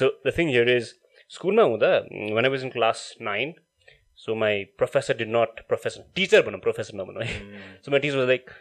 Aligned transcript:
So 0.00 0.10
the 0.24 0.32
thing 0.32 0.48
here 0.48 0.68
is, 0.76 0.94
स्कुलमा 1.36 1.62
हुँदा 1.72 1.92
when 2.38 2.44
I 2.44 2.48
was 2.56 2.62
in 2.68 2.70
class 2.76 3.04
nine, 3.20 3.54
so 4.24 4.34
my 4.34 4.52
professor 4.80 5.14
did 5.22 5.30
not 5.36 5.62
professor 5.72 6.02
teacher 6.18 6.42
भनौँ 6.48 6.60
professor 6.66 6.94
नभनौँ 7.00 7.24
है 7.30 7.38
so 7.86 7.92
my 7.94 8.00
teacher 8.04 8.18
was 8.22 8.28
like 8.32 8.52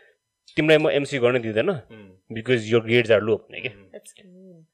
तिमीलाई 0.58 0.78
म 0.84 0.90
MC 1.00 1.20
गर्न 1.24 1.42
दिँदैन 1.42 1.70
because 2.38 2.70
your 2.72 2.82
grades 2.88 3.12
are 3.18 3.20
low 3.28 3.36
भने 3.50 3.60
क्या 3.66 3.74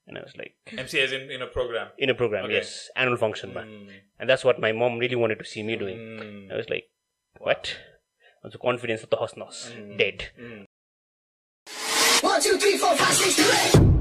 and 0.08 0.18
I 0.18 0.22
was 0.28 0.36
like 0.42 0.54
MC 0.86 1.02
as 1.06 1.12
in 1.18 1.30
in 1.38 1.42
a 1.42 1.50
program. 1.58 1.90
in 2.06 2.14
a 2.14 2.16
program 2.22 2.46
Okay. 2.50 2.56
yes 2.60 2.72
annual 3.04 3.18
function 3.26 3.54
मा 3.58 3.64
and 3.66 4.30
that's 4.32 4.46
what 4.50 4.62
my 4.68 4.72
mom 4.84 4.98
really 5.04 5.20
wanted 5.26 5.44
to 5.44 5.50
see 5.52 5.64
me 5.70 5.76
doing 5.84 6.00
I 6.54 6.62
was 6.62 6.72
like 6.76 6.88
what 7.50 7.74
अन्त 8.46 8.58
confidence 8.70 9.06
त 9.14 9.22
हस् 9.26 9.38
नहस् 9.44 9.62
dead 10.04 10.28
One, 12.28 12.42
two, 12.42 12.58
three, 12.58 12.78
four, 12.78 12.96
five, 12.96 13.14
six, 13.14 13.36
seven, 13.36 13.84
eight. 13.84 13.97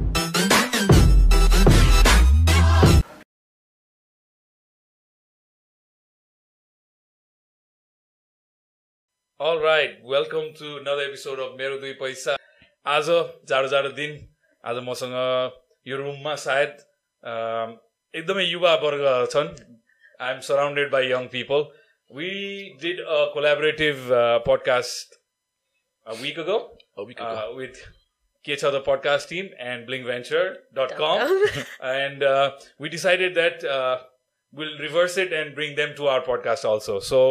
All 9.40 9.58
right, 9.60 9.90
welcome 10.02 10.54
to 10.58 10.76
another 10.78 11.02
episode 11.08 11.38
of 11.44 11.56
मेरो 11.58 11.78
दुई 11.80 11.92
पैसा 12.02 12.36
आज 12.86 13.08
जाडो 13.50 13.68
जाडो 13.72 13.88
दिन 13.98 14.12
आज 14.64 14.76
मसँग 14.86 15.16
यो 15.88 15.96
रुममा 15.96 16.34
सायद 16.44 16.70
अम, 17.22 17.74
एकदमै 18.14 18.44
युवा 18.44 18.74
वर्ग 18.84 19.04
छन् 19.34 19.50
I 20.20 20.32
am 20.34 20.40
surrounded 20.48 20.90
by 20.94 21.10
young 21.10 21.26
people 21.34 21.66
we 22.10 22.30
did 22.84 23.00
a 23.00 23.18
collaborative 23.34 24.08
podcast 24.48 25.20
week 26.06 26.38
ago 26.46 26.58
with 27.60 27.82
के 28.44 28.56
छ 28.62 28.68
the 28.76 28.80
podcast 28.88 29.28
team 29.34 29.46
and 29.68 29.86
blinkventure.com 29.86 31.22
and 31.92 32.22
uh, 32.32 32.50
we 32.84 32.90
decided 32.96 33.34
that 33.38 33.64
uh, 33.76 33.96
we'll 34.54 34.76
reverse 34.82 35.16
it 35.22 35.32
and 35.38 35.54
bring 35.56 35.74
them 35.80 35.94
to 36.00 36.06
our 36.12 36.22
podcast 36.28 36.68
also 36.72 36.98
so 37.08 37.22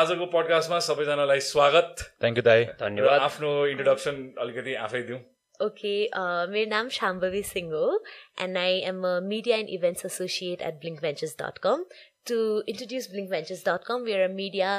आजको 0.00 0.26
पडकास्टमा 0.32 0.78
सबैजनालाई 0.88 1.40
स्वागत 1.52 2.02
thank 2.24 2.38
you 2.38 2.44
दाई 2.44 2.64
र 2.64 2.76
धन्यवाद 2.82 3.20
आफ्नो 3.28 3.54
इन्ट्रोडक्सन 3.76 4.20
अलिकति 4.46 4.74
आफै 4.88 5.02
दिउँ 5.12 5.20
Okay, 5.60 6.08
uh, 6.20 6.46
मेरो 6.50 6.68
नाम 6.70 6.88
Shambhavi 6.94 7.42
Singh 7.48 7.70
हो 7.72 7.98
and 8.44 8.58
I 8.58 8.70
am 8.92 9.04
a 9.04 9.20
media 9.20 9.56
and 9.56 9.68
events 9.70 10.04
associate 10.04 10.64
at 10.70 10.80
blinkventures.com. 10.80 11.84
To 12.30 12.38
introduce 12.66 13.06
blinkventures.com, 13.12 14.02
we 14.02 14.14
are 14.14 14.24
a 14.24 14.32
media 14.40 14.72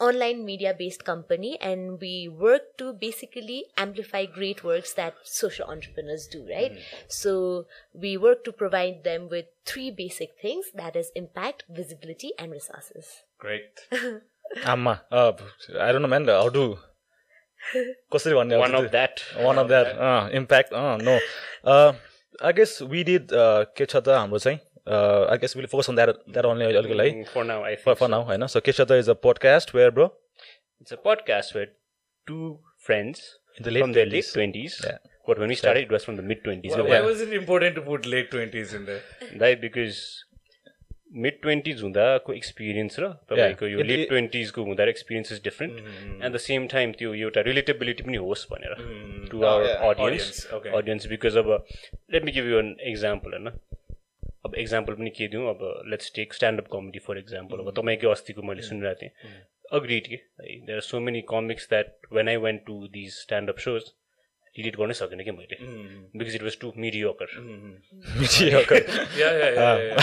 online 0.00 0.44
media 0.44 0.74
based 0.78 1.04
company 1.04 1.56
and 1.60 2.00
we 2.00 2.28
work 2.28 2.62
to 2.78 2.92
basically 2.92 3.66
amplify 3.76 4.24
great 4.26 4.64
works 4.64 4.92
that 4.94 5.14
social 5.22 5.66
entrepreneurs 5.68 6.26
do 6.26 6.44
right 6.48 6.72
so 7.06 7.66
we 7.94 8.16
work 8.16 8.42
to 8.44 8.52
provide 8.52 9.04
them 9.04 9.28
with 9.28 9.46
three 9.64 9.90
basic 9.92 10.30
things 10.42 10.66
that 10.74 10.96
is 10.96 11.12
impact 11.14 11.62
visibility 11.70 12.32
and 12.38 12.50
resources 12.50 13.06
great 13.44 13.80
आम्मा 14.73 14.93
I 15.13 15.91
don't 15.91 16.01
know 16.01 16.07
man 16.07 16.29
how 16.29 16.49
to 16.57 16.65
कसरी 18.13 18.33
भन्ने 18.33 18.57
one 18.61 18.75
of 18.81 18.87
that 18.95 19.23
one 19.45 19.57
of 19.63 19.67
that 19.67 20.33
impact 20.41 20.69
no 21.07 21.17
I 22.47 22.53
guess 22.59 22.77
we 22.93 23.03
did 23.11 23.27
के 23.77 23.85
छ 23.85 23.95
त 23.95 24.15
हाम्रो 24.19 24.39
चाहिँ 24.45 24.57
I 25.31 25.37
guess 25.43 25.55
will 25.57 25.65
focus 25.75 25.89
on 25.89 25.95
that 25.95 26.09
that 26.37 26.45
only 26.45 26.65
now 26.65 27.59
I 27.65 27.75
for 27.75 27.93
think 27.93 27.99
for 27.99 28.07
now 28.15 28.23
होइन 28.31 28.47
so 28.55 28.59
के 28.65 28.71
छ 28.71 28.87
त 28.91 28.99
is 29.03 29.09
a 29.09 29.13
podcast 29.27 29.75
where 29.75 29.91
bro 29.99 30.09
It's 30.83 30.93
a 30.95 30.97
podcast 31.05 31.55
where 31.55 31.69
two 32.27 32.45
friends 32.87 33.23
In 33.59 33.65
the 33.65 33.71
late 33.75 33.83
from 33.83 33.93
their 33.95 34.05
20s. 34.05 34.11
late 34.13 34.27
twenties. 34.35 34.75
Yeah. 34.83 34.99
But 35.29 35.41
when 35.43 35.51
we 35.53 35.57
started, 35.61 35.87
it 35.87 35.91
was 35.95 36.05
from 36.07 36.15
the 36.19 36.23
mid 36.29 36.39
twenties. 36.45 36.75
why, 36.77 36.85
why 36.91 36.99
was 37.07 37.23
it 37.25 37.33
important 37.39 37.75
to 37.79 37.81
put 37.87 38.07
late 38.13 38.29
20s 38.35 38.71
in 38.77 38.85
there 38.85 39.01
Right, 39.41 39.59
because 39.65 39.99
mid 41.11 41.37
twenties 41.43 41.81
हुँदाको 41.81 42.33
experience 42.33 42.99
र 42.99 43.07
तपाईँको 43.29 43.67
यो 43.67 43.83
late 43.83 44.07
ट्वेन्टिजको 44.09 44.63
हुँदा 44.63 44.85
experience 44.89 45.31
is 45.31 45.41
different 45.43 45.79
at 46.23 46.31
the 46.31 46.37
same 46.37 46.67
time 46.73 46.91
त्यो 46.99 47.13
एउटा 47.13 47.41
relatability 47.47 48.03
पनि 48.03 48.17
होस् 48.17 48.45
भनेर 48.51 48.75
to 49.31 49.41
our. 49.43 49.65
Audience. 49.89 50.45
Audience 50.53 51.07
because 51.09 51.37
अब 51.37 51.49
let 52.13 52.25
me 52.25 52.31
give 52.31 52.49
you 52.51 52.59
an 52.59 52.75
example 52.91 53.33
होइन? 53.33 53.47
अब 54.45 54.55
एक्जाम्पल 54.55 54.93
पनि 54.93 55.09
के 55.17 55.27
दिउँ? 55.27 55.49
अब 55.49 55.59
let's 55.91 56.11
take 56.15 56.33
standup 56.33 56.67
comedy 56.73 56.99
for 57.07 57.17
example 57.17 57.65
अब 57.65 57.73
तपाईँकै 57.79 58.07
अस्तिको 58.11 58.41
मैले 58.49 58.61
सुनिरहेको 58.69 59.01
थिएँ। 59.01 59.11
अग्रिड 59.79 60.07
के? 60.07 60.15
है 60.15 60.59
there 60.65 60.75
are 60.75 60.81
so 60.81 60.99
many 60.99 61.21
comics 61.29 61.69
that 61.69 62.13
when 62.13 62.29
I 62.29 62.37
went 62.45 62.61
to 62.67 62.77
these 62.93 63.09
standup 63.15 63.57
shows 63.65 63.91
relate 64.57 64.75
गर्नै 64.77 64.93
सकेन 64.99 65.23
कि 65.23 65.31
मैले 65.31 65.57
because 66.19 66.35
it 66.35 66.43
was 66.43 66.57
too 66.61 66.71
mediocre 66.85 67.29
yeah. 69.19 69.99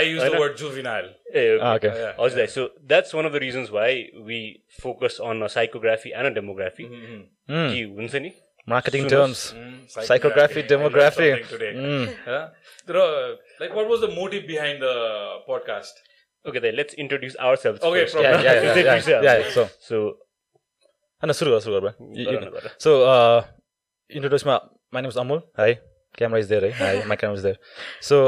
i 0.00 0.02
use 0.02 0.22
the 0.24 0.38
word 0.42 0.54
juvenile 0.62 1.08
ए 1.40 1.42
Ah, 1.62 1.72
okay. 1.78 1.90
हजुर 2.20 2.46
so 2.54 2.62
that's 2.92 3.14
one 3.14 3.26
of 3.26 3.32
the 3.32 3.42
reasons 3.46 3.70
why 3.70 4.02
we 4.28 4.40
focus 4.82 5.18
on 5.30 5.42
a 5.42 5.46
psychography 5.56 6.10
and 6.20 6.26
a 6.26 6.34
demography 6.38 6.86
कि 6.92 7.82
हुन्छ 7.98 8.14
नि 8.26 8.32
marketing. 8.68 9.08
Terms 9.08 9.42
today. 11.52 11.70
Huh? 12.26 12.42
तर 12.88 12.96
like 13.60 13.72
what 13.78 13.86
was 13.92 14.00
the 14.06 14.10
motive 14.16 14.44
behind 14.50 14.84
the 14.86 14.94
podcast 15.50 15.94
okay 16.44 16.60
the 16.60 16.72
let's 16.74 16.94
introduce 17.04 17.36
our 17.46 17.56
self 17.62 17.82
Okay, 17.86 18.04
Yeah, 18.04 18.20
yeah, 18.24 18.44
yeah, 18.44 18.76
yeah, 18.76 19.08
yeah, 19.08 19.24
yeah, 19.24 19.48
so 19.56 19.64
so 19.88 20.02
होइन 21.22 21.32
सुरु 21.38 21.50
गर 21.50 21.60
सुरु 21.64 21.80
गर। 21.80 22.68
So 22.84 22.92
इन्ट्रोड्युसमा 24.10 24.56
माई 24.94 25.02
नेम 25.02 25.10
इज 25.10 25.18
अमुल 25.18 25.42
है 25.58 25.72
camera 26.14 26.38
is 26.38 26.48
there 26.48 26.64
है 26.64 26.72
है 26.80 27.06
my 27.08 27.16
camera 27.16 27.38
is 27.38 27.44
there 27.44 27.58
so 28.08 28.22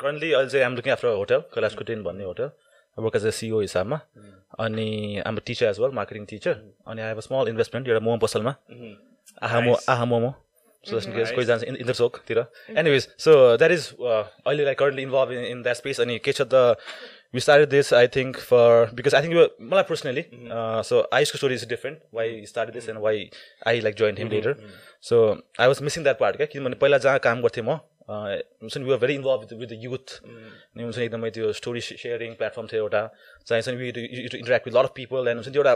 currently 0.00 0.32
अहिले 0.32 0.50
चाहिँ 0.50 0.64
आम 0.66 0.76
लुकिङ 0.76 0.92
आफ्टर 0.92 1.08
होटल 1.20 1.40
कैलाशकुटिन 1.54 2.02
भन्ने 2.02 2.24
hotel 2.24 2.50
work 2.98 3.16
as 3.16 3.26
a 3.26 3.30
CEO 3.38 3.60
हिसाबमा 3.60 4.00
अनि 4.66 4.88
हाम्रो 5.26 5.42
teacher 5.46 5.66
as 5.66 5.80
well 5.80 5.96
marketing 5.98 6.24
teacher 6.32 6.60
अनि 6.86 7.02
I 7.02 7.08
have 7.08 7.18
a 7.18 7.26
small 7.28 7.48
investment 7.48 7.88
एउटा 7.88 8.04
मोमो 8.06 8.18
पसलमा 8.26 8.54
आहा 9.48 9.60
मो 9.66 9.76
आहा 9.88 10.04
मोमो 10.12 10.32
सो 10.84 10.98
जस्ट 10.98 11.10
केस 11.14 11.32
कोही 11.32 11.46
जान्छ 11.46 11.64
इन्द्र 11.64 11.94
चोकतिर 11.94 12.44
एनिवेज 12.78 13.08
सो 13.24 13.32
द्याट 13.56 13.72
इज 13.72 13.88
अहिले 14.00 14.64
like 14.64 14.78
currently 14.78 15.02
involve 15.02 15.32
in 15.32 15.44
in 15.44 15.62
that 15.62 15.76
space 15.76 16.00
अनि 16.00 16.18
के 16.24 16.32
छ 16.32 16.48
त 16.54 16.76
we 17.32 17.40
started 17.40 17.70
this 17.70 17.92
i 17.92 18.06
think 18.06 18.38
for 18.50 18.88
because 18.94 19.14
i 19.14 19.20
think 19.20 19.34
we 19.34 19.40
were 19.40 19.50
मलाई 19.72 19.86
personally 19.90 20.24
uh, 20.56 20.82
so 20.82 21.02
aishko 21.18 21.40
story 21.42 21.58
is 21.60 21.64
different 21.72 22.00
why 22.18 22.26
he 22.28 22.46
started 22.52 22.78
this 22.78 22.88
and 22.92 23.02
why 23.06 23.14
i 23.72 23.74
like 23.86 23.96
joined 24.02 24.18
him 24.22 24.32
later 24.36 24.54
so 25.10 25.20
i 25.58 25.68
was 25.72 25.82
missing 25.88 26.06
that 26.08 26.18
part 26.22 26.36
क्या 26.40 26.46
किनभने 26.54 26.80
पहिला 26.84 26.98
जहाँ 27.06 27.18
काम 27.28 27.42
गर्थेँ 27.42 27.64
म 27.68 27.78
uh, 28.10 28.38
हुन्छ 28.62 28.76
नि 28.78 28.84
we 28.84 28.92
are 28.92 28.98
very 28.98 29.14
involve 29.14 29.40
with 29.40 29.52
with 29.58 29.68
the 29.68 29.78
youth 29.82 30.16
अनि 30.20 30.82
हुन्छ 30.82 30.96
नि 30.98 31.04
एकदमै 31.04 31.30
त्यो 31.36 31.52
स्टोरी 31.60 31.80
सेयरिङ 31.88 32.34
प्लेटफर्म 32.40 32.66
थियो 32.72 32.82
एउटा 32.84 33.02
चाहिँ 33.50 33.76
we 33.82 33.92
to 33.98 34.00
interact 34.38 34.66
with 34.66 34.74
lot 34.78 34.90
of 34.90 34.92
people 34.96 35.28
and 35.32 35.42
हुन्छ 35.42 35.54
नि 35.54 35.62
एउटा 35.62 35.74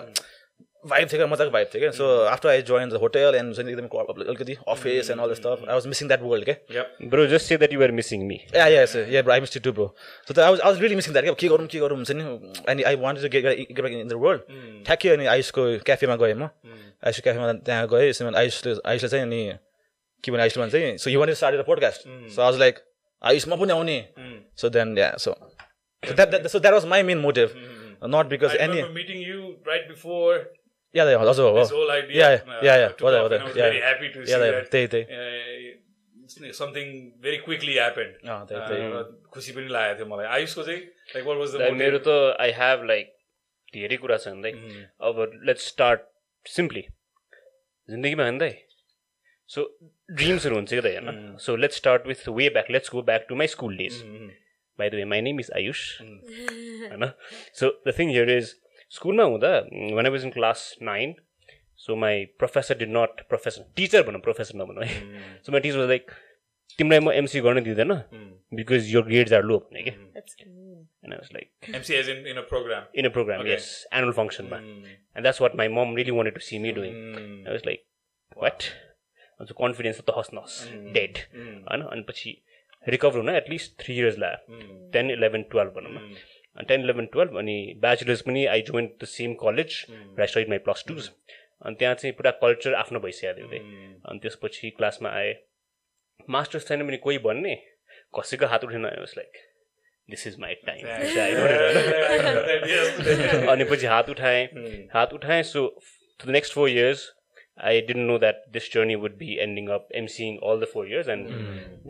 भाइब 0.93 1.09
थियो 1.09 1.19
क्या 1.19 1.27
मजाको 1.27 1.51
भाइब 1.51 1.69
थियो 1.75 1.81
क्या 1.81 1.91
so 1.99 2.09
after 2.31 2.49
I 2.49 2.63
join 2.71 2.89
the 2.89 3.01
hotel 3.03 3.35
and 3.35 3.47
हुन्छ 3.47 3.67
नि 3.67 3.73
एकदमै 3.73 4.25
अलिकति 4.29 4.57
office 4.75 5.11
and 5.11 5.21
all 5.23 5.31
the 5.31 5.35
stuff 5.41 5.65
I 5.69 5.75
was 5.75 5.87
missing 5.93 6.09
that 6.09 6.23
world 6.23 6.45
क्या 6.51 6.85
bro 7.15 7.27
just 7.35 7.47
say 7.49 7.57
that 7.57 7.73
you 7.73 7.83
are 7.83 7.93
missing 8.01 8.27
me 8.29 8.39
Yeah, 8.55 8.69
yeah, 8.73 8.85
so, 8.87 9.01
yeah, 9.15 9.23
bro. 9.23 9.35
I 9.35 9.41
missed 9.41 9.57
it 9.57 9.65
too, 9.67 9.73
bro. 9.73 9.87
So 10.29 10.35
that, 10.35 10.45
I 10.47 10.51
was, 10.51 10.61
I 10.61 10.69
was 10.69 10.81
really 10.81 10.97
missing 10.99 11.15
that. 11.15 11.25
के 11.41 11.49
गरौँ 11.49 11.67
के 11.67 11.79
गरौँ 11.81 11.97
हुन्छ 11.97 12.11
नि 12.11 12.25
and 12.73 12.85
I 12.91 12.95
wanted 13.05 13.23
to 13.23 13.29
get, 13.29 13.45
get 13.45 13.83
back 13.87 13.93
in 14.01 14.09
the 14.09 14.19
world. 14.25 14.41
ठ्याक्कै 14.87 15.09
अनि 15.15 15.27
आयुषको 15.35 15.67
क्याफेमा 15.91 16.17
गएँ 16.23 16.35
म 16.35 16.49
आयुष 17.05 17.21
क्याफेमा 17.27 17.53
त्यहाँ 17.69 17.87
गएँ 17.93 18.09
यसमा 18.09 18.31
आयुषले 18.39 18.75
आयुषले 18.93 19.09
चाहिँ 19.09 19.25
अनि 19.27 19.41
के 20.25 20.33
भने 20.33 20.43
आयुषले 20.43 20.63
भन्छ 20.63 20.73
चाहिँ 20.73 20.97
so 20.99 21.11
you 21.11 21.21
want 21.21 21.33
start 21.41 21.67
podcast 21.67 22.09
so 22.35 22.43
I 22.43 22.47
was 22.47 22.59
like 22.61 22.79
Ayush 23.25 23.49
म 23.49 23.57
पनि 23.61 23.73
आउने 23.73 23.99
so 24.61 24.69
then 24.77 24.99
yeah 24.99 25.11
so 25.27 25.37
that 26.03 26.47
so 26.47 26.59
that 26.59 26.75
was 26.75 26.87
my 26.95 27.03
main 27.11 27.19
motive 27.29 27.57
not 28.17 28.27
because 28.35 28.57
any 28.61 28.83
remember 28.83 28.99
meeting 29.01 29.21
you 29.31 29.41
right 29.69 29.89
हजुर 30.95 31.45
हो 31.51 31.59
this 31.59 31.71
whole 31.71 31.91
idea 31.91 32.19
Yeah, 32.21 32.35
uh, 32.35 32.61
yeah, 32.63 32.77
yeah. 32.83 32.91
I 33.01 33.23
was 33.23 33.33
Yeah, 33.33 33.55
very 33.57 33.79
yeah. 33.79 33.89
happy 33.89 34.09
to 34.15 34.21
Yeah, 34.21 34.27
see 34.27 34.45
yeah, 34.45 34.51
that 34.57 34.71
त्यही 34.71 34.87
त्यही 34.89 36.51
uh, 36.51 36.53
something 36.53 36.91
very 37.25 37.39
quickly 37.47 37.75
happened. 37.79 38.15
अँ, 38.25 38.47
त्यही 38.49 38.61
Uh, 38.61 38.69
त्यही 38.69 38.93
र 38.93 39.03
खुसी 39.35 39.53
पनि 39.53 39.69
लागेको 39.73 39.99
थियो 39.99 40.07
मलाई। 40.15 40.27
आयुषको 40.37 40.63
चाहिँ 40.63 40.81
लाइक 41.15 41.25
वाट 41.27 41.37
वाज 41.39 41.57
द 41.57 41.71
मेरो 41.83 41.99
त 42.07 42.37
आई 42.41 42.51
हेभ 42.61 42.85
लाइक 42.93 43.13
धेरै 43.75 43.97
कुरा 44.05 44.17
छ 44.25 44.29
भन्दै 44.29 44.53
अब 45.09 45.25
लेट्स 45.51 45.67
स्टार्ट 45.75 46.01
सिम्पली 46.47 46.83
जिन्दगीमा 47.89 48.25
भन्दै 48.31 48.51
सो 49.49 49.63
ड्रिम्सहरू 50.19 50.55
हुन्छ 50.57 50.71
कि 50.75 50.81
त 50.81 50.87
होइन 50.95 51.37
so 51.47 51.57
let's 51.57 51.77
start 51.83 52.07
with 52.07 52.29
way 52.39 52.49
back 52.57 52.71
let's 52.77 52.91
go 52.97 53.03
back 53.11 53.27
to 53.29 53.35
my 53.43 53.47
school 53.55 53.77
days 53.77 54.01
by 54.79 54.91
the 54.91 54.95
way 55.01 55.05
my 55.15 55.21
name 55.29 55.41
is 55.41 55.51
Ayush 55.57 55.81
होइन 56.01 57.11
so 57.61 57.71
the 57.87 57.95
thing 57.99 58.09
here 58.11 58.31
is 58.37 58.55
स्कुलमा 58.97 59.25
हुँदा 59.33 59.53
when 59.97 60.07
I 60.07 60.11
was 60.13 60.25
in 60.25 60.31
class 60.31 60.61
nine 60.91 61.15
so 61.87 61.97
my 62.05 62.25
professor 62.39 62.79
did 62.79 62.91
not 62.97 63.27
professor 63.29 63.73
teacher 63.77 64.03
भनौँ 64.07 64.21
professor 64.29 64.59
नभनौँ 64.63 64.85
है 64.85 64.95
so 65.47 65.53
my 65.53 65.61
teacher 65.61 65.79
was 65.79 65.89
like 65.89 66.11
तिमीलाई 66.79 67.01
म 67.01 67.13
MC 67.13 67.41
गर्न 67.41 67.63
दिँदैन 67.65 67.93
because 68.59 68.93
your 68.93 69.03
grades 69.09 69.33
are 69.37 69.43
low. 69.51 69.59
भने 69.73 69.83
I 71.05 71.17
was 71.19 71.33
like 71.37 71.51
MC 71.79 71.97
as 71.97 72.09
in 72.13 72.27
in 72.33 72.39
a 72.39 72.45
program. 72.53 72.85
in 72.95 73.07
a 73.07 73.11
program 73.17 73.41
Okay. 73.41 73.51
yes. 73.51 73.67
Annual 73.93 74.15
function 74.19 74.49
मा 74.51 74.59
I 77.49 77.53
was 77.57 77.69
like 77.71 77.85
what? 78.45 78.71
अन्त 79.41 79.53
confidence 79.59 80.01
त 80.01 80.15
हस् 80.17 80.33
नहस् 80.35 80.57
डेड 80.95 81.19
होइन 81.37 81.83
अनि 81.85 82.03
पछि 82.09 82.31
रिकभर 82.87 83.19
हुन 83.19 83.31
एटलिस्ट 83.31 83.73
थ्री 83.81 83.95
इयर्स 83.95 84.19
लाग्यो 84.25 84.59
टेन 84.93 85.11
इलेभेन 85.11 85.43
टुवेल्भ 85.53 85.73
भनौँ 85.77 85.93
न 85.93 86.15
टेन 86.69 86.81
इलेभेन 86.81 87.07
टुवेल्भ 87.13 87.39
अनि 87.39 87.57
ब्याचलर्स 87.83 88.21
पनि 88.27 88.45
I 88.47 88.61
join 88.69 88.87
the 89.03 89.05
same 89.13 89.35
college 89.41 89.71
I 90.21 90.27
study 90.27 90.51
my 90.51 90.59
plus 90.67 90.85
twos 90.89 91.09
अनि 91.67 91.75
त्यहाँ 91.79 91.95
चाहिँ 91.95 92.13
पुरा 92.17 92.31
कल्चर 92.43 92.75
आफ्नो 92.75 92.99
भइसकेको 93.01 93.35
थियो 93.39 93.49
त्यही 93.51 93.63
अनि 94.11 94.19
त्यसपछि 94.23 94.71
क्लासमा 94.77 95.09
आएँ। 95.23 95.35
मास्टर्स 96.31 96.69
छैन 96.69 96.87
भने 96.87 96.97
कोही 97.09 97.19
भन्ने 97.27 97.55
कसैको 98.19 98.47
हात 98.53 98.65
उठेन 98.65 98.85
was 98.85 99.15
like 99.17 99.33
this 100.09 100.27
is 100.27 100.35
my 100.41 100.55
time 100.69 100.81
अनि 103.53 103.65
पछि 103.71 103.87
हात 103.87 104.11
उठाएँ। 104.11 104.43
हात 104.95 105.11
उठाएँ 105.15 105.43
so 105.51 105.67
the 106.25 106.31
next 106.39 106.53
four 106.55 106.69
years 106.69 107.11
I 107.57 107.73
didn't 107.89 108.07
know 108.07 108.15
that 108.23 108.39
this 108.55 108.65
journey 108.71 108.95
would 109.01 109.13
be 109.19 109.35
ending 109.43 109.69
up 109.75 109.93
emceeing 109.99 110.39
all 110.47 110.63
the 110.63 110.69
four 110.71 110.83
years 110.87 111.11
and 111.13 111.29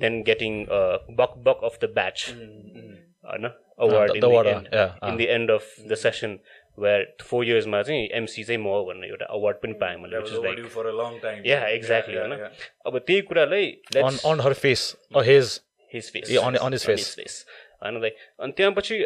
then 0.03 0.17
getting 0.25 0.57
a 0.79 0.81
buck 1.21 1.37
buck 1.47 1.63
of 1.69 1.79
the 1.85 1.89
batch. 1.99 2.25
Uh, 2.33 3.39
no, 3.45 3.51
award 3.79 4.15
in 4.17 4.21
the 4.21 4.31
end, 4.51 4.69
yeah, 4.73 4.93
in 5.09 5.17
the 5.17 5.29
end 5.37 5.51
of 5.51 5.65
the 5.93 5.97
session 5.97 6.39
where 6.85 7.03
four 7.31 7.41
years 7.45 7.67
मा 7.75 7.83
चाहिँ 7.89 8.07
MC 8.21 8.45
चाहिँ 8.45 8.61
म 8.61 8.67
हो 8.75 8.85
भन्ने 8.85 9.09
एउटा 9.09 9.27
award 9.39 9.57
पनि 9.65 9.73
पाएँ 9.83 9.97
मैले 10.05 10.17
That 10.17 10.23
which 10.23 10.33
was 10.33 10.39
is 10.39 10.45
overdue 10.45 10.63
like 10.63 10.73
for 10.77 10.87
a 10.89 10.95
long 11.03 11.19
time. 11.27 11.43
yeah 11.51 11.67
exactly 11.81 12.15
Yeah, 12.15 12.27
होइन. 12.29 12.49
अब 12.87 12.99
त्यही 13.11 13.21
कुरालाई 13.33 13.69
on 13.71 13.99
let's 13.99 14.25
on 14.33 14.43
her 14.47 14.55
face 14.63 14.87
or 15.15 15.25
his 15.31 15.53
his 15.93 16.11
face 16.17 16.31
Yeah, 16.37 16.47
on- 16.49 16.59
on 16.69 16.79
his 16.79 16.87
face. 16.93 17.45
होइन 17.83 18.01
लाइक 18.03 18.17
अनि 18.47 18.53
त्यहाँ 18.57 18.73
पछि 18.81 18.99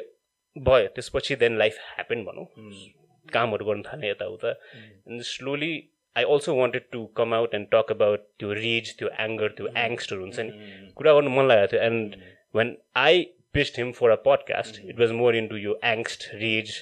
भयो 0.56 0.86
त्यसपछि 0.96 1.36
देन 1.44 1.58
लाइफ 1.58 1.78
ह्यापन 1.94 2.24
भनौँ 2.30 2.46
कामहरू 3.32 3.64
गर्नु 3.66 3.82
थालेँ 3.90 4.10
यताउता 4.10 4.52
slowly 5.32 5.72
I 6.16 6.24
also 6.34 6.54
wanted 6.56 6.82
to 6.92 7.04
come 7.16 7.34
out 7.34 7.54
and 7.54 7.66
talk 7.72 7.90
about 7.92 8.20
त्यो 8.38 8.52
रेज 8.60 8.94
त्यो 8.98 9.08
एङ्गर 9.24 9.48
त्यो 9.58 9.66
एङ्स्टहरू 9.84 10.20
हुन्छ 10.22 10.38
नि 10.46 10.92
कुरा 11.00 11.12
गर्नु 11.18 11.30
मन 11.36 11.48
लागेको 11.48 11.72
थियो 11.72 11.82
and 11.90 12.16
when 12.56 12.76
I 13.04 13.26
pitched 13.54 13.78
him 13.78 13.90
for 13.92 14.10
a 14.10 14.14
podcast 14.24 14.80
it 14.84 14.98
was 15.00 15.12
more 15.18 15.36
into 15.48 15.56
यो 15.58 15.78
एङ्स्ट 15.86 16.24
रेज 16.34 16.72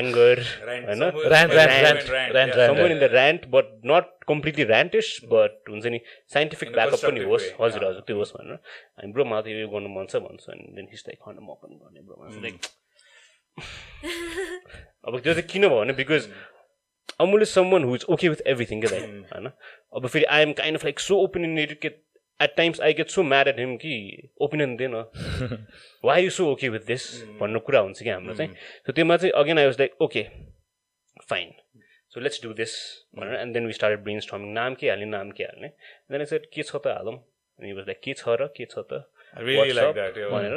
एङ्गर 0.00 0.42
Rant, 0.68 0.86
होइन 0.86 1.00
somewhere- 1.00 1.32
Rant, 1.32 1.52
somewhere 1.52 1.58
rant, 1.58 1.72
in 1.72 1.84
rant, 1.84 2.10
rant, 2.10 2.10
rant, 2.12 2.34
yeah. 2.34 2.58
rant. 2.58 2.70
somewhere 2.70 2.92
in 2.92 3.02
the 3.02 3.08
rant 3.14 3.48
but 3.50 3.72
not 3.92 4.12
completely 4.32 4.66
rantish 4.70 5.10
but 5.34 5.58
हुन्छ 5.70 5.92
नि 5.96 6.00
scientific 6.34 6.68
In 6.68 6.74
a 6.74 6.76
backup 6.76 7.04
पनि 7.06 7.24
होस् 7.24 7.50
हजुर 7.60 7.82
yeah. 7.82 7.90
हजुर 7.90 8.06
त्यो 8.06 8.16
होस् 8.18 8.32
भनेर 8.36 8.58
अनि 8.98 9.12
ब्रो 9.12 9.24
मलाई 9.24 9.42
त 9.42 9.56
यो 9.56 9.68
गर्नु 9.74 9.92
मन 9.96 10.06
छ 10.14 10.22
भन्छ 10.24 10.48
अनि 10.56 10.72
देन 10.78 10.88
हिज 10.92 11.04
लाइक 11.08 11.18
खण्ड 11.26 11.40
म 11.40 11.58
पनि 11.58 11.76
गर्ने 11.76 12.00
ब्रो 12.02 12.42
लाइक 12.42 12.56
अब 15.06 15.18
त्यो 15.18 15.32
चाहिँ 15.32 15.48
किन 15.48 15.68
भयो 15.68 15.80
भने 15.80 15.92
because 15.94 16.28
Amul 17.20 17.44
someone 17.48 17.84
who 17.84 17.94
is 17.94 18.04
okay 18.10 18.28
with 18.28 18.46
everything 18.54 18.80
के 18.82 18.88
दाइ 18.88 19.00
होइन 19.34 19.50
अब 19.96 20.06
फेरि 20.06 20.24
I 20.36 20.42
am 20.42 20.52
kind 20.60 20.78
of 20.78 20.84
like 20.84 21.00
so 21.00 21.18
opinionated 21.24 21.78
के 21.80 21.88
at 22.40 22.54
times 22.56 22.80
I 22.80 22.92
get 22.94 23.08
so 23.08 23.22
mad 23.22 23.48
at 23.48 23.58
him 23.58 23.76
कि 23.76 23.94
ओपिनियन 24.42 24.76
दिएन 24.76 24.94
why 26.04 26.24
you 26.24 26.30
so 26.30 26.46
okay 26.52 26.68
with 26.68 26.86
this 26.86 27.04
भन्ने 27.40 27.60
कुरा 27.66 27.80
हुन्छ 27.80 28.02
कि 28.02 28.08
हाम्रो 28.08 28.34
चाहिँ। 28.34 28.54
सो 28.86 28.92
त्योमा 28.92 29.16
चाहिँ 29.16 29.32
again 29.42 29.58
I 29.58 29.66
was 29.66 29.78
like 29.80 30.02
okay 30.02 30.22
fine 31.30 31.52
so 32.14 32.20
let's 32.20 32.42
do 32.42 32.52
this 32.54 32.72
भनेर 33.18 33.40
and 33.40 33.54
then 33.54 33.66
we 33.66 33.72
start 33.72 34.00
brainstorming 34.20 34.52
नाम 34.54 34.74
के 34.74 34.88
हाल्ने 34.88 35.06
नाम 35.06 35.30
के 35.30 35.44
हाल्ने। 35.44 35.68
देन 36.12 36.24
सेट 36.24 36.46
के 36.54 36.62
छ 36.62 36.76
त 36.76 36.86
हालौँ 36.86 37.14
अनि 37.14 37.72
वाज 37.72 37.86
लाइक 37.86 38.00
के 38.04 38.14
छ 38.14 38.36
र 38.40 38.46
के 38.56 38.64
छ 38.64 38.78
त. 38.78 39.04
भनेर। 39.36 40.56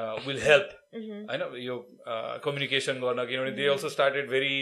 uh, 0.00 0.14
will 0.26 0.40
help? 0.46 0.70
I 1.34 1.36
know 1.42 1.50
your 1.66 1.76
uh, 2.06 2.38
communication 2.46 3.00
गर्न 3.04 3.26
किनभने 3.28 3.56
they 3.58 3.68
also 3.74 3.88
started 3.98 4.28
very 4.30 4.56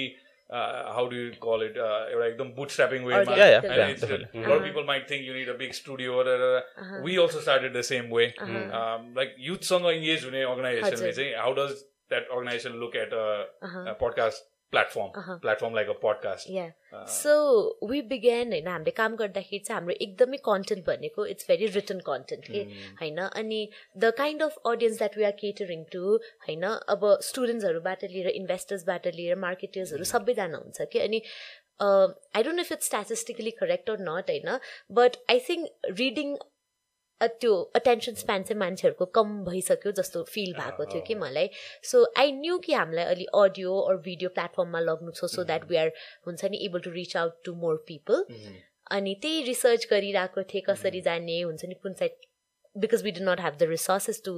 uh, 0.59 0.93
how 0.95 1.03
do 1.11 1.17
you 1.23 1.33
call 1.47 1.63
it 1.67 1.77
uh, 1.77 1.99
एउटा 2.13 2.27
एकदम 2.29 2.49
bootstrapping 2.57 3.05
way. 3.09 3.15
Organic. 3.19 3.29
मा- 3.33 3.37
Yeah, 3.41 3.51
yeah, 3.53 3.67
and 3.67 3.77
yeah, 3.81 3.91
it's- 3.95 4.01
definitely. 4.05 4.43
A 4.45 4.49
lot 4.49 4.57
of 4.63 4.65
people 4.69 4.87
might 4.89 5.07
think 5.13 5.27
you 5.29 5.35
need 5.37 5.51
a 5.53 5.59
big 5.61 5.75
studio. 5.81 6.23
da, 6.29 6.37
da, 6.45 6.49
da. 6.57 7.01
We 7.09 7.19
also 7.25 7.43
started 7.47 7.77
the 7.81 7.85
same 7.91 8.11
way. 8.19 8.27
Um, 8.81 9.07
like 9.21 9.37
youth 9.51 9.69
सँग 9.71 9.87
engage 9.93 10.25
हुने 10.31 10.45
organization 10.55 10.97
हजुर. 10.99 11.07
ले 11.07 11.13
चाहिँ 11.21 11.37
how 11.45 11.53
does 11.61 11.77
that 12.15 12.33
organization 12.39 12.81
look 12.85 12.97
at 13.05 13.13
a, 13.25 13.27
a 13.93 13.95
platform? 14.73 15.11
Platform 15.41 15.75
like 15.75 15.89
a 15.89 15.97
podcast. 15.97 16.51
Yeah 16.51 17.05
so 17.09 17.35
we 17.91 18.01
began 18.11 18.53
होइन 18.53 18.69
हामीले 18.69 18.91
काम 18.93 19.17
गर्दाखेरि 19.17 19.59
चाहिँ 19.61 19.77
हाम्रो 19.77 19.95
एकदमै 20.01 20.37
कन्टेन्ट 20.45 20.85
भनेको 20.87 21.27
इट्स 21.27 21.47
भेरी 21.49 21.67
रिटन 21.77 22.01
कन्टेन्ट 22.07 22.47
के 22.47 22.63
होइन 23.01 23.19
अनि 23.23 23.61
the 23.97 24.13
kind 24.19 24.43
of 24.43 24.57
audience 24.67 24.99
that 24.99 25.17
we 25.19 25.25
are 25.25 25.37
catering 25.41 25.85
to 25.93 26.05
होइन 26.49 26.69
अब 26.91 27.09
स्टुडेन्ट्सहरूबाट 27.31 28.05
लिएर 28.13 28.29
इन्भेस्टर्सबाट 28.35 29.07
लिएर 29.15 29.43
मार्केटर्सहरू 29.47 30.11
सबैजना 30.13 30.59
हुन्छ 30.59 30.89
कि 30.93 30.99
अनि 31.01 31.23
I 31.81 32.43
don't 32.43 32.57
know 32.57 32.63
if 32.63 32.73
it's 32.73 32.87
statistically 32.87 33.51
correct 33.59 33.91
or 33.91 34.07
not 34.09 34.31
होइन 34.31 34.59
बट 34.93 35.23
आई 35.31 35.41
थिङ्क 35.49 35.93
रिडिङ 35.99 36.35
त्यो 37.23 37.55
अटेन्सन 37.77 38.15
स्प्यान 38.15 38.43
चाहिँ 38.43 38.59
मान्छेहरूको 38.61 39.07
कम 39.19 39.37
भइसक्यो 39.45 39.93
जस्तो 39.93 40.23
फिल 40.29 40.53
भएको 40.55 40.85
थियो 40.85 41.03
कि 41.07 41.15
मलाई। 41.15 41.51
सो 41.91 42.05
आई 42.19 42.33
न्यू 42.33 42.59
कि 42.59 42.73
हामीलाई 42.73 43.05
अलि 43.05 43.25
अडियो 43.35 43.79
अर 43.81 43.97
भिडियो 44.09 44.31
प्लेटफर्ममा 44.31 44.81
लग्नु 44.81 45.13
छ 45.13 45.31
सो 45.35 45.45
द्याट 45.45 45.71
वी 45.71 45.77
आर 45.77 45.93
हुन्छ 46.27 46.45
नि 46.45 46.65
able 46.65 46.81
to 46.81 46.91
reach 46.91 47.17
out 47.17 47.39
to 47.45 47.55
more 47.65 47.85
people 47.89 48.25
अनि 48.91 49.15
त्यही 49.23 49.43
रिसर्च 49.43 49.87
गरिरहेको 49.91 50.43
थिएँ 50.55 50.63
कसरी 50.69 51.01
जाने 51.01 51.41
हुन्छ 51.43 51.65
नि 51.65 51.75
कुन 51.83 51.95
side 52.01 52.27
because 52.77 53.03
we 53.05 53.11
do 53.11 53.25
not 53.25 53.41
have 53.41 53.57
the 53.57 53.71
resources 53.71 54.23
to 54.25 54.35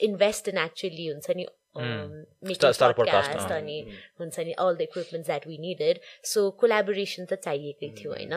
invest 0.00 0.48
in 0.48 0.58
actually 0.58 1.06
हुन्छ 1.06 1.30
नि 1.36 1.46
पडकास्ट। 1.76 3.52
अनि 3.52 3.78
हुन्छ 4.20 4.40
नि 4.40 4.52
all 4.54 4.74
the 4.76 4.80
equipments 4.82 5.26
that 5.26 5.46
we 5.46 5.58
needed 5.58 5.98
so 6.24 6.50
collaboration 6.60 7.24
त 7.24 7.38
चाहिएकै 7.44 7.88
थियो 7.98 8.12
होइन? 8.12 8.34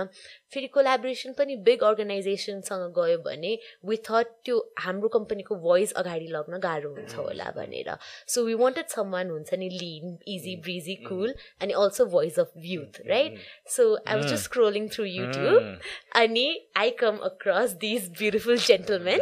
फेरि 0.53 0.67
कोलाबोरेसन 0.67 1.33
पनि 1.39 1.55
बिग 1.65 1.83
अर्गनाइजेसनसँग 1.83 2.93
गयो 2.97 3.17
भने 3.25 3.51
वी 3.85 3.97
थट 4.07 4.27
त्यो 4.45 4.55
हाम्रो 4.79 5.09
कम्पनीको 5.17 5.55
भोइस 5.65 5.93
अगाडि 6.03 6.27
लग्न 6.31 6.59
गाह्रो 6.63 6.93
हुन्छ 6.95 7.15
होला 7.15 7.51
भनेर। 7.57 7.89
So 8.27 8.45
we 8.45 8.53
wanted 8.63 8.87
some 8.95 9.11
one 9.11 9.29
हुन्छ 9.29 9.53
नि 9.55 9.69
लिन 9.75 10.17
इजी 10.35 10.55
ब्रिजी 10.63 10.95
कुल 11.03 11.35
अनि 11.61 11.73
also 11.83 12.05
voice 12.15 12.39
of 12.39 12.51
youth 12.71 13.01
right 13.07 13.39
so 13.75 13.83
I 13.97 14.15
was 14.15 14.27
just 14.31 14.43
scrolling 14.43 14.89
through 14.89 15.05
YouTube 15.05 15.79
अनि 16.23 16.47
I 16.77 16.89
come 16.99 17.17
across 17.29 17.71
this 17.81 18.09
beautiful 18.19 18.57
gentlemen 18.67 19.21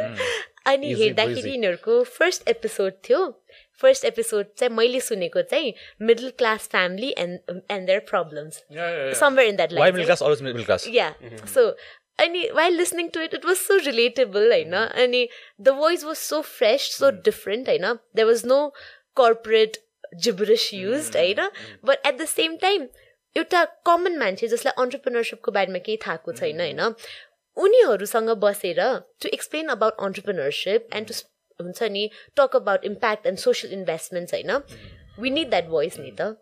अनि 0.66 0.94
हेर्दाखेरि. 0.94 1.50
यिनीहरूको 1.52 2.04
फर्स्ट 2.10 2.48
एपिसोड 2.48 2.94
थियो। 3.10 3.20
फर्स्ट 3.84 4.06
एपिसोड 4.06 4.46
चाहिँ 4.58 4.74
मैले 4.76 5.00
सुनेको 5.08 5.42
चाहिँ 5.52 5.74
middle 6.02 6.30
class 6.38 6.68
family 6.72 7.14
and 7.18 7.62
and 7.72 7.88
their 7.88 8.00
problems. 8.10 8.62
Somewhere 9.20 9.50
in 9.50 9.56
that 9.56 9.74
Why 9.74 9.92
middle 9.92 10.08
class? 10.08 10.22
Always 10.22 10.42
middle 10.48 10.66
class. 10.66 10.88
Yeah 10.88 11.14
so 11.56 11.68
अनि 12.20 12.50
while 12.54 12.76
listening 12.78 13.08
to 13.10 13.22
it 13.22 13.34
it 13.34 13.46
was 13.46 13.56
so 13.58 13.78
relatable 13.86 14.52
होइन 14.52 14.74
अनि 14.74 15.28
the 15.62 15.70
voice 15.78 16.04
was 16.04 16.16
so 16.18 16.42
fresh 16.50 16.90
so 16.98 17.10
different 17.30 17.70
होइन 17.70 17.94
there 18.16 18.28
was 18.28 18.46
no 18.46 18.60
corporate 19.18 19.78
gibberish 20.26 20.74
use 20.74 21.12
होइन 21.16 21.50
but 21.86 22.08
at 22.08 22.18
the 22.18 22.26
same 22.28 22.58
time 22.58 22.88
एउटा 23.36 23.64
common 23.86 24.18
मान्छे 24.18 24.48
जसलाई 24.48 24.84
अन्टरप्रिनरसिपको 24.84 25.52
बारेमा 25.52 25.80
केही 25.86 25.98
थाहा 26.06 26.34
छैन 26.34 26.60
होइन 26.60 26.82
उनीहरूसँग 27.58 28.30
बसेर 28.42 28.82
to 29.22 29.30
explain 29.34 29.68
about 29.70 30.06
entrepreneurship 30.06 30.88
and 30.94 31.08
to 31.08 31.14
हुन्छ 31.62 31.84
नि 31.98 32.10
talk 32.38 32.56
about 32.56 32.86
impact 32.92 33.26
and 33.28 33.38
social 33.46 33.74
investments 33.74 34.34
होइन 34.34 34.52
वी 35.20 35.30
निड 35.30 35.50
द्याट 35.50 35.66
भोइस 35.76 36.00
नि 36.00 36.12
त 36.22 36.36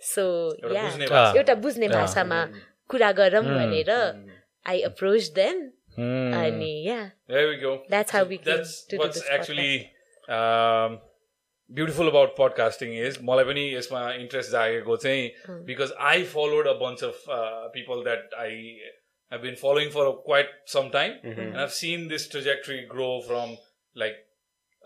सो 0.00 0.24
एउटा 0.64 0.74
या 0.74 0.82
बुझ्ने 0.88 1.06
भाषा। 1.06 1.38
एउटा 1.38 1.54
बुझ्ने 1.66 1.88
भाषामा 1.88 2.44
कुरा 2.90 3.10
गरौँ 3.20 3.42
भनेर 3.44 3.90
आई 4.66 4.80
अप्रोच 4.92 5.32
देम 5.40 5.66
Hmm. 5.98 6.34
अनि 6.38 6.66
या 6.86 6.96
There 7.30 7.46
we 7.50 7.54
go. 7.60 7.70
That's 7.92 8.14
how 8.16 8.20
we 8.32 8.36
came 8.38 8.44
That's 8.48 8.74
to 8.90 8.96
do 8.96 8.98
what's 9.00 9.16
this 9.20 9.30
actually 9.36 9.72
um, 10.36 10.92
beautiful 11.70 12.10
about 12.10 12.36
podcasting 12.36 12.92
is 13.06 13.18
मलाई 13.30 13.44
पनि 13.48 13.64
यसमा 13.74 14.02
इन्ट्रेस्ट 14.20 14.50
जागेको 14.52 14.96
चाहिँ 15.06 15.64
because 15.70 15.94
I 16.10 16.14
followed 16.34 16.70
a 16.74 16.76
bunch 16.84 17.02
of 17.08 17.26
uh, 17.38 17.64
people 17.78 18.04
that 18.10 18.38
I 18.44 18.52
have 19.32 19.42
been 19.48 19.58
following 19.64 19.90
for 19.96 20.06
quite 20.28 20.54
some 20.76 20.92
time 20.94 21.18
and 21.32 21.60
I've 21.64 21.74
seen 21.80 22.06
this 22.14 22.28
trajectory 22.36 22.80
grow 22.94 23.10
from 23.30 23.56
like 24.04 24.22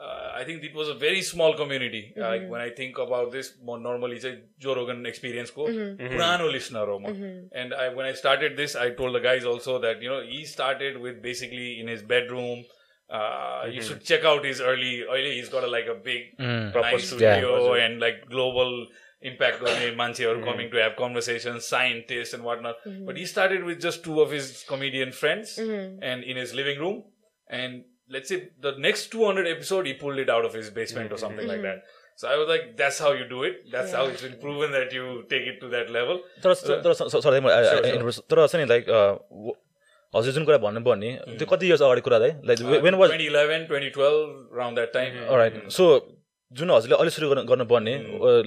uh, 0.03 0.33
I 0.35 0.45
think 0.45 0.65
it 0.65 0.75
was 0.75 0.89
a 0.89 0.95
very 0.95 1.23
small 1.23 1.55
community. 1.55 2.13
Uh, 2.17 2.21
mm-hmm. 2.21 2.49
When 2.49 2.61
I 2.61 2.71
think 2.71 2.99
about 2.99 3.31
this, 3.31 3.55
more 3.63 3.79
normally 3.79 4.17
it's 4.17 4.25
a 4.25 4.39
Joe 4.59 4.75
Rogan 4.75 5.07
experience 5.07 5.51
ko 5.51 5.67
mm-hmm. 5.67 6.03
mm-hmm. 6.03 6.15
purano 6.15 6.51
listener 6.51 6.87
mm-hmm. 6.87 7.47
And 7.53 7.75
I, 7.75 7.89
when 7.95 8.07
I 8.07 8.13
started 8.13 8.57
this, 8.57 8.75
I 8.75 8.91
told 8.91 9.15
the 9.15 9.21
guys 9.21 9.45
also 9.45 9.79
that 9.81 10.03
you 10.03 10.09
know 10.09 10.23
he 10.23 10.45
started 10.45 10.99
with 11.01 11.23
basically 11.23 11.81
in 11.81 11.87
his 11.87 12.03
bedroom. 12.03 12.65
Uh, 13.11 13.67
you 13.67 13.81
mm-hmm. 13.81 13.89
should 13.89 14.05
check 14.05 14.25
out 14.25 14.45
his 14.45 14.61
early 14.61 15.03
early. 15.03 15.37
He's 15.37 15.51
got 15.51 15.65
a, 15.65 15.67
like 15.67 15.87
a 15.87 15.95
big 15.95 16.37
mm. 16.41 16.75
nice 16.75 17.09
studio 17.09 17.75
yeah. 17.75 17.85
and 17.85 18.01
like 18.01 18.29
global 18.29 18.87
impact 19.21 19.63
on 19.63 19.69
Mansi 20.01 20.27
or 20.27 20.37
mm-hmm. 20.37 20.45
coming 20.45 20.71
to 20.71 20.79
have 20.79 20.97
conversations, 20.97 21.67
scientists 21.67 22.33
and 22.33 22.43
whatnot. 22.43 22.77
But 23.07 23.19
he 23.19 23.27
started 23.27 23.65
with 23.65 23.81
just 23.81 24.03
two 24.03 24.21
of 24.21 24.31
his 24.31 24.65
comedian 24.67 25.13
friends 25.13 25.59
and 25.59 26.25
in 26.25 26.37
his 26.37 26.55
living 26.55 26.81
room 26.81 27.05
and 27.49 27.85
let's 28.15 28.31
say 28.33 28.39
the 28.67 28.73
next 28.85 29.13
200 29.17 29.49
episode 29.51 29.87
he 29.91 29.93
pulled 30.05 30.21
it 30.23 30.31
out 30.37 30.47
of 30.49 30.55
his 30.59 30.71
basement 30.79 31.13
or 31.17 31.19
something 31.25 31.51
like 31.51 31.63
that 31.67 31.79
so 32.23 32.29
i 32.33 32.39
was 32.41 32.49
like 32.53 32.65
that's 32.81 32.99
how 33.05 33.11
you 33.19 33.27
do 33.33 33.43
it 33.49 33.61
that's 33.75 33.93
how 33.99 34.05
it's 34.13 34.25
been 34.27 34.39
proven 34.45 34.75
that 34.79 34.97
you 34.99 35.05
take 35.35 35.47
it 35.53 35.61
to 35.65 35.71
that 35.75 35.93
level 35.99 36.19
तर 36.47 36.55
sorry 36.63 37.41
तर 38.33 38.47
छ 38.47 38.63
नि 38.63 38.65
like 38.73 38.91
हजुर 40.15 40.33
जुन 40.39 40.45
कुरा 40.49 40.59
भन्नुभयो 40.65 40.95
नि 41.03 41.11
त्यो 41.39 41.47
कति 41.53 41.67
इयर्स 41.67 41.83
अगाडि 41.83 42.01
कुरा 42.09 42.19
है 42.25 42.33
like 42.49 42.59
when 42.89 42.95
was 43.03 43.11
2011 43.13 43.63
2012 43.71 44.59
around 44.59 44.83
that 44.83 44.91
time 44.99 45.15
right 45.43 45.55
so 45.79 45.87
जुन 46.53 46.71
हजुरले 46.71 46.97
अहिले 46.97 47.11
सुरु 47.17 47.29
गर्नु 47.29 47.43
गर्नुपर्ने 47.51 47.95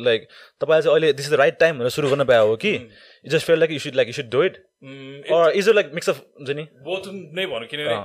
लाइक 0.08 0.28
तपाईँले 0.62 0.82
चाहिँ 0.84 0.96
अहिले 0.96 1.12
this 1.20 1.26
is 1.26 1.34
the 1.34 1.40
right 1.42 1.58
time 1.64 1.80
भनेर 1.80 1.96
सुरु 1.96 2.10
गर्नु 2.10 2.26
पायो 2.32 2.48
हो 2.48 2.56
कि 2.66 2.74
just 3.34 3.48
feel 3.48 3.60
like 3.60 3.72
you 3.72 3.80
should 3.88 3.96
like 4.02 4.08
you 4.14 4.18
should 4.22 4.30
do 4.38 4.44
it 4.52 4.64
Mm, 4.86 5.14
or 5.36 5.44
is 5.60 5.68
it 5.72 5.76
like 5.76 5.88
mix 5.98 6.10
of 6.12 6.18
हुन्छ 6.40 6.56
नि 6.58 6.64
both 6.88 7.06
नै 7.38 7.46
भनौँ 7.52 7.68
किनभने 7.70 7.96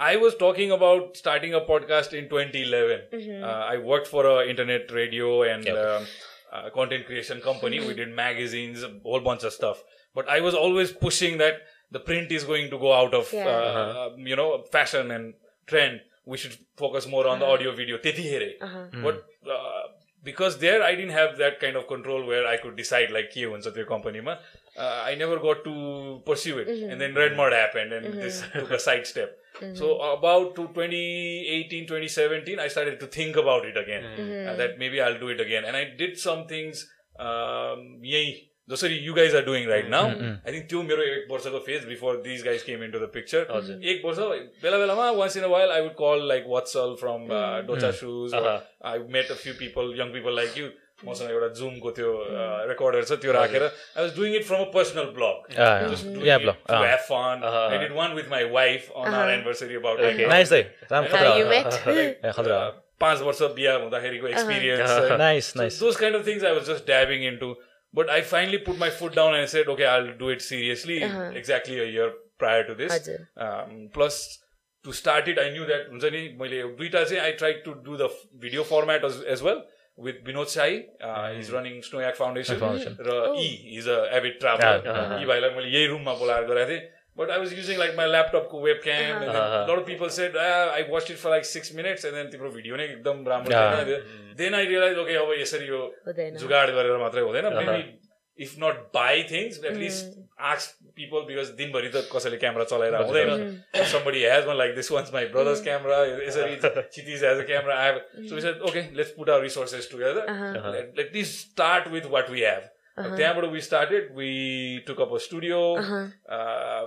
I 0.00 0.16
was 0.16 0.34
talking 0.34 0.70
about 0.72 1.16
starting 1.16 1.52
a 1.52 1.60
podcast 1.60 2.14
in 2.14 2.30
2011. 2.30 3.00
Mm-hmm. 3.12 3.44
Uh, 3.44 3.46
I 3.46 3.76
worked 3.76 4.06
for 4.06 4.24
an 4.40 4.48
internet 4.48 4.90
radio 4.90 5.42
and 5.42 5.64
yep. 5.64 5.76
um, 5.76 6.06
uh, 6.50 6.70
content 6.70 7.04
creation 7.04 7.42
company. 7.42 7.80
we 7.80 7.92
did 7.92 8.08
magazines, 8.08 8.82
a 8.82 8.90
whole 9.02 9.20
bunch 9.20 9.44
of 9.44 9.52
stuff. 9.52 9.82
But 10.14 10.26
I 10.28 10.40
was 10.40 10.54
always 10.54 10.90
pushing 10.90 11.36
that 11.38 11.56
the 11.90 12.00
print 12.00 12.32
is 12.32 12.44
going 12.44 12.70
to 12.70 12.78
go 12.78 12.94
out 12.94 13.12
of, 13.12 13.30
yeah. 13.30 13.44
uh, 13.44 13.50
uh-huh. 13.50 14.06
um, 14.14 14.26
you 14.26 14.36
know, 14.36 14.64
fashion 14.72 15.10
and 15.10 15.34
trend. 15.66 16.00
We 16.24 16.38
should 16.38 16.56
focus 16.78 17.06
more 17.06 17.26
on 17.26 17.36
uh-huh. 17.36 17.46
the 17.46 17.52
audio 17.52 17.74
video. 17.74 17.96
Uh-huh. 17.96 18.84
Hmm. 18.92 19.02
But 19.02 19.26
uh, 19.50 19.82
because 20.22 20.58
there 20.58 20.82
I 20.82 20.94
didn't 20.94 21.10
have 21.12 21.36
that 21.38 21.60
kind 21.60 21.76
of 21.76 21.86
control 21.88 22.26
where 22.26 22.46
I 22.46 22.56
could 22.56 22.76
decide 22.76 23.10
like 23.10 23.32
here 23.32 23.54
in 23.54 23.62
your 23.74 23.86
company 23.86 24.20
ma, 24.20 24.36
Uh, 24.79 25.03
I 25.09 25.15
never 25.15 25.37
got 25.39 25.63
to 25.65 25.73
pursue 26.25 26.57
it. 26.59 26.67
And 26.91 26.99
then 27.01 27.13
Redmond 27.15 27.53
happened 27.53 27.93
and 27.93 28.13
this 28.25 28.41
took 28.53 28.71
a 28.71 28.79
side 28.79 29.07
step. 29.07 29.37
So 29.73 29.91
about 30.07 30.55
to 30.55 30.67
2018, 30.79 31.87
2017, 31.87 32.59
I 32.59 32.67
started 32.67 32.99
to 32.99 33.07
think 33.07 33.37
about 33.37 33.65
it 33.65 33.77
again. 33.77 34.03
Uh, 34.49 34.55
that 34.57 34.77
maybe 34.77 34.99
I'll 35.01 35.19
do 35.19 35.29
it 35.29 35.39
again. 35.39 35.63
And 35.63 35.77
I 35.77 35.85
did 36.03 36.17
some 36.25 36.45
things 36.47 36.83
um, 37.19 37.87
यही 38.03 38.35
जसरी 38.69 39.01
you 39.05 39.13
guys 39.15 39.33
are 39.39 39.43
doing 39.45 39.67
right 39.67 39.89
now. 39.89 40.03
I 40.45 40.51
think 40.51 40.67
त्यो 40.69 40.81
मेरो 40.83 41.03
एक 41.09 41.27
वर्षको 41.31 41.63
phase 41.65 41.85
before 41.85 42.13
these 42.21 42.43
guys 42.43 42.63
came 42.69 42.81
into 42.87 42.99
the 42.99 43.07
picture. 43.17 43.43
एक 43.93 44.01
वर्ष 44.05 44.17
बेला 44.63 44.77
बेलामा 44.85 45.15
once 45.17 45.35
in 45.41 45.43
a 45.43 45.49
while 45.49 45.71
I 45.71 45.81
would 45.81 45.95
call 45.95 46.23
like 46.31 46.47
Watsal 46.55 46.97
from 47.03 47.29
uh, 47.31 47.61
Docha 47.69 47.93
Shoes. 47.93 48.33
or 48.33 48.61
I 48.93 48.97
met 49.17 49.29
a 49.29 49.35
few 49.35 49.53
people, 49.53 49.95
young 49.95 50.11
people 50.11 50.35
like 50.41 50.57
you. 50.57 50.71
मसँग 51.04 51.30
एउटा 51.30 51.48
जुमको 51.60 51.90
त्यो 51.98 52.10
recorder 52.72 53.04
छ 53.04 53.18
त्यो 53.22 53.32
राखेर 53.32 53.62
I 53.62 54.02
was 54.02 54.16
doing 54.16 54.34
it 54.36 54.44
from 54.50 54.60
a 54.64 54.70
personal 54.74 55.10
blog 55.20 56.26
yeah 56.26 56.38
blog 56.44 56.66
to 56.68 56.82
have 56.90 57.04
fun. 57.08 57.44
I 57.44 57.78
did 57.84 57.96
one 58.02 58.14
with 58.20 58.28
my 58.34 58.42
wife 58.58 58.90
on 58.94 59.14
our 59.20 59.30
anniversary 59.38 59.80
about 59.80 60.04
like, 60.06 60.20
nice 60.34 60.52
है 60.52 60.62
राम्रो 60.92 61.10
How 61.16 61.16
खतरा 61.16 61.34
you 61.38 61.48
met? 61.54 61.80
ए, 61.88 62.32
खतरा 62.36 62.60
uh, 62.68 62.76
पाँच 63.00 63.20
वर्ष 63.30 63.42
बिहा 63.58 63.74
हुँदाखेरिको 63.82 64.26
experience 64.36 65.18
nice 65.24 65.56
nice 65.56 65.80
those 65.82 66.00
kind 66.04 66.20
of 66.20 66.24
things 66.30 66.46
I 66.52 66.54
was 66.60 66.70
just 66.74 66.86
dabbing 66.94 67.26
into. 67.32 67.52
But 67.98 68.10
I 68.14 68.20
finally 68.30 68.58
put 68.66 68.76
my 68.80 68.88
foot 68.96 69.16
down 69.18 69.32
and 69.36 69.44
I 69.44 69.46
said, 69.52 69.70
okay, 69.72 69.86
I'll 69.92 70.10
do 70.18 70.28
it 70.32 70.42
seriously 70.48 70.98
exactly 71.38 71.78
a 71.84 71.86
year 71.94 72.10
prior 72.42 72.60
to 72.68 72.74
this. 72.80 72.92
हजुर. 72.92 73.24
Um, 73.46 73.72
plus, 73.96 74.18
to 74.84 74.92
start 74.98 75.30
it, 75.32 75.40
I 75.44 75.46
knew 75.54 75.64
that 75.70 75.88
हुन्छ 75.94 76.12
नि 76.16 76.20
मैले 76.42 76.60
दुइटा 76.82 77.02
चाहिँ 77.08 77.22
I 77.22 77.32
tried 77.40 77.58
to 77.64 77.74
do 77.88 77.96
the 78.02 78.08
f- 78.12 78.20
video 78.44 78.66
format 78.68 79.08
as, 79.08 79.16
with 80.06 80.22
Vinod 80.28 80.48
Sai. 80.54 80.70
Uh, 81.08 81.32
he's 81.34 81.50
running 81.56 81.82
Snoyak 81.88 82.16
Foundation. 82.22 82.62
र 83.08 83.18
E, 83.42 83.50
he's 83.74 83.86
a 83.86 83.98
avid 84.20 84.40
traveler. 84.40 84.78
E 85.20 85.26
भाइलाई 85.32 85.50
मैले 85.56 85.76
यही 85.76 85.86
रूममा 85.92 86.14
बोलाएर 86.22 86.48
गराएको 86.52 86.70
थिएँ. 86.72 86.88
But 87.20 87.30
I 87.30 87.38
was 87.38 87.52
using 87.52 87.78
like 87.78 87.94
my 87.96 88.06
laptop 88.06 88.44
को 88.50 88.58
webcam 88.64 89.16
and 89.22 89.24
then 89.28 89.36
a 89.36 89.66
lot 89.70 89.78
of 89.78 89.86
people 89.86 90.08
said 90.08 90.36
ah, 90.42 90.70
I 90.76 90.84
watched 90.92 91.10
it 91.14 91.18
for 91.22 91.30
like 91.32 91.44
six 91.44 91.72
minutes 91.78 92.04
and 92.04 92.14
then 92.16 92.30
तिम्रो 92.34 92.50
video 92.52 92.76
नै 92.76 92.86
एकदम 92.92 93.24
राम्रो 93.28 93.52
छैन 93.52 94.36
then 94.42 94.54
I 94.54 94.62
realized 94.70 95.00
okay 95.04 95.16
अब 95.22 95.32
यसरी 95.40 95.66
यो। 95.72 95.80
जुगाड 96.44 96.70
गरेर 96.76 96.96
मात्रै 97.02 97.22
हुँदैन 97.28 97.50
maybe 97.58 97.82
if 98.46 98.56
not 98.64 98.78
buy 98.92 99.22
things 99.32 99.58
at 99.70 99.76
least 99.82 100.16
ask 100.39 100.75
people 100.95 101.25
because 101.27 101.51
दिनभरि 101.59 101.89
त 101.95 102.03
कसैले 102.11 102.37
क्यामेरा 102.43 102.65
चलाएर 102.71 102.95
हुँदैन 103.01 103.31
If 103.81 103.87
somebody 103.93 104.23
has 104.23 104.45
one 104.51 104.57
like 104.57 104.75
this 104.79 104.91
one's 104.95 105.11
my 105.17 105.25
brother's 105.35 105.61
camera 105.67 105.99
यसरी 106.27 106.59
Chiti's 106.97 107.21
has 107.21 107.39
a 107.39 107.47
camera 107.51 107.75
I 107.75 107.85
have 107.85 108.01
so 108.29 108.35
we 108.35 108.41
said 108.47 108.61
okay 108.69 108.85
let's 108.93 109.11
put 109.11 109.29
our 109.29 109.41
resources 109.41 109.87
together 109.87 110.25
let, 110.75 110.97
let 110.97 111.13
least 111.13 111.39
start 111.51 111.91
with 111.91 112.05
what 112.17 112.29
we 112.37 112.41
have 112.49 112.69
त्यहाँबाट 112.97 113.51
we 113.51 113.61
started 113.61 114.13
we 114.15 114.29
took 114.89 114.99
up 115.05 115.11
a 115.11 115.19
studio 115.19 115.63
uh, 116.35 116.83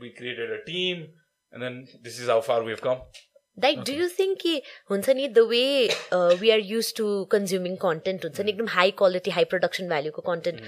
we 0.00 0.10
created 0.18 0.50
a 0.58 0.64
team 0.64 1.08
and 1.52 1.62
then 1.62 1.80
this 2.02 2.18
is 2.20 2.28
how 2.28 2.40
far 2.50 2.62
we've 2.62 2.80
come 2.80 3.00
Like 3.57 3.79
do 3.79 3.93
you 3.93 4.07
think 4.19 4.37
कि 4.41 4.61
हुन्छ 4.91 5.09
नि 5.09 5.27
the 5.27 5.39
way 5.49 5.89
we 6.39 6.49
are 6.49 6.59
use 6.59 6.93
to 6.95 7.25
consuming 7.31 7.75
content 7.75 8.25
हुन्छ 8.25 8.41
नि 8.41 8.51
एकदम 8.51 8.67
high 8.67 8.91
quality 9.01 9.31
high 9.31 9.43
production 9.53 9.87
भ्याल्युको 9.87 10.21
content 10.21 10.61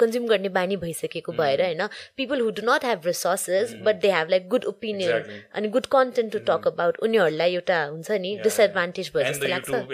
consume 0.00 0.26
गर्ने 0.28 0.48
बानी 0.58 0.76
भइसकेको 0.84 1.32
भएर 1.32 1.62
होइन? 1.62 1.86
People 2.16 2.40
who 2.40 2.50
do 2.60 2.62
not 2.70 2.84
have 2.84 3.06
resources 3.06 3.74
but 3.88 4.00
they 4.00 4.10
have 4.12 4.28
like 4.30 4.48
good 4.48 4.64
opinion. 4.74 5.42
अनि 5.54 5.68
good 5.68 5.86
content 5.96 6.32
to 6.32 6.38
talk 6.52 6.66
about 6.72 6.98
उनीहरूलाई 7.08 7.54
एउटा 7.54 7.84
हुन्छ 7.84 8.10
नि 8.26 8.38
डिसएडभान्टेज 8.44 9.12
भयो 9.16 9.32
जस्तो 9.32 9.48
लाग्छ। 9.48 9.68
YouTube 9.68 9.88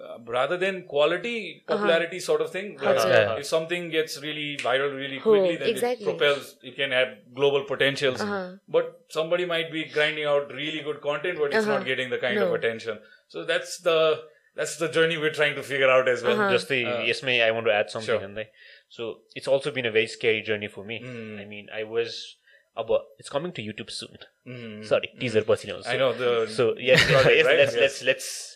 uh, 0.00 0.18
rather 0.26 0.56
than 0.56 0.84
quality, 0.84 1.62
popularity 1.66 2.16
uh-huh. 2.16 2.24
sort 2.24 2.40
of 2.40 2.50
thing. 2.50 2.78
Uh-huh. 2.80 3.36
If 3.38 3.46
something 3.46 3.90
gets 3.90 4.20
really 4.22 4.56
viral 4.56 4.94
really 4.94 5.20
quickly, 5.20 5.56
oh, 5.56 5.58
then 5.58 5.68
exactly. 5.68 6.06
it 6.06 6.08
propels. 6.08 6.56
It 6.62 6.76
can 6.76 6.90
have 6.90 7.08
global 7.34 7.64
potentials. 7.64 8.20
Uh-huh. 8.20 8.52
But 8.68 9.02
somebody 9.08 9.44
might 9.44 9.70
be 9.70 9.84
grinding 9.84 10.24
out 10.24 10.50
really 10.52 10.82
good 10.82 11.00
content, 11.00 11.38
but 11.38 11.52
it's 11.52 11.66
not 11.66 11.84
getting 11.84 12.10
the 12.10 12.18
kind 12.18 12.36
no. 12.36 12.48
of 12.48 12.54
attention. 12.54 12.98
So 13.28 13.44
that's 13.44 13.78
the 13.78 14.22
that's 14.54 14.76
the 14.76 14.88
journey 14.88 15.16
we're 15.16 15.32
trying 15.32 15.54
to 15.56 15.62
figure 15.62 15.90
out 15.90 16.08
as 16.08 16.22
well. 16.22 16.50
Just 16.50 16.68
the 16.68 16.84
uh, 16.86 17.00
yes, 17.00 17.22
may 17.22 17.42
I 17.42 17.50
want 17.50 17.66
to 17.66 17.72
add 17.72 17.90
something 17.90 18.18
sure. 18.18 18.22
in 18.22 18.34
there. 18.34 18.48
So 18.88 19.20
it's 19.34 19.48
also 19.48 19.70
been 19.70 19.86
a 19.86 19.90
very 19.90 20.06
scary 20.06 20.42
journey 20.42 20.68
for 20.68 20.84
me. 20.84 21.00
Mm. 21.02 21.40
I 21.40 21.44
mean, 21.44 21.68
I 21.74 21.84
was 21.84 22.36
about 22.76 23.02
it's 23.18 23.28
coming 23.28 23.52
to 23.52 23.62
YouTube 23.62 23.90
soon. 23.90 24.18
Mm. 24.46 24.86
Sorry, 24.86 25.08
teaser, 25.18 25.42
mm. 25.42 25.46
but 25.46 25.64
you 25.64 25.72
know. 25.72 25.80
So, 25.80 25.90
I 25.90 25.96
know 25.96 26.12
the 26.12 26.46
so 26.50 26.74
yes, 26.78 27.02
right? 27.10 27.24
let's, 27.24 27.36
yes, 27.36 27.56
let's 27.56 27.76
let's 27.76 28.02
let's 28.02 28.51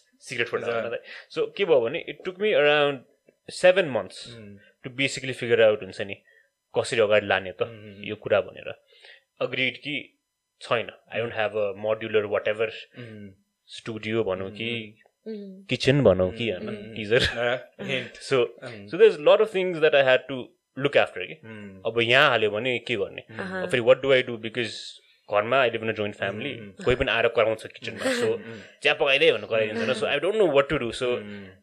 for 0.53 0.59
now. 0.61 0.99
So 1.29 1.47
के 1.57 1.65
भयो 1.65 1.81
भने 1.81 2.03
it 2.09 2.25
took 2.25 2.39
me 2.39 2.53
around 2.55 3.05
seven 3.49 3.89
months 3.97 4.19
to 4.83 4.91
basically 5.01 5.35
figure 5.41 5.63
out 5.69 5.81
हुन्छ 5.83 6.01
नि 6.01 6.17
कसरी 6.75 7.01
अगाडि 7.01 7.27
लाने 7.27 7.53
त 7.61 7.69
यो 8.09 8.17
कुरा 8.27 8.41
भनेर। 8.41 8.69
अग्रिड 9.47 9.77
कि 9.85 9.95
छैन। 10.61 10.91
I 11.13 11.21
don't 11.21 11.35
have 11.35 11.57
a 11.57 11.73
modular 11.87 12.25
whatever 12.49 12.71
studio 13.69 14.25
भनौँ 14.25 14.51
कि 14.51 14.69
किचन 15.71 16.03
भनौँ 16.05 16.31
कि 16.33 16.51
होइन 16.51 16.95
teaser. 16.97 17.23
So 18.29 18.37
so 18.61 18.97
there's 18.99 19.19
lot 19.29 19.41
of 19.41 19.55
things 19.55 19.79
that 19.79 19.95
I 19.95 20.03
had 20.03 20.29
to 20.29 20.37
look 20.77 20.97
after 20.97 21.27
कि 21.27 21.35
अब 21.87 22.01
यहाँ 22.01 22.29
हाल्यो 22.31 22.51
भने 22.51 22.79
के 22.89 22.97
गर्ने? 22.97 23.23
अब 23.31 23.69
फेरि 23.71 23.83
what 23.89 24.03
do 24.03 24.13
I 24.13 24.23
do 24.23 24.37
because 24.39 24.71
घरमा 25.29 25.61
अहिले 25.61 25.79
पनि 25.79 25.93
जोइन्ट 25.93 26.17
फ्यामिली 26.17 26.53
कोही 26.85 26.97
पनि 26.97 27.11
आएर 27.13 27.29
कराउँछ 27.37 27.67
किचनमा 27.67 28.13
सो 28.15 28.29
चिया 28.83 28.95
पकाइदिए 28.95 29.33
भन्नु 29.33 29.47
कराइदिन्छ 29.47 29.97
so 29.99 30.07
I 30.07 30.19
don't 30.21 30.37
know 30.37 30.47
what 30.53 30.69
to 30.69 30.79
do 30.79 30.91
so 31.01 31.09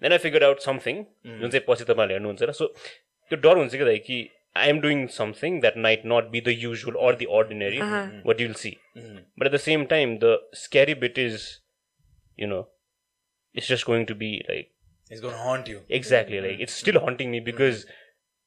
then 0.01 0.11
I 0.11 0.17
figure 0.25 0.43
out 0.43 0.59
something 0.61 1.03
जुन 1.25 1.49
चाहिँ 1.49 1.65
पछि 1.67 1.83
तपाईँले 1.91 2.13
हेर्नुहुन्छ 2.13 2.43
र 2.43 2.57
सो 2.59 2.67
त्यो 3.31 3.39
डर 3.39 3.57
हुन्छ 3.57 3.75
कि 3.75 3.85
दाइ 3.85 3.97
कि 4.07 4.19
I 4.57 4.69
am 4.69 4.81
doing 4.81 5.05
something 5.13 5.59
that 5.61 5.77
might 5.85 6.05
not 6.07 6.29
be 6.31 6.41
the 6.41 6.57
usual 6.57 6.99
or 7.07 7.15
the 7.15 7.25
ordinary 7.39 7.79
what 8.27 8.41
you'll 8.41 8.53
see 8.65 8.75
but 8.97 9.45
at 9.45 9.53
the 9.53 9.63
same 9.63 9.85
time 9.95 10.17
the 10.23 10.37
scary 10.65 10.95
bit 11.05 11.19
is 11.19 11.49
you 12.37 12.47
know 12.47 12.61
it's 13.55 13.69
just 13.69 13.87
going 13.87 14.05
to 14.05 14.15
be 14.15 14.35
like 14.49 14.71
It's 15.11 15.21
going 15.21 15.33
to 15.33 15.41
haunt 15.41 15.67
you. 15.67 15.79
Exactly 15.91 16.39
like 16.41 16.61
it's 16.61 16.79
still 16.79 16.97
haunting 16.97 17.29
me 17.29 17.39
because 17.47 17.85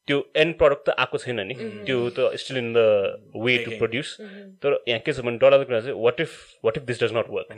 त्यो 0.08 0.18
end 0.42 0.54
product 0.58 0.84
त 0.88 0.94
आएको 1.04 1.18
छैन 1.18 1.40
नि। 1.46 1.54
त्यो 1.86 1.98
त 2.16 2.36
still 2.42 2.56
in 2.58 2.72
the 2.76 2.82
way 3.44 3.56
to 3.64 3.70
produce 3.78 4.16
तर 4.62 4.78
यहाँ 4.88 5.00
के 5.06 5.12
छ 5.12 5.20
भने 5.28 5.38
डरलाग्दो 5.44 5.66
कुरा 5.70 5.80
चाहिँ 5.86 6.02
what 6.02 6.20
if 6.20 6.34
what 6.64 6.76
if 6.76 6.82
this 6.90 7.02
does 7.02 7.12
not 7.16 7.30
work 7.36 7.48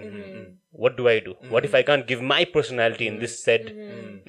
what 0.85 0.97
do 0.97 1.09
I 1.09 1.21
do 1.29 1.35
what 1.53 1.65
if 1.65 1.75
I 1.75 1.83
can't 1.91 2.07
give 2.13 2.23
my 2.33 2.45
personality 2.55 3.07
in 3.07 3.19
this 3.19 3.43
set 3.45 3.71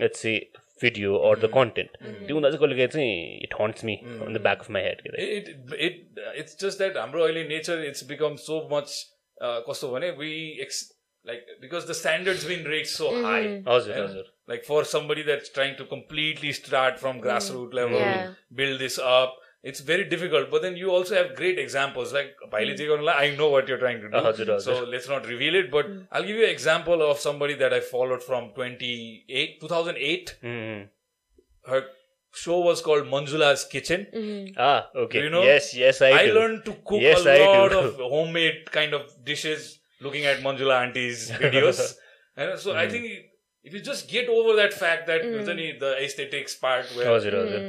let's 0.01 0.19
say 0.27 0.35
video 0.81 1.15
or 1.29 1.39
the 1.39 1.51
content 1.53 1.97
त्यो 2.27 2.35
हुँदा 2.35 2.49
चाहिँ 2.49 2.59
कहिले 2.65 2.87
चाहिँ 2.87 3.39
it 3.47 3.53
haunts 3.61 3.85
me 3.85 3.95
on 4.27 4.33
the 4.33 4.41
back 4.41 4.59
of 4.59 4.69
my 4.75 4.83
head 4.83 5.01
it, 5.25 5.49
it 5.87 6.21
it's 6.43 6.61
just 6.65 6.85
that 6.85 6.97
हाम्रो 6.97 7.25
अहिले 7.25 7.89
it's 7.89 8.03
become 8.13 8.37
so 8.37 8.61
much 8.75 8.95
uh, 9.37 9.59
कस्तो 9.69 9.91
भने 9.95 10.11
we 10.23 10.31
ex- 10.67 10.87
like 11.25 11.47
because 11.61 11.85
the 11.87 11.93
standards 11.93 12.43
been 12.49 12.63
raised 12.73 12.95
so 12.95 13.07
high. 13.23 13.47
हजुर. 13.67 13.97
हजुर। 13.97 14.23
like 14.49 14.65
for 14.65 14.83
somebody 14.83 15.21
that's 15.21 15.49
trying 15.57 15.77
to 15.77 15.85
completely 15.85 16.51
start 16.51 16.99
from 16.99 17.19
mm. 17.19 17.23
grassroots 17.23 17.73
level 17.81 17.99
yeah. 17.99 18.33
build 18.61 18.79
this 18.79 18.97
up 18.97 19.35
it's 19.61 19.81
very 19.81 20.05
difficult. 20.05 20.49
But 20.49 20.61
then 20.61 20.77
you 20.77 20.89
also 20.89 21.15
have 21.15 21.35
great 21.35 21.59
examples 21.59 22.13
like 22.13 22.35
mm. 22.51 23.09
i 23.13 23.35
know 23.35 23.49
what 23.49 23.67
you're 23.67 23.77
trying 23.77 24.01
to 24.01 24.09
do. 24.09 24.59
So 24.59 24.83
let's 24.85 25.07
not 25.09 25.27
reveal 25.27 25.55
it 25.55 25.71
but 25.71 25.87
mm. 25.87 26.07
i'll 26.11 26.23
give 26.23 26.35
you 26.35 26.45
an 26.45 26.49
example 26.49 27.01
of 27.09 27.19
somebody 27.19 27.55
that 27.55 27.73
i 27.73 27.79
followed 27.79 28.23
from 28.23 28.49
28 28.51 29.61
2008 29.61 30.37
mm. 30.41 30.49
Mm-hmm. 30.49 31.71
her 31.71 31.83
show 32.33 32.59
was 32.59 32.81
called 32.81 33.05
manzula's 33.05 33.65
kitchen. 33.65 34.07
Mm-hmm. 34.15 34.53
Ah 34.57 34.87
okay. 34.95 35.23
You 35.23 35.29
know? 35.29 35.43
Yes 35.43 35.73
yes 35.75 36.01
i, 36.01 36.11
I 36.11 36.25
do. 36.27 36.33
learned 36.33 36.65
to 36.65 36.73
cook 36.85 37.01
yes, 37.01 37.25
a 37.25 37.43
I 37.43 37.57
lot 37.57 37.73
of 37.73 37.95
homemade 38.15 38.71
kind 38.71 38.93
of 38.93 39.01
dishes 39.23 39.79
looking 39.99 40.25
at 40.25 40.37
manzula 40.39 40.83
auntie's 40.83 41.31
videos. 41.31 41.95
And 42.39 42.57
so 42.57 42.73
i 42.73 42.85
mm. 42.85 42.91
think 42.91 43.28
if 43.65 43.73
you 43.73 43.81
just 43.81 44.11
get 44.11 44.29
over 44.29 44.53
that 44.57 44.73
fact 44.73 45.07
that 45.07 45.23
हुन्छ 45.23 45.53
नि 45.55 45.63
the 45.79 45.91
aesthetics 46.03 46.53
part 46.59 46.91
where 46.97 47.07
हजुर 47.07 47.35
हजुर. 47.35 47.63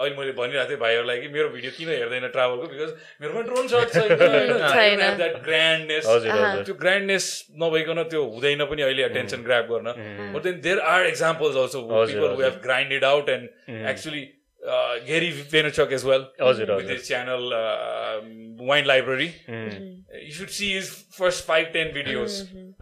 अहिले 0.00 0.16
मैले 0.16 0.32
भनिरहेको 0.38 0.70
थिएँ 0.70 0.78
भाइहरूलाई 0.80 1.20
कि 1.20 1.28
मेरो 1.34 1.48
भिडियो 1.50 1.72
किन 1.76 1.88
हेर्दैन 1.88 2.26
ट्राभलको 2.36 2.66
बिकज 2.72 2.90
मेरोमा 3.20 3.42
ड्रोन 3.50 3.68
सर्ट 3.74 3.88
छैन। 3.92 5.02
द्याट 5.16 5.36
ग्रान्डनेस 5.44 6.06
हजुर 6.06 6.30
हजुर. 6.30 6.62
त्यो 6.64 6.74
ग्रान्डनेस 6.82 7.28
नभइकन 7.62 8.02
त्यो 8.14 8.24
हुँदैन 8.32 8.64
पनि 8.72 8.82
अहिले 8.88 9.02
अटेन्सन 9.02 9.42
ग्राप 9.50 9.68
गर्न. 9.70 9.88
But 10.34 10.42
then 10.48 10.60
there 10.66 10.78
are 10.94 11.06
examples 11.06 11.56
also 11.62 11.82
people 11.82 11.94
who 11.94 12.02
हजुर. 12.02 12.42
Have 12.44 12.60
grinded 12.66 13.04
out 13.04 13.28
and 13.36 13.86
actually 13.94 14.24
Gerry 15.09 15.29
Vaynerchuk 15.51 15.91
as 15.97 16.03
well 16.07 16.23
हजुर 16.39 16.59
with 16.59 16.69
हजुर 16.69 16.91
his 16.95 17.07
channel 17.07 17.53
uh, 17.59 18.17
Wine 18.71 18.85
Library. 18.89 19.29
You 19.47 20.33
should 20.39 20.51
see 20.57 20.67
his 20.73 20.89
first 21.19 21.43
five 21.47 21.71
ten 21.77 21.89
videos. 21.95 22.35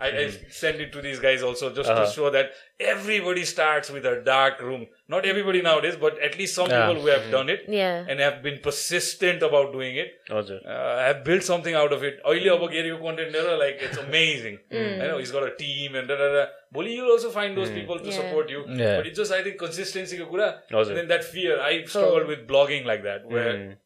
I, 0.08 0.10
I 0.24 0.26
send 0.58 0.82
it 0.86 0.92
to 0.98 1.02
these 1.06 1.20
guys 1.28 1.42
also 1.52 1.70
just 1.78 1.90
Uh-huh. 1.94 2.06
to 2.06 2.12
show 2.18 2.30
that 2.38 2.52
everybody 2.81 3.45
starts 3.45 3.91
with 3.91 4.05
a 4.05 4.23
dark 4.25 4.61
room. 4.61 4.87
Not 5.09 5.25
everybody 5.25 5.63
nowadays, 5.63 5.97
but 6.01 6.19
at 6.21 6.39
least 6.39 6.55
some 6.55 6.69
yeah. 6.69 6.89
people 6.89 7.03
who 7.03 7.09
have 7.09 7.31
done 7.31 7.49
it 7.49 7.65
yeah. 7.69 8.05
and 8.09 8.19
have 8.21 8.43
been 8.43 8.59
persistent 8.63 9.43
about 9.43 9.73
doing 9.73 9.97
it 9.97 10.13
uh, 10.31 10.99
have 10.99 11.25
built 11.25 11.43
something 11.43 11.75
out 11.75 11.93
of 11.93 12.03
it. 12.03 12.21
Oily 12.27 12.47
Abagiri 12.47 12.99
content 13.01 13.33
like 13.59 13.77
it's 13.81 13.99
amazing. 13.99 14.59
mm. 14.73 15.03
I 15.03 15.07
know 15.07 15.19
he's 15.19 15.31
got 15.31 15.45
a 15.45 15.55
team 15.55 15.95
and 15.95 16.09
da 16.09 16.17
da 16.17 16.33
da. 16.33 16.47
Bully, 16.73 16.95
you'll 16.95 17.11
also 17.11 17.31
find 17.31 17.57
those 17.57 17.71
mm. 17.71 17.75
people 17.75 17.99
to 17.99 18.07
yeah. 18.07 18.17
support 18.17 18.51
you. 18.51 18.65
But 18.67 19.07
it's 19.07 19.19
just, 19.19 19.31
I 19.31 19.43
think, 19.43 19.59
consistency. 19.59 20.17
Kura, 20.17 20.61
and 20.71 20.97
then 20.97 21.09
that 21.09 21.23
fear. 21.23 21.61
I 21.61 21.85
struggled 21.85 22.23
oh. 22.25 22.27
with 22.27 22.49
blogging 22.49 22.85
like 22.85 23.03
that, 23.05 23.27
where. 23.27 23.55
Mm. 23.55 23.77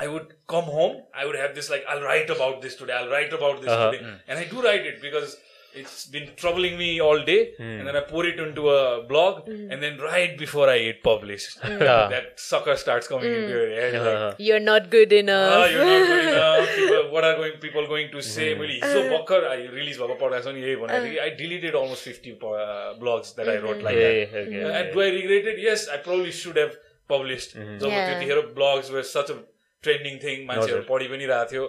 I 0.00 0.06
would 0.06 0.34
come 0.46 0.64
home, 0.64 1.02
I 1.12 1.26
would 1.26 1.34
have 1.34 1.56
this 1.56 1.68
like, 1.70 1.84
I'll 1.88 2.02
write 2.02 2.30
about 2.30 2.62
this 2.62 2.76
today, 2.76 2.92
I'll 2.92 3.08
write 3.08 3.32
about 3.32 3.60
this 3.60 3.68
uh-huh. 3.68 3.90
today. 3.90 4.04
Mm. 4.04 4.20
And 4.28 4.38
I 4.38 4.44
do 4.44 4.62
write 4.62 4.86
it 4.86 5.02
because 5.02 5.36
it's 5.82 5.98
been 6.14 6.26
troubling 6.42 6.76
me 6.80 6.88
all 7.06 7.22
day. 7.28 7.38
And 7.66 7.86
then 7.90 7.96
I 8.00 8.02
pour 8.10 8.24
it 8.30 8.40
into 8.44 8.64
a 8.74 9.02
blog 9.12 9.48
and 9.48 9.82
then 9.86 9.98
right 10.06 10.36
before 10.42 10.66
I 10.74 10.78
hit 10.78 11.02
publish, 11.08 11.46
that 11.62 12.28
sucker 12.44 12.76
starts 12.84 13.10
coming 13.12 13.32
into 13.38 13.54
your 13.56 13.68
head. 13.78 13.94
Like, 13.98 14.08
Uh-huh. 14.12 14.34
You're 14.48 14.62
not 14.66 14.90
good 14.96 15.12
enough. 15.20 15.54
Ah, 15.58 15.66
you're 15.74 15.88
not 15.90 16.06
good 16.12 16.28
enough. 16.32 16.74
People, 16.76 17.10
what 17.16 17.28
are 17.30 17.34
going 17.42 17.56
people 17.66 17.88
going 17.94 18.10
to 18.16 18.22
say? 18.30 18.48
मैले 18.62 18.78
हिजो 18.84 19.02
भर्खर 19.14 19.48
I 19.52 19.56
release 19.78 19.98
भएको 20.02 20.18
podcast 20.24 20.50
थिएँ 20.50 20.76
कि 20.86 21.20
I 21.26 21.30
deleted 21.42 21.80
almost 21.82 22.08
50 22.12 22.32
uh, 22.32 22.94
blogs 23.04 23.34
that 23.40 23.48
I 23.54 23.58
wrote 23.66 23.82
like 23.88 24.00
that. 24.02 24.16
A 24.16 24.44
okay 24.44 24.64
And 24.80 24.92
do 24.96 25.02
I 25.06 25.10
regret 25.18 25.50
it? 25.54 25.62
Yes, 25.68 25.88
I 25.96 26.00
probably 26.08 26.32
should 26.42 26.62
have 26.64 26.76
published. 27.14 27.56
Job 27.84 27.90
Yeah. 27.92 28.42
blogs 28.60 28.90
were 28.96 29.04
such 29.12 29.30
a 29.36 29.38
trending 29.86 30.18
thing. 30.24 30.46
मान्छेहरू 30.48 30.82
पढि 30.88 31.08
पनि 31.14 31.26
रहेको 31.32 31.50
थियो 31.52 31.68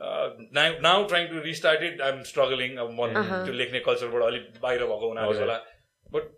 now 0.00 0.80
now 0.82 1.04
trying 1.12 1.26
to 1.28 1.40
restart 1.44 1.82
it 1.82 2.00
I'm 2.08 2.22
struggling 2.32 2.76
अब 2.84 2.90
म 3.00 3.08
त्यो 3.46 3.52
लेख्ने 3.62 3.80
कल्चरबाट 3.88 4.22
अलिक 4.32 4.46
बाहिर 4.62 4.84
भएको 4.92 5.08
हुनाले 5.08 5.38
होला 5.40 5.56
but 6.16 6.30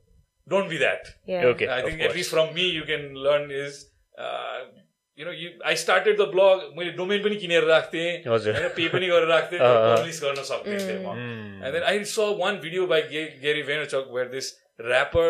don't 0.47 0.69
be 0.71 0.79
that 0.79 1.11
Yeah. 1.33 1.45
okay 1.55 1.69
I 1.69 1.81
of 1.81 1.87
think 1.89 2.01
at 2.01 2.07
course. 2.07 2.17
least 2.21 2.31
from 2.37 2.55
me 2.61 2.65
you 2.79 2.87
can 2.93 3.05
learn 3.27 3.51
is 3.65 3.77
uh, 4.19 4.59
you 5.19 5.25
know 5.29 5.35
you 5.43 5.51
I 5.73 5.75
started 5.85 6.19
the 6.23 6.27
blog 6.35 6.65
मैले 6.79 6.91
डोमेन 6.99 7.23
पनि 7.29 7.37
किनेर 7.45 7.65
राख्थेँ 7.71 8.09
हजुर. 8.27 8.59
होइन 8.59 8.69
पे 8.81 8.89
पनि 8.97 9.09
गरेर 9.15 9.29
राख्थेँ 9.35 9.59
अँ, 9.59 9.97
पब्लिस 9.97 10.23
गर्न 10.25 10.43
सक्ने 10.51 10.79
थिएँ 10.87 10.99
म 11.07 11.15
Mm. 11.15 11.65
and 11.69 11.75
then 11.79 11.85
I 11.95 11.97
saw 12.17 12.29
one 12.45 12.61
video 12.67 12.87
by 12.95 13.01
Ga- 13.15 13.33
Gary 13.47 13.63
Vaynerchuk 13.71 14.11
where 14.19 14.29
this 14.37 14.49
rapper 14.93 15.29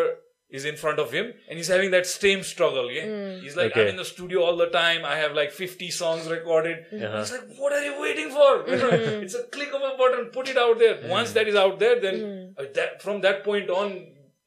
is 0.59 0.65
in 0.69 0.75
front 0.79 0.99
of 1.03 1.13
him 1.17 1.29
and 1.49 1.59
he's 1.59 1.69
having 1.73 1.91
that 1.93 2.09
same 2.09 2.41
struggle. 2.49 2.89
Yeah, 2.95 3.05
he's 3.43 3.55
like, 3.59 3.71
Okay. 3.71 3.83
I'm 3.83 3.91
in 3.93 4.01
the 4.01 4.05
studio 4.09 4.43
all 4.47 4.57
the 4.63 4.69
time. 4.75 5.07
I 5.11 5.15
have 5.21 5.37
like 5.41 5.51
50 5.59 5.89
songs 5.99 6.27
recorded. 6.33 6.83
Uh-huh. 6.97 7.13
He's 7.19 7.31
like, 7.37 7.61
what 7.61 7.77
are 7.77 7.83
you 7.85 7.93
waiting 8.01 8.29
for? 8.39 8.51
it's 9.27 9.37
a 9.43 9.45
click 9.57 9.77
of 9.79 9.87
a 9.91 9.93
button. 10.01 10.25
Put 10.39 10.49
it 10.55 10.57
out 10.65 10.83
there. 10.83 10.97
Once 11.13 11.37
that 11.39 11.53
is 11.53 11.61
out 11.67 11.79
there, 11.85 12.01
then 12.07 12.25
uh, 12.57 12.67
that 12.79 13.01
from 13.07 13.21
that 13.29 13.43
point 13.47 13.73
on, 13.79 13.95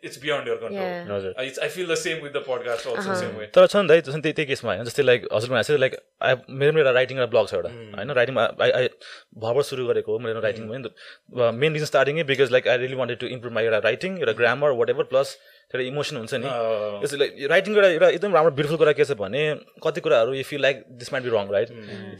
it's 0.06 0.18
beyond 0.24 0.46
your 0.46 0.56
control. 0.62 0.88
Yeah. 0.88 1.06
हजुर 1.10 1.32
I, 1.42 1.44
I 1.66 1.68
feel 1.76 1.88
the 1.92 1.96
same 2.00 2.18
with 2.24 2.32
the 2.34 2.42
podcast 2.48 2.86
also 2.90 3.14
same 3.20 3.36
way. 3.38 3.46
तर 3.56 3.66
छ 3.72 3.76
नि 3.76 3.88
त 3.88 3.96
है 3.96 4.02
जस्तै 4.08 4.20
त्यही 4.26 4.34
त्यही 4.38 4.48
केसमा 4.50 4.70
होइन 4.72 4.84
जस्तै 4.88 5.04
लाइक 5.06 5.24
हजुर 5.32 5.50
भनेको 5.52 5.66
चाहिँ 5.68 5.80
लाइक 5.84 5.96
आई 6.28 6.34
मेरो 6.62 6.78
एउटा 6.82 6.92
राइटिङ 6.98 7.18
एउटा 7.18 7.30
ब्लग 7.34 7.48
छ 7.52 7.54
एउटा 7.58 7.70
होइन 7.96 8.10
राइटिङ 8.18 8.38
आई 8.44 8.70
आई 8.80 8.88
भर्खर 9.46 9.66
सुरु 9.70 9.86
गरेको 9.90 10.12
हो 10.12 10.18
मेरो 10.26 10.40
writing 10.46 10.70
main 11.64 11.72
reason 11.78 11.90
starting 11.92 12.22
because 12.32 12.52
like 12.56 12.68
I 12.74 12.82
really 12.84 13.00
wanted 13.02 13.18
to 13.24 13.32
improve 13.38 13.58
my 13.58 13.70
एउटा 13.70 13.80
राइटिङ 13.88 14.18
एउटा 14.22 14.36
ग्रामर 14.42 14.76
वाट 14.82 14.90
एभर 14.96 15.10
प्लस 15.14 15.36
एउटा 15.66 15.84
इमोसन 15.84 16.16
हुन्छ 16.16 16.34
नि। 16.34 16.48
जस्तै 17.02 17.16
लाइक 17.18 17.30
राइटिङको 17.50 17.78
एउटा 17.80 17.90
एउटा 17.90 18.08
एकदम 18.16 18.30
राम्रो 18.34 18.52
ब्युटिफुल 18.54 18.78
कुरा 18.78 18.92
के 18.98 19.04
छ 19.04 19.18
भने 19.18 19.42
कति 19.82 20.00
कुराहरू 20.00 20.34
you 20.34 20.44
feel 20.46 20.60
like 20.62 20.76
this 21.00 21.12
might 21.12 21.22
be 21.24 21.30
wrong 21.34 21.46
right 21.52 21.68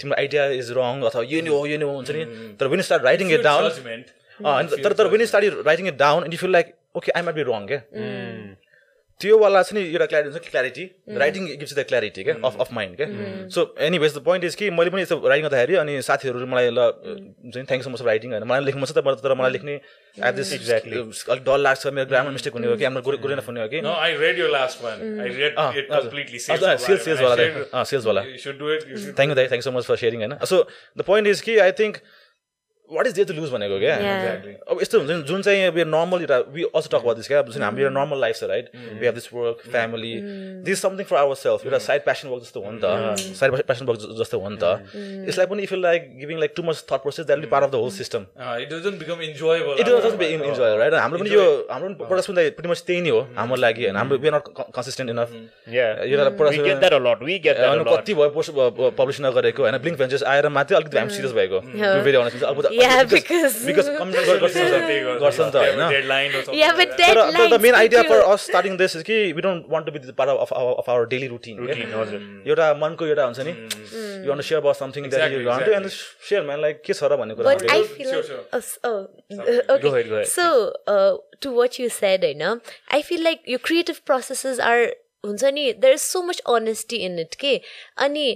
तिम्रो 0.03 0.17
आइडिया 0.19 0.43
इज 0.59 0.71
रङ 0.79 0.95
अथवा 1.07 1.23
यो 1.31 1.39
नि 1.47 1.51
हो 1.55 1.61
यो 1.67 1.77
नि 1.79 1.87
हो 1.87 1.93
हुन्छ 1.95 2.11
नि। 2.11 2.25
तर 2.59 2.67
when 2.75 2.81
start 2.91 3.03
writing 3.05 3.27
it 3.33 3.43
down 3.47 3.63
तर 4.85 4.93
तर 4.93 5.07
when 5.15 5.25
start 5.33 5.67
writing 5.67 5.87
it 5.89 5.97
down 5.99 6.21
and 6.25 6.33
you 6.35 6.39
feel 6.39 6.53
like 6.59 6.75
okay 6.97 7.13
I 7.13 7.23
might 7.23 7.37
be 7.37 7.45
wrong 7.51 7.67
क्या 7.73 7.81
त्यो 9.21 9.37
वाला 9.39 9.61
चाहिँ 9.63 9.83
नि 9.83 9.91
एउटा 9.93 10.07
क्ल्यारिटी 10.07 10.33
हुन्छ 10.33 10.49
clarity 10.51 10.83
writing 11.21 11.45
gives 11.49 11.75
the 11.75 11.83
clarity 11.89 12.23
क्या 12.25 12.35
अफ 12.45 12.57
अफ 12.61 12.73
माइन्ड 12.79 12.97
क्या 12.97 13.07
so 13.55 13.63
anyways 13.87 14.15
the 14.17 14.21
point 14.25 14.45
is 14.45 14.55
कि 14.61 14.69
मैले 14.71 14.91
पनि 14.93 15.03
यस्तो 15.03 15.17
राइटिङ 15.29 15.45
गर्दाखेरि 15.47 15.75
अनि 15.83 15.95
साथीहरू 16.09 16.47
मलाई 16.47 16.69
ल 16.69 16.85
हुन्छ 17.09 17.57
नि 17.57 17.65
थ्याङ्क 17.71 17.85
सो 17.85 17.91
मच 17.91 18.03
राइटिङ 18.09 18.31
होइन? 18.33 18.45
मलाई 18.45 18.65
लेख्नु 18.65 18.87
छ 18.87 18.93
तर 18.99 19.15
तर 19.23 19.35
मलाई 19.41 19.53
लेख्ने 19.57 19.75
एट 19.77 20.35
दिस 20.35 20.53
Exactly. 20.59 21.01
अलिक 21.33 21.45
डर 21.49 21.59
लाग्छ 21.59 21.87
मेरो 21.97 22.07
ग्रामर 22.13 22.31
मिस्टेक 22.37 22.53
हुने 22.53 22.67
हो 22.67 22.77
कि 22.77 22.85
हाम्रो 22.85 23.03
गुड 23.09 23.33
इनफ 23.33 23.49
हुने 23.49 23.61
हो 23.61 23.69
कि? 23.73 23.81
सेल्स 27.89 28.07
वाला। 28.07 28.23
You 28.23 28.39
should 28.45 29.17
थ्याङ्क 29.17 29.31
यू 29.31 29.35
दाइ 29.41 29.47
thank 29.49 29.65
so 29.65 29.73
much 29.73 29.85
for 29.85 29.97
sharing 29.97 30.21
होइन? 30.23 30.39
सो 30.45 30.63
द 30.97 31.09
पोइन्ट 31.09 31.29
इज 31.29 31.41
कि 31.49 31.59
I 31.65 31.73
think 31.81 32.01
what 32.93 33.07
is 33.07 33.13
they 33.15 33.25
to 33.25 33.33
lose 33.35 33.51
भनेको 33.51 33.79
क्या? 33.79 33.95
Yeah. 33.99 34.51
अब 34.71 34.79
यस्तो 34.83 34.99
हुन्छ 34.99 35.11
नि 35.11 35.23
जुन 35.29 35.43
चाहिँ 35.43 35.67
अब 35.67 35.79
नर्मल 35.95 36.21
एउटा 36.21 36.39
we 36.55 36.63
also 36.65 36.89
talk 36.93 37.03
about 37.05 37.17
this 37.17 37.29
क्या? 37.29 37.41
जुन 37.55 37.63
हाम्रो 37.63 37.83
एउटा 37.83 37.95
नर्मल 37.99 38.21
लाइफ 38.21 38.37
छ 38.37 38.45
right 38.51 38.71
we 38.77 39.07
have 39.07 39.15
this 39.15 39.29
work 39.33 39.63
family 39.73 40.13
this 40.69 40.83
something 40.83 41.05
for 41.11 41.17
our 41.17 41.35
self 41.43 41.65
एउटा 41.67 41.79
साइड 41.87 42.05
प्यासन 42.05 42.29
वर्क 42.29 42.43
जस्तो 42.43 42.61
हो 42.61 42.71
नि 42.71 42.79
त. 42.85 43.35
साइड 43.41 43.57
प्यासन 43.67 43.87
वर्क 43.87 43.99
जस्तो 44.21 44.39
हो 44.41 44.49
नि 44.49 44.59
त. 44.63 44.65
यसलाई 45.29 45.47
पनि 45.47 45.63
if 45.63 45.73
you 45.73 45.79
like 45.81 46.11
giving 46.21 46.39
like 46.39 46.53
too 46.57 46.63
much 46.69 46.85
thought 46.93 47.03
process 47.07 47.27
that 47.27 47.39
be 47.41 47.47
part 47.55 47.65
of 47.65 47.71
the 47.71 47.83
whole 47.85 47.91
system 47.99 48.27
it 48.63 48.69
doesn't 48.75 48.99
become 49.03 49.21
enjoyable. 49.29 49.81
It 49.81 50.19
be 50.23 50.27
enjoy 50.35 50.77
right 50.79 50.95
हाम्रो 50.95 51.19
पनि 51.19 51.31
यो 51.35 51.45
हाम्रो 51.71 51.89
पनि 51.89 52.07
प्रोडक्ट 52.07 52.31
पनि 52.31 52.49
pretty 52.57 52.73
much 52.75 52.85
त्यही 52.87 53.01
नै 53.03 53.11
हो 53.17 53.21
हाम्रो 53.41 53.61
लागि 53.67 53.85
होइन 53.85 53.97
हाम्रो 53.97 54.19
we 54.25 54.31
not 54.37 54.49
consistent 54.79 55.11
enough 55.17 55.35
yeah. 55.77 55.91
यो 56.07 56.19
एउटा 56.19 56.31
we 56.31 56.37
product- 56.39 56.67
get 56.71 56.81
that 56.87 56.99
a 57.01 57.03
lot. 57.09 57.27
We 57.29 57.39
get 57.49 57.61
that 57.61 57.69
a 57.69 57.75
अनि 57.75 57.85
lot 57.85 57.99
कति 57.99 58.15
भयो 58.15 58.91
पब्लिस 59.01 59.21
नगरेको 59.27 59.63
होइन? 59.63 59.79
ब्लिङ्क 59.85 59.99
भेन्चर्स 59.99 60.23
आएर 60.33 60.49
मात्रै 60.57 60.77
अलिकति 60.77 60.99
हामी 60.99 61.15
सिरियस 61.17 61.33
भएको। 61.41 61.61
इज 62.81 63.11
टु 63.11 63.17
एउटा 72.51 72.75
मनको 72.75 73.07
एउटा 73.07 73.25
हुन्छ 73.25 73.41
नि 73.49 73.53
you 74.27 74.43
share 74.43 74.61
about 74.61 74.77
something 74.77 75.09
that 75.11 75.23
Exactly, 75.23 75.43
you 75.43 75.49
want 75.49 75.69
and 75.69 75.89
share 76.29 76.43
man 76.43 76.61
like 76.63 76.83
के 76.87 76.93
छ 76.93 77.11
र 77.13 77.17
भन्ने 77.17 77.35
कुरा 77.35 77.53
But 77.53 77.65
I 77.71 77.79
Sure, 77.79 77.89
feel 77.97 78.11
sure, 78.11 78.21
like, 78.21 78.31
sure. 78.31 78.45
oh, 78.53 78.63
s- 78.63 78.79
oh, 78.85 78.97
uh, 79.39 79.75
okay. 79.75 79.83
Go 79.83 79.93
ahead, 79.93 80.09
go 80.11 80.21
ahead. 80.21 80.31
So, 80.35 80.47
uh, 80.95 81.13
to 81.47 81.53
what 81.59 81.79
you 81.83 81.89
said, 81.97 82.25
I 82.25 82.33
know, 82.43 82.53
I 82.99 83.03
feel 83.11 83.25
like 83.29 83.45
your 83.53 83.63
creative 83.69 84.01
processes 84.11 84.61
are, 84.71 84.87
हुन्छ 85.25 85.45
नि, 85.45 85.73
there 85.85 85.97
is 85.99 86.07
so 86.17 86.23
much 86.31 86.43
honesty 86.57 87.01
in 87.09 87.19
it, 87.25 87.37
के 87.45 87.61
अनि 87.99 88.27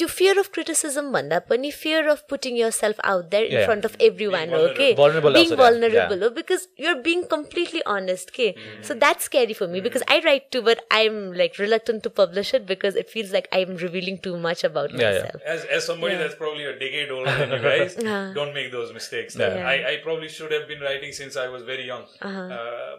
त्यो 0.00 0.08
fear 0.18 0.34
of 0.42 0.46
criticism 0.56 1.06
भन्दा 1.14 1.38
पनि 1.48 1.70
fear 1.78 2.02
of 2.12 2.20
putting 2.32 2.54
yourself 2.60 3.00
out 3.12 3.24
there 3.32 3.46
in 3.48 3.56
Yeah. 3.56 3.64
front 3.70 3.86
of 3.88 3.96
everyone, 4.06 4.52
Being 4.54 4.68
okay? 4.68 4.88
vulnerable 5.00 5.34
Being 5.38 5.50
also 5.52 5.56
there, 5.60 5.64
vulnerable, 5.64 6.24
oh, 6.28 6.30
because 6.38 6.62
you're 6.84 7.00
being 7.08 7.24
completely 7.34 7.82
honest, 7.94 8.32
okay? 8.34 8.48
So 8.88 8.96
that's 9.04 9.28
scary 9.30 9.56
for 9.60 9.68
me 9.74 9.82
because 9.88 10.04
I 10.16 10.18
write 10.26 10.46
too, 10.56 10.62
but 10.70 10.82
I'm 11.00 11.18
like 11.42 11.60
reluctant 11.64 12.02
to 12.08 12.12
publish 12.22 12.52
it 12.60 12.64
because 12.72 12.96
it 13.04 13.12
feels 13.14 13.34
like 13.38 13.48
I'm 13.60 13.76
revealing 13.84 14.18
too 14.28 14.34
much 14.48 14.64
about 14.72 14.90
Yeah, 14.94 15.02
yeah. 15.04 15.12
myself. 15.20 15.46
As, 15.56 15.64
as 15.78 15.86
somebody 15.92 16.14
Yeah. 16.16 16.22
that's 16.24 16.40
probably 16.42 16.66
a 16.72 16.74
decade 16.84 17.10
older 17.20 17.36
than 17.44 17.54
you 17.58 17.62
guys, 17.70 17.96
Uh-huh. 18.00 18.32
don't 18.40 18.54
make 18.60 18.72
those 18.78 18.92
mistakes. 18.98 19.36
Yeah. 19.44 19.70
I, 19.76 19.78
I 19.92 19.94
probably 20.08 20.30
should 20.40 20.52
have 20.58 20.66
been 20.74 20.80
writing 20.88 21.12
since 21.22 21.36
I 21.46 21.48
was 21.56 21.62
very 21.72 21.86
young. 21.94 22.06
Uh-huh. 22.30 22.48
Uh, 22.58 22.94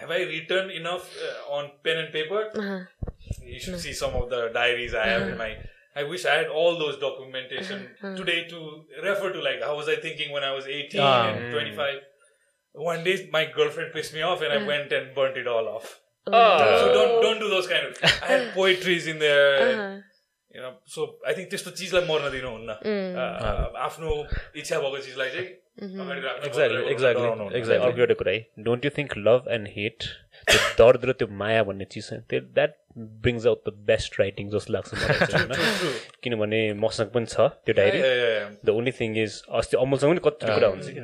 have 0.00 0.10
I 0.10 0.22
written 0.30 0.70
enough 0.82 1.04
uh, 1.30 1.56
on 1.58 1.72
pen 1.84 1.98
and 2.04 2.10
paper? 2.20 2.40
Uh-huh. 2.62 2.80
You 3.56 3.58
should 3.66 3.80
see 3.88 3.92
some 3.92 4.14
of 4.22 4.30
the 4.36 4.40
diaries 4.62 4.94
I 4.94 5.10
have 5.16 5.28
in 5.32 5.36
my. 5.42 5.50
I 5.95 6.03
wish 6.11 6.23
I 6.25 6.35
had 6.41 6.47
all 6.59 6.77
those 6.79 6.95
documentation 7.01 7.81
Uh-huh. 7.89 8.13
today 8.21 8.37
to 8.53 8.61
refer 9.07 9.31
to. 9.33 9.41
Like, 9.47 9.61
how 9.69 9.75
was 9.81 9.89
I 9.95 9.97
thinking 10.05 10.31
when 10.37 10.43
I 10.43 10.53
was 10.59 10.69
18 10.77 11.01
Ah. 11.09 11.27
and 11.33 11.51
25? 11.51 11.99
One 12.87 13.03
day, 13.03 13.17
my 13.35 13.43
girlfriend 13.57 13.91
pissed 13.97 14.13
me 14.15 14.23
off, 14.31 14.41
and 14.47 14.53
Uh-huh. 14.53 14.63
I 14.65 14.71
went 14.71 14.95
and 14.99 15.13
burnt 15.19 15.37
it 15.43 15.51
all 15.57 15.67
off. 15.75 15.91
Oh. 16.27 16.41
So 16.79 16.87
don't 16.95 17.13
don't 17.27 17.39
do 17.45 17.49
those 17.53 17.67
kind 17.73 17.85
of. 17.91 18.01
I 18.07 18.25
had 18.33 18.49
poetries 18.57 19.07
in 19.13 19.19
there. 19.27 19.53
and 19.67 19.79
Uh-huh. 19.83 20.01
you 20.55 20.61
know 20.63 20.71
so 20.93 21.05
i 21.29 21.31
think 21.35 21.47
त्यस्तो 21.51 21.71
चिजलाई 21.77 22.03
मर्न 22.09 22.27
दिनुहुन्न 22.33 22.73
Uh, 23.21 23.69
आफ्नो 23.85 24.09
इच्छा 24.61 24.79
भएको 24.83 24.99
चिजलाई 25.05 25.29
चाहिँ 25.35 25.47
अगाडि 26.03 26.21
राख्नु 26.25 26.45
Exactly, 26.49 26.77
पर्यो, 26.81 26.91
exactly, 26.95 27.23
डराउनु 27.23 27.43
हुन्न। 27.43 27.57
exactly. 27.59 27.85
अर्को 27.87 28.01
एउटा 28.05 28.15
कुरा 28.19 28.33
है 28.35 28.63
don't 28.67 28.85
you 28.85 28.91
think 28.97 29.15
love 29.27 29.47
and 29.55 29.67
hate 29.77 30.07
त्यो 30.48 30.60
दर्द 30.78 31.04
र 31.04 31.12
त्यो 31.12 31.28
माया 31.28 31.62
भन्ने 31.62 31.84
चिज 31.84 32.08
छ 32.08 32.12
त्यो 32.28 32.40
that 32.40 32.74
brings 32.98 33.46
out 33.46 33.68
the 33.68 33.72
best 33.86 34.20
writing 34.20 34.50
जस्तो 34.50 34.72
लाग्छ 34.72 34.94
मलाई 34.94 35.18
होइन? 35.28 35.92
किनभने 36.22 36.72
मसँग 36.74 37.10
पनि 37.14 37.26
छ 37.26 37.40
त्यो 37.66 37.74
diary. 37.74 38.00
The 38.64 38.70
only 38.70 38.92
thing 39.00 39.16
is 39.22 39.42
अस्ति 39.50 39.76
अमलसँग 39.76 40.10
पनि 40.10 40.20
कति 40.24 40.54
कुरा 40.54 40.68
हुन्छ 40.68 40.88
कि? 40.88 41.00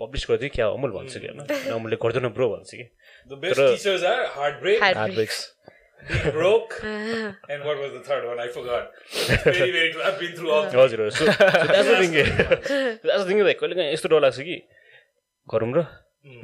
पब्लिस 0.00 0.26
गरिदियो 0.30 0.50
क्या 0.54 0.68
अमल 0.68 0.90
भन्छ 0.90 1.16
कि? 1.16 1.26
होइन? 1.26 1.40
अनि 1.40 1.70
अमलले 1.70 1.96
गर्दैन 1.96 2.28
ब्रो 2.28 2.48
भन्छ 2.48 2.74
कि. 2.74 2.90
हजुर 10.74 11.10
कहिले 13.54 13.74
काहीँ 13.74 13.92
यस्तो 13.92 14.08
डर 14.08 14.20
लाग्छ 14.20 14.40
कि? 14.40 14.62
गरौँ 15.48 15.74
र? 15.74 15.86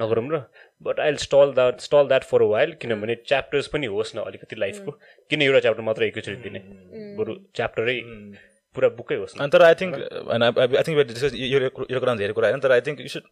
नगरौँ 0.01 0.31
र? 0.31 0.43
But 0.83 1.01
I 1.01 1.17
stall 1.23 1.53
that 1.55 1.81
stall 1.81 2.09
that 2.09 2.25
for 2.25 2.43
a 2.43 2.47
while 2.51 2.73
किनभने 2.83 3.15
च्याप्टर्स 3.27 3.67
पनि 3.75 3.87
होस् 3.95 4.15
न 4.17 4.19
अलिकति 4.31 4.57
लाइफको 4.59 4.91
किन 5.31 5.43
एउटा 5.43 5.61
च्याप्टर 5.61 5.83
मात्र 5.89 6.05
एकैचोटि 6.05 6.41
दिने 6.43 6.61
बरु 7.19 7.35
च्याप्टरै 7.57 7.99
पुरा 8.77 8.89
बुकै 9.01 9.17
होस् 9.23 9.35
न 9.41 9.49
तर 9.55 9.63
I 9.69 9.75
think 9.81 9.95
I 9.95 10.83
think 10.89 11.07
discuss 11.13 11.35
यो 11.35 11.61
यो 11.61 12.01
कुरा 12.01 12.15
धेरै 12.23 12.33
कुरा 12.41 12.49
होइन 12.49 12.61
तर 12.67 12.73
I 12.73 12.87
think 12.89 13.01
you 13.01 13.09
should 13.15 13.27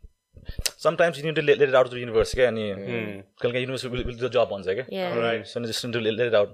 sometimes 0.83 1.25
you 1.25 1.33
let 1.43 1.75
out 1.75 1.91
to 1.91 1.97
universe 1.97 2.35
क्या 2.35 2.49
अनि 2.49 2.65
कहिले 2.73 3.53
काहीँ 3.53 3.63
युनिभर्स 3.63 3.85
विल 3.85 4.19
द 4.19 4.33
जब 4.33 4.49
भन्छ 4.51 4.67
क्या 4.71 4.87
Yeah. 4.99 5.17
Right. 5.23 5.47
So 5.53 5.65
just 5.67 5.87
to 5.93 6.01
let 6.01 6.21
it 6.27 6.35
out. 6.35 6.51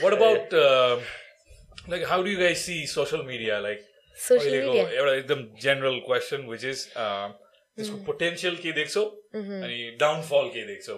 What 0.00 0.12
about 0.12 0.52
uh, 0.54 0.98
like 1.88 2.04
how 2.06 2.22
do 2.22 2.30
you 2.30 2.38
guys 2.38 2.64
see 2.64 2.86
social 2.86 3.24
media? 3.24 3.60
Like 3.60 3.87
Social 4.26 4.46
अहिलेको 4.46 4.72
media. 4.72 4.86
एउटा 4.98 5.12
एकदम 5.14 5.42
general 5.62 5.98
question 6.06 6.46
which 6.52 6.64
is 6.72 6.86
त्यसको 6.96 7.96
पोटेन्सियल 8.06 8.56
के 8.62 8.72
देख्छौ 8.78 9.04
अनि 9.34 9.76
डाउनफल 10.00 10.48
के 10.56 10.64
देख्छौ 10.72 10.96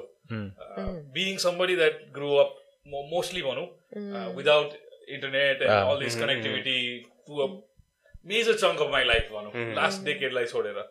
being 1.16 1.37
somebody 1.46 1.76
that 1.83 1.98
grow 2.18 2.35
up 2.44 2.54
mostly 3.16 3.42
भनौँ 3.42 3.66
without 4.37 4.78
internet 5.16 5.62
and 5.62 5.90
all 5.90 6.00
this 6.04 6.16
connectivity 6.22 6.78
to 7.26 7.42
a 7.46 7.48
major 8.33 8.56
chunk 8.64 8.80
of 8.87 8.90
my 8.96 9.04
life 9.12 9.28
भनौँ 9.37 9.74
लास्ट 9.83 10.04
डेकेडलाई 10.11 10.46
छोडेर 10.54 10.83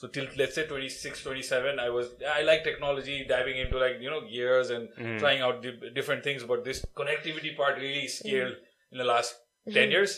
So 0.00 0.08
till 0.14 0.26
let's 0.38 0.54
say 0.56 0.62
26, 0.66 1.22
27, 1.22 1.80
I 1.84 1.88
was 1.92 2.10
I 2.32 2.42
like 2.48 2.60
technology, 2.66 3.14
diving 3.30 3.56
into 3.62 3.78
like 3.80 3.96
you 4.04 4.10
know 4.12 4.18
gears 4.26 4.68
and 4.74 5.00
trying 5.22 5.40
out 5.46 5.56
di- 5.64 5.88
different 5.96 6.22
things. 6.26 6.44
But 6.52 6.60
this 6.68 6.80
connectivity 7.00 7.50
part 7.56 7.80
really 7.84 8.04
scaled 8.16 8.60
in 8.92 9.02
the 9.02 9.06
last 9.08 9.40
ten 9.66 9.94
years. 9.96 10.14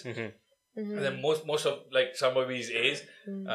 And 0.85 1.03
then 1.07 1.21
most 1.27 1.47
most 1.53 1.67
of 1.73 1.79
like 1.99 2.15
Sambhavi's 2.21 2.71
A's, 2.85 3.03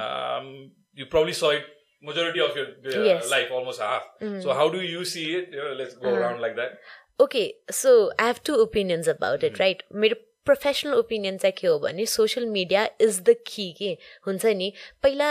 um, 0.02 0.52
you 0.94 1.06
probably 1.16 1.34
saw 1.42 1.50
it 1.60 1.64
majority 2.02 2.40
of 2.46 2.56
your 2.56 2.68
uh, 2.68 3.04
Yes. 3.06 3.30
life, 3.32 3.52
almost 3.60 3.82
half. 3.82 4.04
So 4.46 4.54
how 4.54 4.70
do 4.78 4.82
you 4.82 5.04
see 5.16 5.26
it? 5.42 5.50
You 5.58 5.64
know, 5.64 5.74
let's 5.82 5.96
go 6.06 6.14
around 6.22 6.42
like 6.48 6.56
that. 6.62 6.78
Okay, 7.20 7.46
so 7.72 7.92
I 8.20 8.28
have 8.28 8.42
two 8.44 8.56
opinions 8.68 9.08
about 9.16 9.44
it, 9.50 9.60
right? 9.66 9.84
मेरो 10.04 10.16
professional 10.46 10.94
opinion 10.94 11.38
चाहिँ 11.44 11.54
के 11.58 11.68
हो 11.68 11.78
भने 11.84 12.06
social 12.06 12.46
media 12.56 12.88
is 13.02 13.20
the 13.30 13.36
key 13.48 13.72
के 13.78 13.88
हुन्छ 14.28 14.46
नि 14.60 14.72
पहिला 15.04 15.30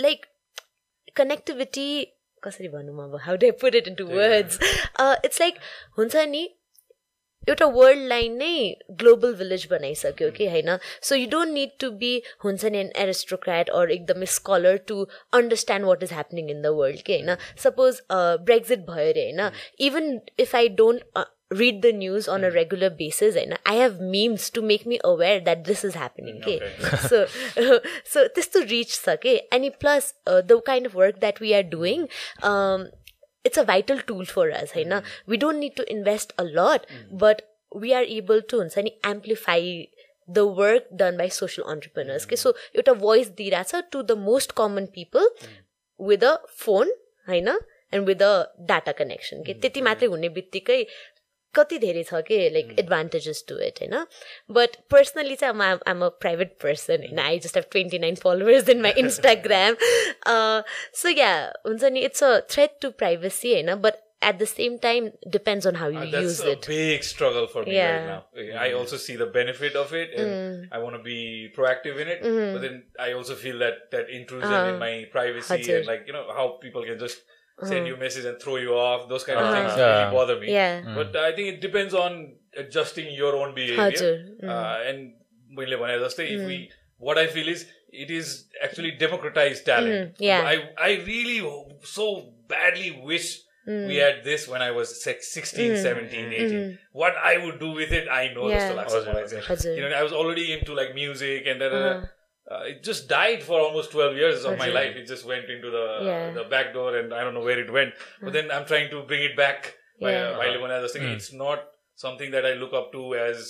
like 0.00 0.24
connectivity 1.16 1.88
कसरी 2.44 2.68
भनौँ 2.68 3.04
अब 3.04 3.16
how 3.24 3.36
do 3.44 3.50
put 3.60 3.74
it 3.74 3.88
into 3.88 4.06
words 4.06 4.58
it's 5.24 5.40
like 5.40 5.58
हुन्छ 5.98 6.16
नि 6.34 6.42
एउटा 7.48 7.66
वर्ल्डलाई 7.74 8.28
नै 8.28 8.54
ग्लोबल 9.02 9.34
भिलेज 9.42 9.66
बनाइसक्यो 9.70 10.30
कि 10.38 10.48
होइन 10.54 10.76
so 11.10 11.20
you 11.20 11.26
don't 11.36 11.52
need 11.58 11.76
to 11.80 11.90
be 12.02 12.12
हुन्छ 12.44 12.64
नि 12.64 12.78
एन 12.78 12.90
एरिस्टोक्राट 13.04 13.70
अर 13.80 13.90
एकदमै 13.98 14.26
scholar 14.34 14.76
to 14.90 15.06
understand 15.40 15.86
what 15.92 16.02
is 16.02 16.12
happening 16.18 16.50
in 16.56 16.60
the 16.62 16.74
world 16.82 17.06
कि 17.06 17.20
होइन 17.20 17.36
सपोज 17.68 18.02
ब्रेक्जिट 18.50 18.86
भयो 18.90 19.08
अरे 19.14 19.30
होइन 19.30 19.50
even 19.90 20.20
if 20.46 20.54
I 20.62 20.68
don't 20.82 21.26
read 21.50 21.80
the 21.82 21.92
news 21.92 22.26
on 22.26 22.42
a 22.42 22.50
regular 22.50 22.90
basis 22.90 23.36
and 23.36 23.56
I 23.64 23.74
have 23.74 24.00
memes 24.00 24.50
to 24.50 24.62
make 24.62 24.84
me 24.84 24.98
aware 25.04 25.40
that 25.40 25.64
this 25.64 25.84
is 25.84 25.94
happening. 25.94 26.38
Okay. 26.38 26.60
so 27.08 27.26
so 28.04 28.28
this 28.34 28.48
to 28.48 28.64
reach 28.64 28.98
okay. 29.06 29.42
And 29.52 29.70
plus 29.78 30.14
uh, 30.26 30.40
the 30.40 30.60
kind 30.60 30.86
of 30.86 30.94
work 30.94 31.20
that 31.20 31.38
we 31.38 31.54
are 31.54 31.62
doing, 31.62 32.08
um, 32.42 32.88
it's 33.48 33.62
a 33.62 33.66
vital 33.70 34.02
tool 34.10 34.24
for 34.32 34.46
us. 34.60 34.74
Hey, 34.78 34.84
na? 34.94 35.02
We 35.26 35.40
don't 35.44 35.62
need 35.64 35.76
to 35.80 35.86
invest 35.96 36.34
a 36.44 36.48
lot, 36.60 36.86
but 37.24 37.42
we 37.84 37.94
are 38.00 38.04
able 38.16 38.42
to 38.52 38.60
हुन्छ 38.62 38.84
नि, 38.88 38.92
amplify 39.12 39.60
the 40.28 40.46
work 40.60 40.86
done 41.02 41.16
by 41.16 41.28
social 41.28 41.66
entrepreneurs. 41.74 42.26
Okay. 42.26 42.36
So 42.36 42.54
एउटा 42.74 42.92
voice 43.02 43.32
दिइरहेछ 43.40 43.90
to 43.96 44.02
the 44.02 44.16
most 44.16 44.54
common 44.54 44.88
people 44.98 45.28
with 45.98 46.22
a 46.22 46.36
phone 46.64 46.94
होइन 47.28 47.48
and 47.48 48.06
with 48.06 48.22
a 48.22 48.32
data 48.68 48.92
connection 49.00 49.42
के 49.46 49.54
त्यति 49.62 49.80
मात्रै 49.82 50.08
हुने 50.08 50.28
बित्तिकै 50.38 50.82
कति 51.58 51.78
धेरै 51.84 52.02
छ 52.10 52.20
के 52.28 52.38
लाइक 52.54 52.74
एडभान्टेजेस 52.78 53.44
टु 53.48 53.58
इट 53.68 53.82
होइन 53.82 54.04
बट 54.58 54.76
पर्सनली 54.94 55.36
चाहिँ 55.44 55.54
म 55.54 55.78
आम 55.94 56.04
अ 56.06 56.08
प्राइभेट 56.24 56.56
पर्सन 56.62 57.04
होइन 57.06 57.18
I 57.26 57.38
just 57.48 57.56
have 57.56 57.68
twenty 57.76 57.98
nine 58.06 58.14
followers 58.24 58.68
in 58.76 58.80
my 58.88 58.92
Instagram 59.04 59.76
so 61.02 61.08
yeah 61.18 61.30
हुन्छ 61.66 61.84
नि 61.84 62.00
it's 62.10 62.24
a 62.24 62.38
threat 62.50 62.78
to 62.82 62.90
privacy 63.04 63.52
होइन 63.52 63.74
but 63.86 64.02
at 64.24 64.36
the 64.38 64.44
same 64.50 64.76
time 64.82 65.08
depends 65.32 65.66
on 65.66 65.76
how 65.76 65.90
you 65.90 66.04
That's 66.12 66.22
use 66.22 66.40
a 66.44 66.52
it 66.52 66.66
big 66.68 67.02
struggle 67.08 67.46
for 67.54 67.62
me 67.66 67.74
Yeah. 67.74 67.96
right 67.96 68.06
now. 68.12 68.62
I 68.66 68.68
also 68.78 69.00
see 69.02 69.16
the 69.22 69.26
benefit 69.34 69.74
of 69.80 69.92
it, 70.02 70.14
and 70.22 70.72
I 70.76 70.80
want 70.84 70.96
to 70.98 71.02
be 71.08 71.18
proactive 71.58 72.00
in 72.04 72.12
it. 72.14 72.24
But 72.28 72.62
then 72.64 72.78
I 73.06 73.08
also 73.18 73.36
feel 73.42 73.58
that 73.64 73.82
that 73.96 74.12
intrusion 74.20 74.56
in 74.70 74.78
my 74.84 74.90
privacy 75.16 75.52
Hazard. 75.54 75.74
and 75.80 75.90
like 75.92 76.08
you 76.10 76.16
know 76.18 76.24
how 76.38 76.46
people 76.64 76.88
can 76.88 77.02
just 77.04 77.35
send 77.71 77.87
you 77.87 77.95
a 77.95 77.97
message 78.03 78.25
and 78.25 78.39
throw 78.43 78.55
you 78.57 78.75
off. 78.83 79.07
Those 79.09 79.23
kind 79.23 79.39
of 79.39 79.49
things 79.55 79.73
Yeah. 79.77 79.89
really 79.97 80.11
bother 80.19 80.37
me. 80.43 80.51
Yeah. 80.53 80.93
But 80.95 81.15
I 81.15 81.31
think 81.39 81.49
it 81.55 81.59
depends 81.65 81.93
on 82.03 82.15
adjusting 82.57 83.11
your 83.17 83.35
own 83.41 83.53
behavior. 83.59 83.81
Hazard. 83.83 84.47
Uh, 84.55 84.77
and 84.91 85.13
मैले 85.59 85.77
भने 85.83 85.99
जस्तै 86.07 86.27
if 86.39 86.47
we 86.53 86.57
what 87.09 87.17
I 87.17 87.27
feel 87.35 87.47
is 87.53 87.63
it 88.05 88.09
is 88.17 88.33
actually 88.65 88.91
democratized 89.05 89.65
talent. 89.69 90.19
yeah. 90.31 90.49
I 90.51 90.57
I 90.89 90.91
really 91.11 91.39
so 91.93 92.07
badly 92.55 92.91
wish 93.11 93.29
we 93.67 93.97
had 93.97 94.23
this 94.27 94.47
when 94.51 94.61
I 94.67 94.71
was 94.75 94.91
six- 95.03 95.27
16, 95.37 95.75
17, 95.81 96.31
18. 96.37 96.79
What 97.01 97.19
I 97.31 97.33
would 97.43 97.59
do 97.59 97.69
with 97.81 97.91
it, 97.99 98.07
I 98.15 98.23
know 98.37 98.47
Yeah. 98.49 98.63
जस्तो 98.63 98.77
लाग्छ 98.79 99.03
मलाई 99.09 99.27
चाहिँ. 99.33 99.43
Hazard. 99.49 99.77
You 99.79 99.83
know, 99.85 99.99
I 99.99 100.03
was 100.07 100.15
already 100.21 100.45
into 100.55 100.77
like 100.79 100.95
music 100.99 101.49
and 101.53 101.63
da, 101.65 101.69
da, 101.75 101.83
da. 101.83 101.93
Uh, 102.54 102.58
it 102.70 102.82
just 102.88 103.08
died 103.08 103.40
for 103.42 103.56
almost 103.60 103.90
12 103.92 104.16
years 104.16 104.44
of 104.48 104.58
my 104.58 104.66
life. 104.74 104.96
It 104.98 105.06
just 105.12 105.24
went 105.30 105.48
into 105.54 105.70
the 105.76 105.84
Yeah. 106.08 106.26
the 106.34 106.44
back 106.52 106.68
door 106.74 106.90
and 106.98 107.14
I 107.20 107.22
don't 107.24 107.34
know 107.38 107.44
where 107.48 107.58
it 107.62 107.72
went. 107.76 108.04
But 108.22 108.36
then 108.38 108.52
I'm 108.56 108.66
trying 108.72 108.90
to 108.96 109.02
bring 109.12 109.24
it 109.30 109.36
back. 109.40 109.72
by- 110.04 110.10
Yeah. 110.12 110.36
मैले 110.38 110.58
भने 110.62 110.74
जस्तो 110.84 111.00
कि 111.02 111.10
it's 111.16 111.28
not 111.40 111.62
something 112.02 112.34
that 112.36 112.46
I 112.48 112.52
look 112.62 112.74
up 112.80 112.88
to 112.96 113.04
as 113.20 113.46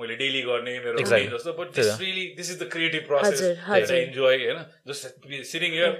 मैले 0.00 0.16
daily 0.22 0.40
गर्ने 0.48 0.72
मेरो 0.86 0.98
Exactly. 1.02 1.26
routine 1.26 1.36
जस्तो 1.38 1.52
but 1.58 1.72
this 1.78 1.90
really 2.00 2.24
this 2.40 2.50
is 2.54 2.58
the 2.62 2.68
creative 2.74 3.04
process 3.12 3.42
हजुर, 3.42 3.84
that 3.84 3.92
I 3.98 4.00
enjoy 4.08 4.32
होइन 4.40 4.64
just 4.92 5.06
be 5.34 5.40
sitting 5.52 5.76
here 5.80 5.92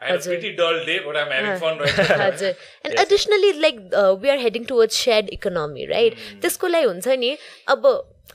I 0.00 0.10
had 0.10 0.20
a 0.20 0.24
pretty 0.30 0.50
dull 0.58 0.80
day 0.88 0.98
but 1.06 1.16
I'm 1.20 1.32
having 1.36 1.56
fun 1.62 1.80
right 1.84 2.02
now 2.02 2.18
हजुर 2.24 2.52
and 2.86 2.98
additionally 3.06 3.52
like 3.60 3.78
we 4.24 4.28
are 4.34 4.38
heading 4.48 4.64
towards 4.74 5.00
shared 5.04 5.30
economy 5.38 5.86
right 5.94 6.18
त्यसको 6.42 6.68
लागि 6.76 6.90
हुन्छ 6.92 7.16
नि 7.24 7.36
अब 7.76 7.88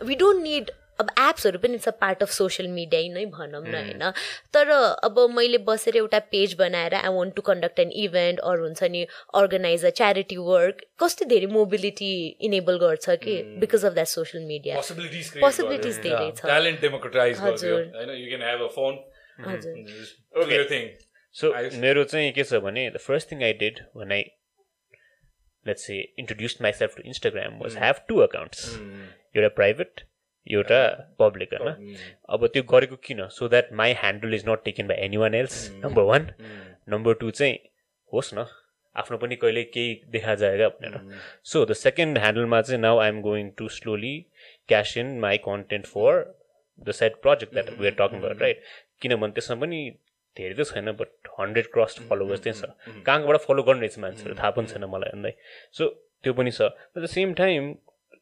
we 0.10 0.15
don't 0.23 0.43
need 0.47 0.71
अब 0.99 1.10
एप्सहरू 1.19 1.60
पनि 1.60 1.77
छ 1.77 1.89
पार्ट 2.01 2.23
अफ 2.23 2.29
सोसियल 2.32 2.69
मिडिया 2.69 3.01
नै 3.13 3.25
भनौँ 3.36 3.62
न 3.63 3.75
होइन? 3.75 4.12
तर 4.53 4.69
अब 5.03 5.19
मैले 5.36 5.58
बसेर 5.69 5.97
एउटा 5.97 6.19
पेज 6.34 6.53
बनाएर 6.60 6.93
I 6.95 7.13
want 7.15 7.36
to 7.36 7.41
conduct 7.41 7.79
an 7.79 7.91
event 8.03 8.39
अरू 8.51 8.63
हुन्छ 8.63 8.84
नि 8.95 9.01
अर्गनाइज 9.41 9.86
अ 9.86 9.89
च्यारिटी 10.01 10.38
वर्क 10.49 10.84
कस्तो 11.03 11.25
धेरै 11.25 11.49
मोबिलिटी 11.56 12.12
इनेबल 12.49 12.77
गर्छ 12.86 13.10
कि 13.23 13.36
because 13.63 13.86
of 13.86 13.93
that 13.93 14.08
social 14.13 14.43
media 14.45 14.75
possibilities. 15.41 15.97
धेरै 16.03 16.32
छ। 16.32 16.45
सो 21.36 21.51
I- 21.60 21.73
मेरो 21.82 22.03
चाहिँ 22.03 22.32
के 22.32 22.43
छ 22.43 22.63
भने 22.63 22.89
the 22.89 22.97
first 23.08 23.32
thing 23.32 23.43
I 23.43 23.53
did 23.62 23.79
one 23.95 24.12
I 24.12 24.23
let's 25.65 25.86
say 25.88 25.99
introduce 26.19 26.58
myself 26.62 26.95
to 26.97 27.03
Instagram 27.12 27.60
was 27.60 27.77
have 27.77 28.06
two 28.08 28.17
accounts 28.25 28.65
एउटा 29.38 29.47
प्राइभेट 29.60 30.01
एउटा 30.47 30.79
पब्लिक 31.19 31.53
होइन। 31.53 31.95
अब 32.29 32.47
त्यो 32.47 32.63
गरेको 32.71 32.95
किन? 33.03 33.27
So 33.29 33.47
that 33.49 33.71
my 33.73 33.93
handle 33.99 34.34
is 34.34 34.43
not 34.49 34.63
taken 34.65 34.88
by 34.88 34.97
anyone 35.17 35.34
else 35.36 35.56
number 35.75 36.03
one 36.03 36.27
number 36.89 37.13
two 37.21 37.32
चाहिँ 37.32 37.58
होस् 38.12 38.34
न 38.34 38.45
आफ्नो 38.95 39.17
पनि 39.17 39.36
कहिले 39.36 39.63
केही 39.65 39.93
देखा 40.12 40.36
जाएगा 40.36 40.67
भनेर। 40.69 40.99
सो 41.43 41.65
द 41.65 41.73
सेकेन्ड 41.75 42.17
ह्यान्डलमा 42.17 42.62
चाहिँ 42.62 42.82
now 42.82 42.99
I 42.99 43.10
am 43.10 43.21
going 43.21 43.49
to 43.58 43.67
slowly 43.77 44.15
cash 44.69 44.97
in 44.97 45.19
my 45.19 45.38
content 45.45 45.86
for 45.88 46.21
the 46.82 46.91
set 46.93 47.15
project 47.21 47.53
that 47.53 47.69
we 47.79 47.88
are 47.88 47.95
talking 47.99 48.19
about 48.19 48.41
right 48.41 48.62
किनभने 49.01 49.32
त्यसमा 49.34 49.56
पनि 49.62 49.79
धेरै 50.38 50.53
त 50.53 50.67
छैन 50.67 50.91
बट 50.99 51.32
हन्ड्रेड 51.39 51.67
क्रस 51.73 51.99
फलोवर्स 52.10 52.41
चाहिँ 52.43 52.58
छ। 52.60 52.62
कहाँ 52.62 53.01
कहाँबाट 53.06 53.38
फलो 53.41 53.63
गर्ने 53.63 53.79
रहेछ 53.79 53.99
मान्छेहरू? 53.99 54.36
थाहा 54.36 54.51
पनि 54.51 54.67
छैन 54.67 54.86
मलाई 54.93 55.10
अन्दै 55.13 55.34
सो 55.71 55.88
त्यो 56.23 56.34
पनि 56.34 56.51
छ। 56.51 56.62
At 56.62 57.03
the 57.03 57.06
same 57.10 57.34
time 57.34 57.73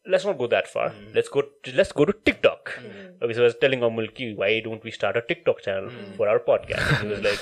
let's 0.06 0.26
not 0.26 0.38
go 0.38 0.48
that 0.48 0.68
far. 0.68 0.94
Let's 1.14 1.30
go. 1.30 1.42
To, 1.42 1.72
let's 1.74 1.92
go 1.92 2.06
to 2.06 2.14
TikTok. 2.14 2.80
Okay, 3.22 3.34
so 3.34 3.42
I 3.42 3.44
was 3.44 3.56
telling 3.62 3.82
Amul, 3.82 4.14
ki, 4.14 4.34
why 4.36 4.60
don't 4.60 4.84
we 4.84 4.92
start 4.92 5.18
a 5.18 5.22
TikTok 5.22 5.62
channel 5.62 5.90
for 6.18 6.28
our 6.28 6.40
podcast? 6.40 7.02
He 7.02 7.08
was 7.08 7.22
like 7.22 7.40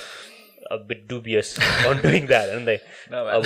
a 0.69 0.77
bit 0.77 1.07
dubious 1.07 1.57
on 1.85 2.01
doing 2.01 2.27
that, 2.27 2.49
and 2.49 2.67
they, 2.67 2.79
No, 3.09 3.25
अब 3.25 3.43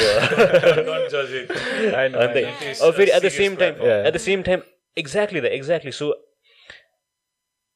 Don't 0.86 1.12
judge 1.12 1.32
it. 1.32 1.52
I 1.96 2.08
know, 2.08 2.20
and 2.20 2.36
they, 2.36 2.76
oh, 2.82 2.92
very, 2.92 3.12
at 3.12 3.22
the 3.22 3.30
same 3.30 3.58
time. 3.58 3.76
Yeah. 3.82 4.04
at 4.08 4.14
the 4.14 4.20
same 4.20 4.44
time, 4.44 4.64
exactly 4.96 5.40
that, 5.40 5.54
exactly. 5.54 5.92
So 5.92 6.16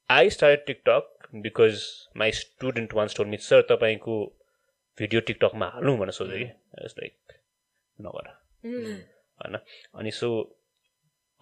I 0.10 0.30
started 0.30 0.66
TikTok 0.66 1.04
because 1.42 2.08
my 2.16 2.32
student 2.32 2.94
once 2.94 3.14
told 3.14 3.30
me, 3.30 3.38
"Sir, 3.38 3.62
तपाईँको 3.62 4.18
video 5.00 5.22
टिकटकमा 5.22 5.66
हालौँ 5.74 5.98
भनेर 5.98 6.12
सोचेँ 6.12 6.38
कि 6.40 6.46
like 6.84 7.34
नगर 8.02 8.30
होइन 8.66 9.58
अनि 10.00 10.12
so 10.12 10.30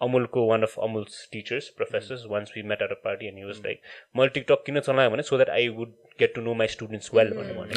अमुलको 0.00 0.46
one 0.46 0.62
of 0.62 0.74
Amul's 0.82 1.28
teachers 1.32 1.68
professors 1.76 2.24
ones 2.30 2.52
we 2.56 2.62
met 2.70 2.82
at 2.82 2.90
a 2.90 3.00
party 3.04 3.26
and 3.28 3.44
was 3.46 3.60
like 3.66 3.80
मैले 4.16 4.28
टिकटक 4.34 4.62
किन 4.66 4.80
चलाएँ 4.80 5.10
भने 5.10 5.22
so 5.22 5.36
that 5.36 5.50
I 5.50 5.68
would 5.78 5.94
get 6.20 6.34
to 6.34 6.40
know 6.40 6.54
my 6.54 6.66
students 6.74 7.14
well 7.14 7.32
भनेर 7.38 7.54
भने. 7.54 7.74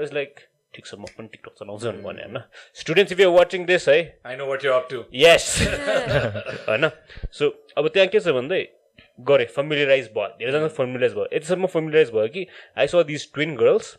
वाज 0.00 0.12
लाइक 0.14 0.40
ठिक 0.74 0.86
छ 0.86 0.94
म 0.94 1.04
पनि 1.18 1.28
टिकटक 1.32 1.54
चलाउँछु 1.60 1.86
भनेर 1.86 2.02
भने 2.02 2.22
होइन 2.22 2.42
students 2.80 3.12
if 3.12 3.20
you 3.20 3.30
watching 3.36 3.66
this 3.66 3.88
है 3.88 4.00
I 4.24 4.36
know 4.40 4.48
what 4.50 4.66
you're 4.66 4.76
up 4.80 4.90
to. 4.90 5.04
Yes 5.22 5.46
होइन 6.68 6.90
सो 7.38 7.52
अब 7.76 7.88
त्यहाँ 7.88 8.08
के 8.08 8.20
छ 8.20 8.36
भन्दै 8.40 8.66
गरेँ 9.28 9.46
फेमिलियराइज 9.54 10.10
भयो. 10.16 10.28
धेरैजना 10.38 10.68
फेमिलियराइज 10.76 11.14
भयो. 11.14 11.28
यतिसम्म 11.32 11.66
फेमिलियराइज 11.78 12.10
भयो 12.14 12.28
कि 12.36 12.46
I 12.78 12.86
saw 12.86 13.06
these 13.14 13.32
twin 13.34 13.56
girls 13.62 13.96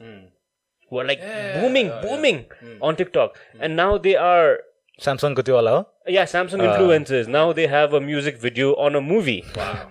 who 0.92 1.00
are 1.00 1.04
like 1.08 1.22
booming, 1.58 1.90
booming 2.00 2.40
on 2.88 2.98
TikTok. 3.02 3.38
And 3.58 3.78
now 3.80 3.92
they 4.06 4.16
स्यामसङको 5.06 5.42
त्यो 5.50 5.56
वाला 5.56 5.72
हो 5.78 5.82
yeah, 6.08 6.26
Samsung 6.26 6.62
influencers. 6.68 7.28
Now 7.28 7.54
they 7.54 7.68
have 7.68 7.94
a 7.94 8.02
music 8.02 8.38
video 8.48 8.74
on 8.88 8.96
a 8.96 9.02
movie. 9.02 9.44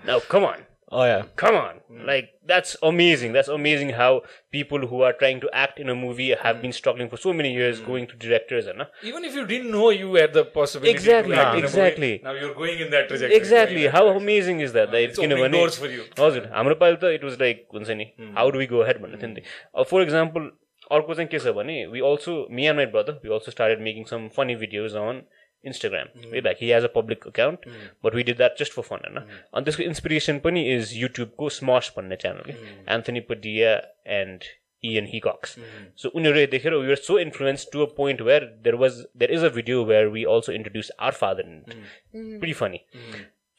Now, 0.09 0.19
come 0.33 0.43
on. 0.43 0.59
Oh 0.91 1.03
yeah. 1.05 1.21
Come 1.41 1.55
on. 1.55 1.77
Like, 2.07 2.25
that's 2.51 2.75
amazing. 2.87 3.31
That's 3.35 3.47
amazing 3.53 3.91
how 3.99 4.09
people 4.55 4.87
who 4.91 5.01
are 5.09 5.11
trying 5.21 5.39
to 5.43 5.49
act 5.61 5.79
in 5.83 5.91
a 5.93 5.95
movie 5.95 6.27
have 6.41 6.61
been 6.63 6.73
struggling 6.79 7.09
for 7.13 7.19
so 7.25 7.33
many 7.41 7.51
years 7.53 7.79
going 7.79 8.07
to 8.07 8.17
directors 8.23 8.67
and 8.73 8.81
uh, 8.81 8.87
Even 9.11 9.23
if 9.29 9.37
you 9.39 9.45
didn't 9.51 9.71
know 9.75 9.89
you 9.89 10.15
had 10.15 10.33
the 10.39 10.43
possibility 10.57 10.91
Exactly, 10.91 11.35
to 11.35 11.41
act 11.41 11.55
in 11.55 11.59
a 11.59 11.67
movie, 11.67 11.67
exactly. 11.67 12.11
now 12.25 12.33
you're 12.39 12.53
going 12.53 12.79
in 12.85 12.91
that 12.95 13.07
trajectory. 13.11 13.37
exactly 13.37 13.87
how 13.95 14.03
amazing 14.15 14.59
is 14.67 14.73
that 14.79 14.93
it's 15.01 15.19
opening 15.19 15.37
किनभने 15.37 15.61
doors 15.61 15.77
for 15.83 15.91
you. 15.95 16.03
हजुर 16.19 16.49
हाम्रो 16.57 16.75
पालि 16.83 16.99
त 17.03 17.13
it 17.19 17.23
was 17.29 17.39
like 17.41 17.63
हुन्छ 17.77 17.89
नि 18.01 18.09
how 18.39 18.51
do 18.57 18.63
we 18.63 18.67
go 18.73 18.83
head 18.89 19.01
भन्ने 19.05 19.21
थियो 19.23 19.31
नि 19.35 19.85
फर 19.93 20.01
इक्जाम्पल 20.09 20.51
अर्को 20.97 21.13
चाहिँ 21.13 21.29
के 21.29 21.39
छ 21.39 21.53
भने 21.57 21.85
we 21.93 22.01
also 22.09 22.35
me 22.57 22.65
and 22.67 22.77
my 22.77 22.85
brother 22.95 23.19
we 23.23 23.33
also 23.33 23.51
started 23.51 23.81
making 23.87 24.03
some 24.11 24.27
funny 24.37 24.55
videos 24.63 24.95
on 25.01 25.21
Instagram 25.63 26.29
way 26.31 26.41
back 26.41 26.57
he 26.61 26.71
has 26.71 26.83
a 26.83 26.91
public 26.95 27.27
account 27.27 27.67
but 28.05 28.15
we 28.15 28.23
did 28.29 28.37
that 28.37 28.57
just 28.59 28.73
for 28.73 28.87
fun 28.89 29.05
होइन 29.05 29.17
अनि 29.19 29.65
त्यसको 29.65 29.83
inspiration 29.83 30.39
पनि 30.47 30.63
is 30.75 30.93
युट्युबको 31.01 31.49
स्मस 31.59 31.91
भन्ने 31.97 32.15
channel 32.23 32.51
कि 32.51 32.57
Anthony 32.95 33.19
Padilla 33.29 33.75
and 34.19 34.49
Ian 34.83 35.05
Hecox 35.07 35.55
so 36.03 36.09
उनीहरू 36.19 36.45
देखेर 36.51 36.73
we 36.75 36.89
are 36.91 37.03
so 37.09 37.19
influence 37.19 37.67
to 37.73 37.85
a 37.85 37.89
point 37.97 38.21
where 38.29 38.45
there 38.63 38.75
was 38.85 38.97
there 39.17 39.31
is 39.33 39.43
a 39.45 39.49
video 39.59 39.83
where 39.91 40.07
we 40.15 40.23
also 40.35 40.51
introduce 40.51 40.91
our 40.99 41.21
father 41.21 41.49
in 41.49 42.39
pretty 42.39 42.57
funny. 42.63 42.83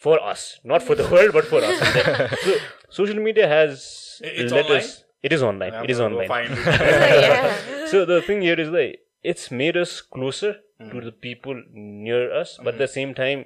For 0.02 0.12
us, 0.28 0.44
not 0.64 0.82
for 0.82 0.94
the 0.98 1.04
world, 1.10 1.32
but 1.34 1.44
for 1.48 1.58
us. 1.66 1.82
so 2.44 2.54
social 2.96 3.18
media 3.26 3.44
has 3.50 3.84
It's 4.30 4.52
let 4.52 4.64
online? 4.64 4.80
us. 4.80 4.88
It 5.23 5.33
is 5.37 5.43
online. 5.49 5.73
I'm 5.79 5.85
It 5.89 5.93
is 5.95 5.99
gonna 6.03 6.15
go 6.15 6.21
online. 6.21 6.29
find 6.29 6.51
it. 6.51 7.23
yeah. 7.25 7.47
So 7.93 8.03
the 8.11 8.19
thing 8.29 8.41
here 8.47 8.59
is 8.65 8.69
like 8.77 8.99
it's 9.33 9.49
made 9.63 9.77
us 9.83 9.95
closer 10.17 10.53
to 10.91 11.01
the 11.07 11.11
people 11.27 11.61
near 12.07 12.21
us, 12.41 12.51
but 12.63 12.73
at 12.75 12.81
the 12.85 12.87
same 12.95 13.13
time, 13.19 13.45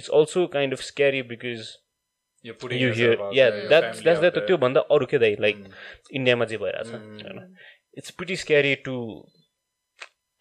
it's 0.00 0.08
also 0.20 0.44
kind 0.58 0.76
of 0.78 0.82
scary 0.90 1.22
because 1.34 1.70
You're 2.48 2.54
putting 2.60 2.80
you 2.82 2.86
yourself 2.88 3.00
hear 3.00 3.24
out 3.24 3.34
yeah 3.38 3.48
there, 3.54 3.58
your 3.62 3.70
that's 3.70 3.86
family 3.88 4.04
that's 4.04 4.18
out 4.18 4.22
that 4.26 4.36
there. 4.36 4.46
त्यो 4.50 4.56
भन्दा 4.60 4.80
अरू 4.96 5.06
के 5.12 5.18
दाइ 5.24 5.34
like 5.44 5.58
इन्डियामा 6.20 6.44
जे 6.52 6.56
भइरहेछ 6.62 6.92
होइन 6.92 7.40
it's 8.02 8.10
pretty 8.20 8.36
scary 8.42 8.74
to 8.86 8.94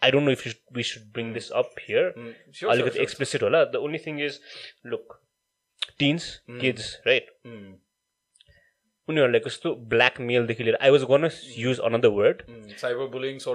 I 0.01 0.11
don't 0.15 0.25
know 0.25 0.31
if 0.37 0.45
we 0.77 0.83
should 0.91 1.11
bring 1.17 1.33
this 1.39 1.49
up 1.61 1.73
here 1.87 2.05
Mm, 2.17 2.29
sure, 2.59 2.71
अलिकति 2.71 2.89
sure, 2.89 2.93
sure. 2.93 3.01
एक्सप्लिसिट 3.07 3.43
होला 3.47 3.63
the 3.73 3.81
only 3.87 3.99
thing 4.05 4.21
is 4.25 4.39
look 4.93 5.19
teens 5.99 6.29
kids 6.61 6.87
right 7.07 7.27
Mm, 7.47 7.67
उनीहरूलाई 9.08 9.40
कस्तो 9.40 9.74
ब्ल्याकमेलदेखि 9.90 10.64
लिएर 10.64 10.76
आई 10.80 10.90
वाज 10.90 11.02
गर्न 11.10 11.30
use 11.58 11.80
another 11.88 12.08
word 12.10 12.42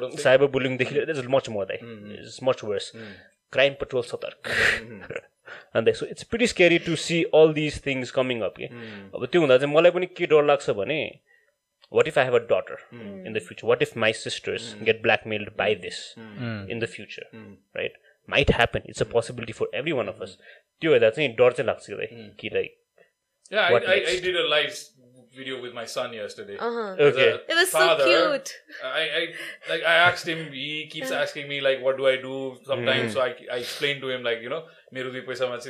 of 0.03 0.12
thing. 0.12 0.23
साइबर 0.23 0.47
बुलिङदेखि 0.55 0.95
लिएर 0.95 1.09
इज 1.12 1.25
मच 1.29 1.49
मोर 1.49 1.65
दाइ 1.65 1.77
is 2.19 2.39
much 2.43 2.63
worse 2.63 2.91
crime 3.53 3.73
patrol 3.79 4.03
सतर्क 4.03 4.51
अन्त 5.75 5.89
so 5.95 6.05
it's 6.07 6.23
pretty 6.31 6.47
scary 6.47 6.77
to 6.85 6.95
see 7.03 7.23
all 7.35 7.53
these 7.53 7.81
things 7.85 8.12
coming 8.12 8.41
up 8.49 8.55
कि 8.57 8.65
अब 8.65 9.25
त्यो 9.25 9.41
हुँदा 9.41 9.57
चाहिँ 9.57 9.73
मलाई 9.75 9.91
पनि 9.91 10.05
के 10.17 10.25
डर 10.33 10.45
लाग्छ 10.45 10.69
भने 10.81 10.99
what 11.91 12.07
if 12.07 12.17
I 12.17 12.25
have 12.25 12.35
a 12.35 12.43
daughter 12.51 12.85
in 13.27 13.33
the 13.33 13.41
future 13.47 13.67
what 13.67 13.81
if 13.81 13.97
my 14.05 14.13
sisters 14.19 14.73
get 14.83 15.01
blackmailed 15.01 15.51
by 15.57 15.75
this 15.88 16.03
in 16.19 16.79
the 16.79 16.91
future 16.95 17.29
right 17.77 17.97
might 18.29 18.51
happen 18.55 18.81
it's 18.89 19.01
a 19.01 19.05
possibility 19.12 19.53
for 19.53 19.77
every 19.77 19.91
one 19.91 20.07
of 20.07 20.21
us 20.21 20.38
त्यो 20.81 20.91
हेर्दा 20.91 21.09
चाहिँ 21.09 21.35
डर 21.35 21.51
चाहिँ 21.51 21.67
लाग्छ 21.67 21.88
कि 21.89 22.29
कि 22.39 22.49
like 22.53 22.77
video 25.36 25.62
with 25.62 25.74
my 25.74 25.86
son 25.86 26.13
yesterday. 26.13 26.58
Uh-huh. 26.58 26.96
Okay. 27.00 27.39
It 27.48 27.56
was 27.56 27.70
father, 27.70 28.04
so 28.04 28.32
cute. 28.32 28.54
I, 28.84 29.02
I 29.02 29.28
like 29.70 29.84
I 29.84 29.96
asked 29.96 30.28
him. 30.28 30.52
He 30.52 30.88
keeps 30.92 31.12
asking 31.12 31.48
me 31.48 31.62
like, 31.62 31.82
what 31.82 31.98
do 31.98 32.08
I 32.08 32.18
do? 32.18 32.58
Sometimes, 32.65 33.12
mm. 33.12 33.13
so 33.13 33.22
I, 33.22 33.36
I 33.52 33.58
explained 33.58 34.02
to 34.02 34.10
him 34.10 34.24
like, 34.24 34.42
you 34.42 34.50
know, 34.50 34.65
Meruvi 34.94 35.26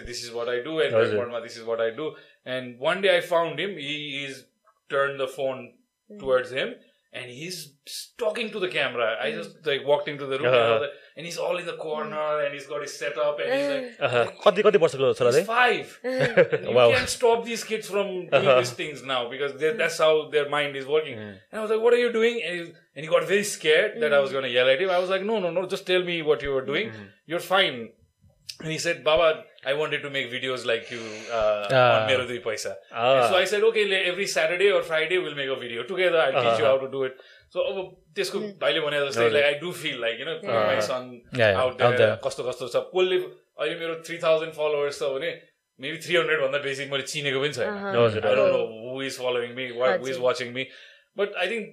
this 0.06 0.24
is 0.24 0.32
what 0.32 0.50
I 0.50 0.62
do, 0.64 0.80
and 0.80 0.94
Verma, 0.94 1.44
this 1.44 1.58
is 1.58 1.64
what 1.64 1.82
I 1.82 1.92
do. 1.92 2.16
And 2.46 2.80
one 2.80 3.02
day 3.02 3.18
I 3.18 3.22
found 3.22 3.60
him. 3.60 3.72
He 3.72 4.26
is 4.26 4.46
turned 4.90 5.20
the 5.20 5.28
phone 5.28 5.74
mm. 6.12 6.20
towards 6.20 6.52
him, 6.52 6.74
and 7.14 7.30
he's 7.30 7.74
talking 8.18 8.52
to 8.52 8.60
the 8.60 8.70
camera. 8.70 9.18
I 9.22 9.32
mm. 9.32 9.38
just 9.38 9.66
like 9.66 9.86
walked 9.86 10.08
into 10.08 10.26
the 10.26 10.40
room. 10.40 10.54
Uh-huh. 10.54 10.88
And 11.20 11.28
he's 11.28 11.38
all 11.46 11.58
in 11.62 11.66
the 11.70 11.74
corner, 11.80 12.26
and 12.44 12.54
he's 12.58 12.68
got 12.68 12.84
his 12.86 12.94
setup, 13.00 13.40
and 13.46 13.54
he's 13.56 13.70
like. 13.72 13.88
Uh-huh. 14.10 14.22
कति 14.46 14.64
कति 14.68 14.80
वर्षको 14.84 15.10
छोरा 15.20 15.32
He's 15.34 15.40
चाहिँ 15.40 15.48
five. 15.48 15.98
And 16.12 16.68
you 16.70 16.76
Wow. 16.78 16.86
can't 16.94 17.12
stop 17.16 17.44
these 17.50 17.66
kids 17.72 17.90
from 17.96 18.14
doing 18.36 18.48
these 18.62 18.72
things 18.82 19.04
now 19.12 19.20
because 19.36 19.58
they- 19.64 19.74
that's 19.84 20.00
how 20.06 20.14
their 20.38 20.48
mind 20.56 20.80
is 20.84 20.88
working. 20.96 21.20
And 21.26 21.60
I 21.62 21.66
was 21.66 21.76
like, 21.76 21.84
"What 21.88 21.98
are 22.00 22.02
you 22.06 22.14
doing?" 22.18 22.42
And 22.50 22.60
he, 22.60 22.64
and 22.96 23.06
he 23.08 23.12
got 23.18 23.28
very 23.36 23.44
scared 23.54 24.00
that 24.06 24.18
I 24.22 24.26
was 24.28 24.32
going 24.38 24.48
to 24.50 24.54
yell 24.58 24.74
at 24.78 24.86
him. 24.88 24.96
I 25.00 25.06
was 25.08 25.14
like, 25.18 25.28
"No, 25.34 25.40
no, 25.48 25.54
no! 25.62 25.68
Just 25.78 25.86
tell 25.94 26.10
me 26.12 26.20
what 26.34 26.48
you 26.50 26.58
were 26.60 26.66
doing. 26.74 26.94
You're 27.34 27.46
fine." 27.54 27.82
And 28.62 28.72
he 28.76 28.78
said, 28.86 29.04
"Baba, 29.10 29.28
I 29.72 29.74
wanted 29.82 30.02
to 30.06 30.10
make 30.16 30.32
videos 30.32 30.64
like 30.70 30.90
you 30.94 31.02
uh, 31.42 31.68
Ah. 31.82 31.84
on 31.98 32.08
Mero 32.14 32.26
Dui 32.32 32.40
Paisa." 32.48 32.72
Ah. 32.94 33.04
And 33.12 33.28
so 33.34 33.38
I 33.42 33.46
said, 33.52 33.68
"Okay, 33.72 33.86
every 34.14 34.28
Saturday 34.38 34.72
or 34.78 34.82
Friday 34.94 35.20
we'll 35.26 35.38
make 35.44 35.52
a 35.58 35.60
video 35.66 35.84
together. 35.92 36.24
I'll 36.24 36.40
teach 36.48 36.60
you 36.64 36.66
how 36.72 36.78
to 36.86 36.90
do 36.96 37.04
it." 37.10 37.22
So 37.54 37.60
अब 37.70 37.78
त्यसको 38.16 38.40
भाइले 38.62 38.80
भने 38.86 38.98
जस्तै 39.10 39.30
like 39.36 39.46
I 39.52 39.60
do 39.62 39.72
feel 39.84 39.98
like 40.06 40.20
you 40.22 40.26
know 40.30 40.38
my 40.46 40.80
son 40.88 41.06
Yeah, 41.34 41.52
yeah, 41.52 41.62
out 41.62 41.78
there 41.78 41.88
out 41.88 41.98
there. 42.02 42.16
कस्तो 42.26 42.44
कस्तो 42.50 42.68
छ 42.74 42.82
कसले 42.96 43.18
अहिले 43.60 43.76
मेरो 43.80 43.96
थ्री 44.08 44.18
थाउजन्ड 44.26 44.54
फलोवर्स 44.60 45.00
छ 45.00 45.10
भने 45.18 45.32
मेबी 45.86 45.98
थ्री 46.06 46.16
हन्ड्रेड 46.16 46.40
भन्दा 46.42 46.60
बेसी 46.68 46.86
मैले 46.94 47.04
चिनेको 47.14 47.40
पनि 47.46 47.54
छैन 47.58 47.70
who 48.90 49.02
is 49.10 49.18
following 49.18 49.56
me, 49.56 49.72
what, 49.72 50.00
who 50.00 50.06
is 50.06 50.18
हजुर. 50.18 50.22
watching 50.22 50.54
me. 50.54 50.68
But 51.16 51.38
I 51.38 51.48
think 51.48 51.70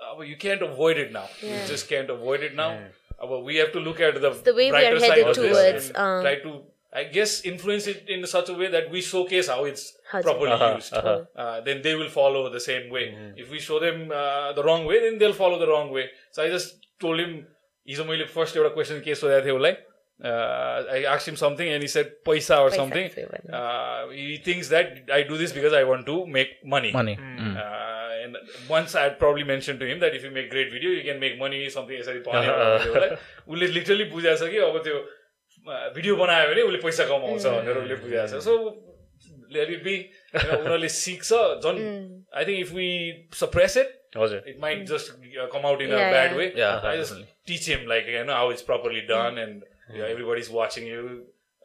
uh, 0.00 0.20
you 0.22 0.36
can't 0.36 0.62
avoid 0.62 0.98
it 0.98 1.12
now. 1.12 1.26
You 1.42 1.48
Yeah. 1.48 1.66
just 1.66 1.88
can't 1.88 2.10
avoid 2.10 2.42
it 2.42 2.54
now. 2.54 2.70
Uh, 3.22 3.38
we 3.48 3.56
have 3.56 3.72
to 3.72 3.80
look 3.80 4.00
at 4.00 4.20
the, 4.20 4.30
the 4.44 4.54
way 4.54 4.70
we 4.72 4.76
are 4.76 4.80
brighter 4.80 5.00
side 5.00 5.10
headed 5.10 5.26
of 5.28 5.36
this 5.36 5.56
towards, 5.56 5.90
and 5.90 6.24
uh, 10.12 10.22
properly 10.28 10.52
Uh-huh, 10.56 10.72
used. 10.76 10.94
uh-huh. 10.94 11.14
Uh, 11.44 11.60
then 11.68 11.82
they 11.82 11.94
will 11.94 12.08
follow 12.16 12.42
the 12.56 12.60
same 12.66 12.90
way. 12.96 13.04
If 13.36 13.50
we 13.50 13.58
show 13.68 13.78
them 13.86 14.10
uh, 14.22 14.52
the 14.58 14.64
wrong 14.68 14.84
way, 14.90 15.00
then 15.04 15.18
they'll 15.18 15.38
follow 15.44 15.58
the 15.58 15.68
wrong 15.72 15.90
way. 15.98 16.06
So 16.32 16.42
I 16.44 16.48
just 16.56 16.90
told 17.06 17.20
him, 17.24 17.38
हिजो 17.88 18.04
मैले 18.04 18.24
first 18.32 18.56
एउटा 18.56 18.68
question 18.74 19.00
के 19.04 19.14
सोधेको 19.20 19.44
थिएँ 19.46 19.54
उसलाई 19.60 19.74
I 20.94 21.04
ask 21.12 21.28
him 21.28 21.36
something 21.42 21.68
and 21.74 21.82
he 21.82 21.88
said 21.88 22.08
पैसा 22.28 22.56
uh, 23.58 24.10
he 24.16 24.36
thinks 24.48 24.68
that 24.74 24.90
I 25.18 25.22
do 25.30 25.38
this 25.42 25.52
because 25.58 25.72
I 25.78 25.84
want 25.90 26.06
to 26.10 26.16
make 26.38 26.50
money. 26.74 26.92
Money 26.96 27.16
Uh, 27.62 28.24
and 28.24 28.36
once 28.68 28.94
I 28.94 29.02
had 29.04 29.14
probably 29.18 29.44
mentioned 29.50 29.80
to 29.82 29.86
him 29.90 30.00
that 30.04 30.14
if 30.18 30.24
you 30.26 30.30
make 30.30 30.50
great 30.50 30.70
video, 30.72 30.90
you 30.96 31.04
can 31.08 31.18
make 31.24 31.38
money, 31.42 31.60
something 31.76 31.98
यसरी 32.00 32.20
भन्यो 32.26 32.52
भने 32.58 32.90
उसलाई 32.90 33.16
उसले 33.48 33.66
literally 33.78 34.04
बुझाएको 34.12 34.46
छ 34.46 34.50
कि 34.52 34.58
अब 34.68 34.78
त्यो 34.88 34.98
भिडियो 35.96 36.16
बनायो 36.16 36.48
भने 36.52 36.62
उसले 36.68 36.80
पैसा 36.84 37.04
कमाउँछ 37.12 37.46
भनेर 37.46 37.82
उसले 37.84 37.96
बुझाएको 38.04 38.40
छ 38.40 38.44
सो 38.48 38.56
लेट 39.56 39.70
इट 39.76 39.82
बी 39.84 39.96
उनीहरूले 40.34 40.88
सिक्छ 40.96 41.32
झन् 41.64 41.80
I 42.40 42.44
think 42.50 42.60
if 42.60 42.72
we 42.80 42.90
suppress 43.40 43.76
it 43.84 43.96
हजुर 44.16 44.46
it 44.52 44.56
might 44.62 44.86
just 44.92 45.10
uh, 45.16 45.48
come 45.56 45.66
out 45.72 45.82
in 45.88 45.92
a 45.96 45.98
Yeah, 45.98 46.14
bad 46.14 46.30
yeah. 46.30 46.38
way. 46.38 46.46
Yeah, 46.62 46.86
I 46.92 46.94
just 47.00 47.18
teach 47.50 47.66
him 47.72 47.84
like 47.92 48.08
you 48.14 48.22
know 48.30 48.38
how 48.42 48.48
it's 48.54 48.64
properly 48.70 49.02
done, 49.10 49.38
and 49.42 49.62
you 49.92 50.00
know, 50.00 50.08
everybody's 50.14 50.50
watching 50.56 50.88
you. 50.92 51.02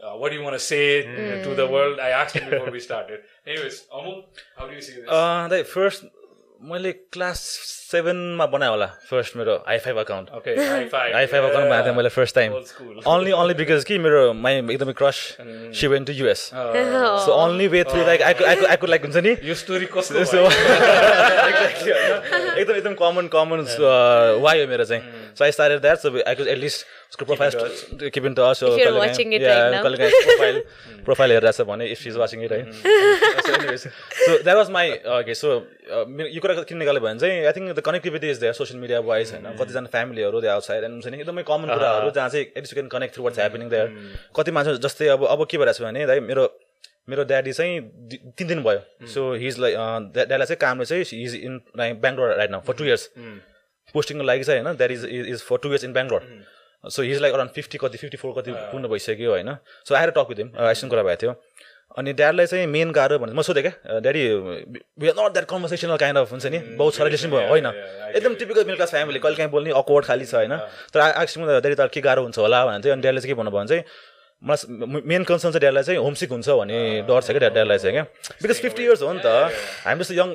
Uh, 0.03 0.11
what 0.21 0.31
do 0.33 0.37
you 0.37 0.43
want 0.47 0.55
to 0.59 0.63
say 0.65 0.83
uh, 1.01 1.39
to 1.47 1.55
the 1.61 1.65
world? 1.73 1.99
I 2.07 2.09
asked 2.19 2.37
him 2.39 2.49
before 2.51 2.71
we 2.75 2.81
started. 2.85 3.25
Anyways, 3.53 3.77
Amul, 3.99 4.17
how 4.59 4.67
do 4.71 4.75
you 4.79 4.85
see 4.87 4.95
this? 4.99 5.09
दाइ 5.55 5.63
first 5.73 6.05
मैले 6.65 6.91
class 7.13 7.39
सेभेनमा 7.91 8.45
बनाएँ 8.49 8.69
होला 8.69 8.85
first 9.09 9.35
मेरो 9.37 9.53
hi 9.67 9.77
five 9.77 9.97
account. 9.99 10.29
Hi 10.33 11.25
five 11.25 11.43
account 11.43 11.69
बनाएको 11.69 11.85
थिएँ 11.85 11.95
मैले 11.95 12.09
first 12.09 12.35
time. 12.35 12.53
Only 13.07 13.31
only 13.31 13.53
because 13.53 13.83
कि 13.85 13.97
मेरो 14.01 14.33
माई 14.33 14.55
एकदमै 14.73 14.93
crush 14.97 15.17
she 15.79 15.87
went 15.87 16.05
to 16.05 16.13
US 16.13 16.41
so 16.53 17.31
only 17.33 17.67
way 17.67 17.83
through 17.91 18.01
like 18.05 18.21
I 18.21 18.33
I 18.33 18.55
I 18.65 18.75
could 18.81 18.89
like 18.89 19.01
हुन्छ 19.05 19.17
नि? 19.17 19.35
यो 19.43 19.55
स्टोरी 19.61 19.85
कस्तो? 19.93 20.15
एकदम 22.57 22.75
एकदम 22.75 22.93
कमन 23.03 23.27
कमन 23.35 23.59
वाइ 24.41 24.61
हो 24.61 24.67
मेरो 24.67 24.85
चाहिँ। 24.85 25.03
So 25.37 25.43
I 25.43 25.51
started 25.51 25.79
that 25.81 25.97
so 25.99 26.07
I 26.27 26.35
could 26.35 26.47
at least 26.47 26.85
उसको 27.11 27.25
profile 27.25 27.51
keep 28.09 28.25
in 28.25 28.33
touch 28.39 28.63
If 28.63 28.77
you're 28.81 28.97
watching 28.97 29.33
it 29.37 29.45
right 29.45 29.75
now. 29.75 29.81
Profile 29.85 30.61
profile 31.05 31.31
हेरिरहेको 31.31 31.63
छ 31.63 31.67
भने 31.69 31.85
इफ 31.95 32.07
इज 32.07 32.15
वाचिङ 32.17 32.43
इट 32.45 32.51
है 32.51 32.61
so 33.77 34.37
that 34.43 34.55
was 34.55 34.69
my 34.77 34.91
okay 35.19 35.33
so 35.41 35.53
यो 36.35 36.39
कुरा 36.41 36.53
किन 36.69 36.77
निकाल्यो 36.77 37.01
भने 37.07 37.19
चाहिँ 37.19 37.45
I 37.45 37.53
think 37.57 37.67
the 37.71 37.79
connectivity 37.87 38.29
is 38.31 38.37
there 38.43 38.53
social 38.59 38.79
media 38.81 38.99
wise 39.11 39.31
होइन। 39.33 39.45
कतिजना 39.61 39.89
फ्यामिलीहरू 39.95 40.41
दे 40.41 40.47
आउटसाइड 40.55 40.83
एन्ड 40.83 40.93
हुन्छ 40.93 41.07
नि 41.07 41.19
एकदमै 41.21 41.43
कमन 41.49 41.73
कुराहरू 41.73 42.11
जहाँ 42.19 42.29
चाहिँ 42.29 42.45
at least 42.45 42.73
you 42.73 42.81
can 42.81 42.89
connect 42.97 43.15
through 43.15 43.23
what's 43.23 43.39
happening 43.39 43.69
there 43.69 43.87
कति 44.35 44.51
मान्छे 44.59 44.77
जस्तै 44.87 45.07
अब 45.17 45.25
अब 45.33 45.45
के 45.51 45.57
भइरहेको 45.57 45.79
छ 45.79 45.87
भने 45.87 46.05
दाइ 46.13 46.19
मेरो 46.29 46.45
मेरो 47.09 47.23
ड्याडी 47.29 47.51
चाहिँ 47.53 47.73
तिन 48.37 48.47
दिन 48.47 48.61
भयो। 48.63 49.07
सो 49.13 49.21
हिज 49.41 49.59
लाइक 49.59 49.75
ड्याडीलाई 50.13 50.45
चाहिँ 50.45 50.57
कामले 50.61 50.85
चाहिँ 50.85 51.03
his 51.09 51.35
in 51.35 51.59
Bangalore 51.75 52.35
right 52.37 52.51
now 52.51 52.61
for 52.67 52.73
two 52.79 52.83
years 52.85 53.03
पोस्टिङको 53.95 54.23
लागि 54.23 54.43
चाहिँ 54.43 54.61
होइन 54.61 54.77
that 54.77 54.91
is 54.91 55.05
is 55.33 55.41
for 55.43 55.57
two 55.63 55.69
years 55.69 55.83
in 55.83 55.93
Bangalore 55.93 56.21
so 56.95 57.01
his 57.01 57.21
like 57.21 57.33
around 57.33 57.51
fifty 57.51 57.77
कति 57.81 57.97
फिफ्टी 57.97 58.17
फोर 58.17 58.33
कति 58.37 58.51
पुग्नु 58.71 58.87
भइसक्यो 58.89 59.31
होइन। 59.31 59.55
सो 59.87 59.95
आएर 59.95 60.09
टक 60.17 60.27
विथ 60.29 60.37
हिम 60.37 60.51
आइसन 60.67 60.89
कुरा 60.89 61.03
भएको 61.03 61.21
थियो। 61.21 61.33
अनि 61.97 62.13
ड्याडलाई 62.13 62.45
चाहिँ 62.45 62.67
मेन 62.67 62.91
गाह्रो 62.91 63.17
भने 63.19 63.33
म 63.33 63.41
सोधेँ 63.41 63.63
क्या 63.63 63.99
daddy 63.99 64.21
we 64.99 65.07
are 65.09 65.15
not 65.15 65.31
that 65.33 65.45
conversational 65.49 65.97
kind 65.97 66.17
of 66.19 66.31
हुन्छ 66.31 66.45
नि। 66.45 66.59
बहुत 66.75 66.93
साह्रो 66.93 67.07
रिलेसन 67.07 67.29
भयो 67.31 67.47
होइन। 67.49 67.65
एकदम 67.65 68.33
टिपिकल 68.35 68.63
मिडल 68.65 68.75
क्लास 68.75 68.91
फ्यामिली 68.91 69.19
कहिले 69.19 69.35
काहीँ 69.37 69.51
बोल्ने 69.51 69.71
अकवर्ड 69.79 70.05
खाली 70.05 70.25
छ 70.25 70.35
होइन। 70.35 70.57
तर 70.93 70.99
आएपछि 70.99 71.39
ड्याडी 71.39 71.75
त 71.75 71.87
के 71.93 72.01
गाह्रो 72.03 72.21
हुन्छ 72.27 72.37
होला? 72.37 72.59
भने 72.65 72.83
चाहिँ 72.83 72.93
अनि 72.93 73.01
ड्याडीले 73.01 73.21
चाहिँ 73.21 73.31
के 73.31 73.37
भन्नु 73.39 73.51
भयो 73.51 73.59
भने 73.59 73.69
चाहिँ 73.71 73.83
मलाई 74.43 75.01
मेन 75.07 75.23
कन्सर्न 75.23 75.51
चाहिँ 75.55 75.63
ड्याडीलाई 75.63 75.83
चाहिँ 75.83 75.99
होमसिक 76.03 76.29
हुन्छ 76.35 76.49
भन्ने 76.49 76.79
डर 77.07 77.21
छ 77.21 77.31
क्या 77.31 77.49
ड्याडीलाई 77.49 77.77
चाहिँ 77.79 77.95
क्या। 77.95 78.03
बिकज 78.43 78.57
फिफ्टी 78.61 78.83
इयर्स 78.83 79.01
हो 79.01 79.13
नि 79.13 79.21
त। 79.23 79.55
हामी 79.87 79.99
जस्तो 80.03 80.13
यङ 80.19 80.29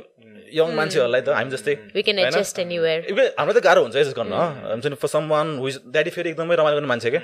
यङ 0.58 0.68
मान्छेहरूलाई 0.76 1.20
त 1.20 1.28
हामी 1.38 1.50
जस्तै 1.54 1.74
We 1.96 2.02
can 2.06 2.18
होइन? 2.18 2.28
adjust 2.30 2.58
anywhere. 2.64 3.00
Because 3.08 3.32
हामीलाई 3.38 3.60
त 3.60 3.64
गाह्रो 3.66 3.82
हुन्छ 3.84 3.96
एडजस्ट 3.96 4.16
गर्न 4.20 4.32
हुन्छ 4.70 4.86
नि 4.86 4.96
for 5.02 5.08
some 5.14 5.28
one 5.32 5.46
who's 5.64 5.76
daddy 5.96 6.10
फेरि 6.16 6.30
एकदमै 6.30 6.54
रमाइलो 6.60 6.76
गर्ने 6.78 6.90
मान्छे 6.92 7.10
क्या। 7.10 7.22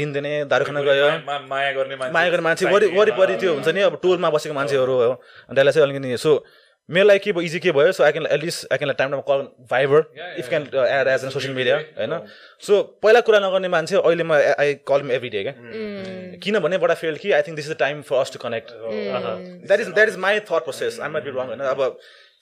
दिनदिनै 0.00 0.32
दारू 0.50 0.64
खान 0.64 0.82
गयो। 0.88 1.06
माया 1.52 1.70
गर्ने 1.78 1.96
मान्छे 2.00 2.12
माया 2.16 2.28
गर्ने 2.32 2.44
मान्छे 2.48 2.64
वरि 2.74 2.86
वरिपरि 2.98 3.34
त्यो 3.44 3.54
हुन्छ 3.54 3.68
नि 3.76 3.80
अब 3.88 4.00
टोलमा 4.02 4.28
बसेको 4.36 4.54
मान्छेहरू 4.60 4.94
हो। 5.00 5.14
त्यसलाई 5.48 5.72
चाहिँ 5.72 5.88
अलिकति 5.88 6.16
सो 6.26 6.32
मेरो 6.90 7.06
लागि 7.06 7.18
के 7.24 7.32
भयो 7.32 7.42
इजी 7.46 7.58
के 7.64 7.72
भयो? 7.72 7.92
So 7.94 8.02
I 8.04 8.12
can 8.12 8.26
at least 8.26 8.72
I 8.72 8.78
can 8.78 8.92
time 8.98 9.10
time 9.10 9.20
call 9.28 9.40
Viber 9.70 10.00
if 10.38 10.48
can 10.48 10.62
add 10.74 11.08
as 11.08 11.24
an 11.24 11.30
social 11.30 11.54
media 11.54 11.76
होइन? 11.98 12.12
सो 12.66 12.82
पहिला 13.02 13.20
कुरा 13.28 13.38
नगर्ने 13.44 13.68
मान्छे 13.74 13.96
अहिले 13.96 14.24
म 14.26 14.32
आई 14.58 14.74
कल 14.90 15.10
एभ्री 15.16 15.30
डे 15.30 15.42
क्या। 15.42 15.54
किनभने 16.42 16.78
बडा 16.82 16.94
फेल 16.98 17.16
कि 17.22 17.32
I 17.32 17.42
think 17.46 17.56
this 17.56 17.66
is 17.66 17.72
the 17.72 17.78
time 17.78 18.02
for 18.02 18.16
us 18.20 18.32
to 18.34 18.38
connect 18.42 18.74
that 18.74 19.80
is 19.80 19.88
that 19.94 20.08
is 20.08 20.16
my 20.26 20.40
thought 20.50 20.62
process 20.66 21.00
I 21.00 21.08
might 21.08 21.24
be 21.24 21.30
wrong 21.38 21.46
होइन? 21.54 21.62
अब 21.72 21.78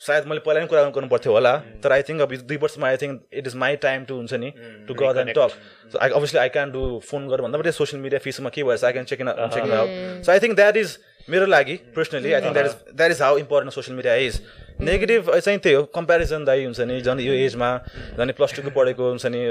सायद 0.00 0.26
मैले 0.26 0.40
पहिला 0.40 0.60
पनि 0.60 0.68
कुरा 0.68 0.82
गर्नु 0.90 1.08
पर्थ्यो 1.08 1.32
होला 1.32 1.52
तर 1.82 1.92
आई 1.92 2.02
थिङ्क 2.08 2.20
अब 2.22 2.34
दुई 2.48 2.56
वर्षमा 2.62 2.88
I 2.88 2.96
think 3.02 3.38
it 3.40 3.46
is 3.46 3.54
my 3.62 3.76
time 3.82 4.04
to 4.08 4.14
हुन्छ 4.16 4.32
नि 4.44 4.52
to 4.88 4.94
go 5.00 5.10
and 5.12 5.32
talk 5.38 5.50
so 5.92 5.98
I 5.98 6.10
obviously 6.10 6.40
I 6.40 6.48
can 6.56 6.72
do 6.72 6.84
phone 7.10 7.28
गरेर 7.28 7.42
भन्दा 7.42 7.58
पनि 7.58 7.72
सोसियल 7.78 8.02
मिडिया 8.02 8.20
फिसमा 8.24 8.50
के 8.56 8.64
भएछ 8.64 8.84
I 8.84 8.92
can 8.92 9.04
check 9.12 9.20
in 9.20 9.32
check 9.54 9.64
in 9.64 9.72
out 9.82 10.24
so 10.24 10.32
I 10.32 10.38
think 10.46 10.56
that 10.56 10.76
is 10.84 10.98
मेरो 11.28 11.46
लागि 11.46 11.76
personally 11.96 12.32
I 12.32 12.40
think 12.40 12.54
that 12.54 12.66
is 12.66 12.96
that 12.96 13.10
is 13.10 13.22
how 13.22 13.38
important 13.38 13.74
social 13.74 13.96
media 13.96 14.14
is 14.26 14.40
negative 14.80 15.30
चाहिँ 15.36 15.58
त्यही 15.58 15.76
हो 15.76 15.82
कम्पेरिजन 15.94 16.44
दाइ 16.44 16.64
हुन्छ 16.64 16.80
नि 16.80 17.00
झन् 17.00 17.20
यो 17.20 17.32
एजमा 17.44 17.70
झन् 18.16 18.32
प्लस 18.40 18.56
टूको 18.56 18.70
पढेको 18.80 19.08
हुन्छ 19.08 19.26
नि। 19.26 19.46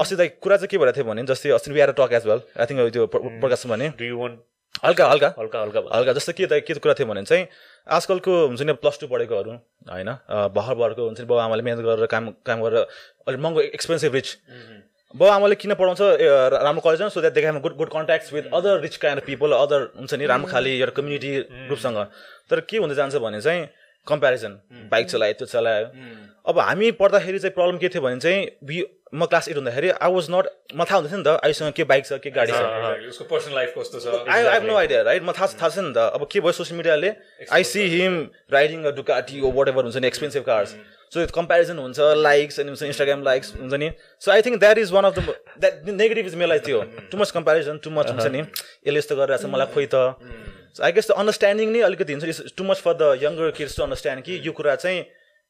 अस्ति 0.00 0.16
दाइ 0.16 0.28
कुरा 0.42 0.56
चाहिँ 0.56 0.68
के 0.68 0.78
भइरहेको 0.78 0.96
थियो 0.96 1.10
भने 1.12 1.22
जस्तै 1.28 1.50
अस्ति 1.60 1.72
we 1.72 1.80
are 1.80 1.92
talk 1.98 2.12
as 2.18 2.26
well 2.26 2.40
I 2.60 2.66
think 2.66 2.92
त्यो 2.92 3.06
प्रकाश 3.14 3.66
भने। 3.66 3.88
डु 3.98 4.04
यु 4.04 4.18
वान्ट 4.18 4.40
हल्का 4.84 5.06
हल्का। 5.10 5.28
हल्का 5.38 5.60
हल्का? 5.60 5.80
हल्का 5.94 6.12
जस्तो 6.12 6.32
के 6.32 6.46
त 6.46 6.60
के 6.66 6.74
कुरा 6.74 6.94
थियो 6.94 7.06
भने 7.06 7.22
चाहिँ 7.22 7.46
आजकलको 7.86 8.32
हुन्छ 8.46 8.62
नि 8.62 8.72
प्लस 8.72 8.98
टू 9.00 9.06
पढेकोहरू 9.08 9.52
होइन? 9.90 10.08
अ, 10.08 10.48
भर्खर 10.52 10.74
भर्खरको 10.74 11.04
हुन्छ 11.04 11.20
नि 11.20 11.26
बाउ 11.26 11.38
आमाले 11.38 11.62
मिहिनेत 11.62 11.84
गरेर 11.86 12.06
काम 12.06 12.30
काम 12.44 12.62
गरेर 12.62 12.86
अलिक 13.28 13.40
महँगो 13.40 13.60
एक्सपेन्सिभ 13.72 14.14
रिच 14.14 14.28
बाउ 15.16 15.28
आमाले 15.30 15.54
किन 15.54 15.74
पढाउँछ? 15.74 16.00
राम्रो 16.60 16.80
कलेजमा 16.84 17.08
so 17.08 17.20
that 17.20 17.34
they 17.34 17.60
good 17.60 17.76
good 17.76 17.88
contacts 17.88 18.32
with 18.32 18.52
other 18.52 18.80
rich 18.80 18.96
kind 18.96 19.20
of 19.20 19.26
people 19.26 19.52
other 19.54 19.80
हुन्छ 19.96 20.14
नि 20.14 20.26
राम्रो 20.26 20.48
खाले 20.52 20.70
एउटा 20.76 20.92
कम्युनिटी 20.92 21.32
ग्रुपसँग 21.66 21.98
तर 22.50 22.60
के 22.60 22.76
हुँदै 22.76 22.94
जान्छ 22.94 23.16
भने 23.16 23.40
चाहिँ 23.40 23.68
कम्पेरिजन 24.06 24.52
बाइक 24.92 25.06
चलायो 25.10 25.32
त्यो 25.32 25.46
चलायो। 25.46 25.86
अब 26.46 26.58
हामी 26.58 26.90
पढ्दाखेरि 26.98 27.38
चाहिँ 27.38 27.54
प्रब्लम 27.54 27.78
के 27.78 27.88
थियो 27.88 28.02
भने 28.02 28.20
चाहिँ 28.20 28.46
वि 28.64 28.84
म 29.14 29.24
क्लास 29.30 29.48
एट 29.48 29.56
हुँदाखेरि 29.56 29.88
आई 29.90 30.12
वाज 30.12 30.26
नट 30.30 30.46
म 30.74 30.84
थाहा 30.84 30.98
हुँदैन 30.98 31.18
नि 31.18 31.24
त 31.26 31.40
आइसँग 31.44 31.72
के 31.72 31.84
बाइक 31.90 32.06
छ 32.06 32.18
के 32.22 32.30
गाडी 32.30 32.52
छ. 32.52 33.08
उसको 33.10 33.24
पर्सनल 33.30 33.54
लाइफ 33.54 33.74
कस्तो 33.78 33.98
छ 34.02 34.06
I 34.26 34.38
have 34.54 34.66
no 34.66 34.76
idea, 34.78 35.04
right? 35.06 35.22
म 35.22 35.32
थाहा 35.32 35.46
थाहा 35.54 35.68
छ 35.68 35.78
नि 35.78 35.92
त। 35.94 35.98
अब 36.18 36.26
के 36.32 36.40
भयो 36.40 36.52
सोसियल 36.52 36.76
मिडियाले 36.76 37.10
I 37.52 37.64
see 37.64 37.86
him 37.94 38.18
riding 38.52 38.84
a 38.84 38.90
Ducati 38.98 39.40
oh 39.40 39.50
whatever 39.68 39.82
हुन्छ 39.90 39.96
नि 39.96 40.06
एक्सपेन्सिभ 40.06 40.42
कार्स 40.46 40.74
सो 41.14 41.26
कम्पेरिजन 41.34 41.78
हुन्छ 41.78 41.98
लाइक्स 42.26 42.60
अनि 42.60 42.68
हुन्छ 42.68 42.82
इन्स्टाग्राम 42.82 43.22
लाइक्स 43.22 43.54
हुन्छ 43.56 43.74
नि। 43.74 43.90
So 44.20 44.30
I 44.32 44.42
think 44.42 44.58
that 44.60 44.78
is 44.78 44.92
one 44.92 45.04
of 45.04 45.18
the 45.18 45.34
that 45.60 45.88
negative 45.98 46.26
is 46.26 46.34
मेरो 46.42 46.58
त्यो 46.66 46.82
too 47.10 47.18
much 47.18 47.30
comparison 47.38 47.78
too 47.84 47.90
much 47.98 48.10
हुन्छ 48.10 48.26
नि। 48.26 48.40
यसले 48.40 48.98
यस्तो 48.98 49.16
गरिरहेको 49.16 49.42
छ 49.42 49.52
मलाई 49.54 49.66
खोइ 49.74 49.86
त। 49.86 49.96
आई 50.82 50.92
गेस 50.92 51.06
द 51.08 51.12
अन्डरस्ट्यान्डिङ 51.22 51.70
नै 51.72 51.80
अलिकति 51.90 52.12
हुन्छ 52.12 52.54
too 52.58 52.64
much 52.64 52.82
for 52.86 52.94
the 52.94 53.22
younger 53.22 53.50
kids 53.60 53.76
to 53.76 53.82
understand 53.82 54.24
कि 54.26 54.40
यो 54.46 54.52
कुरा 54.52 54.74
चाहिँ 54.82 54.98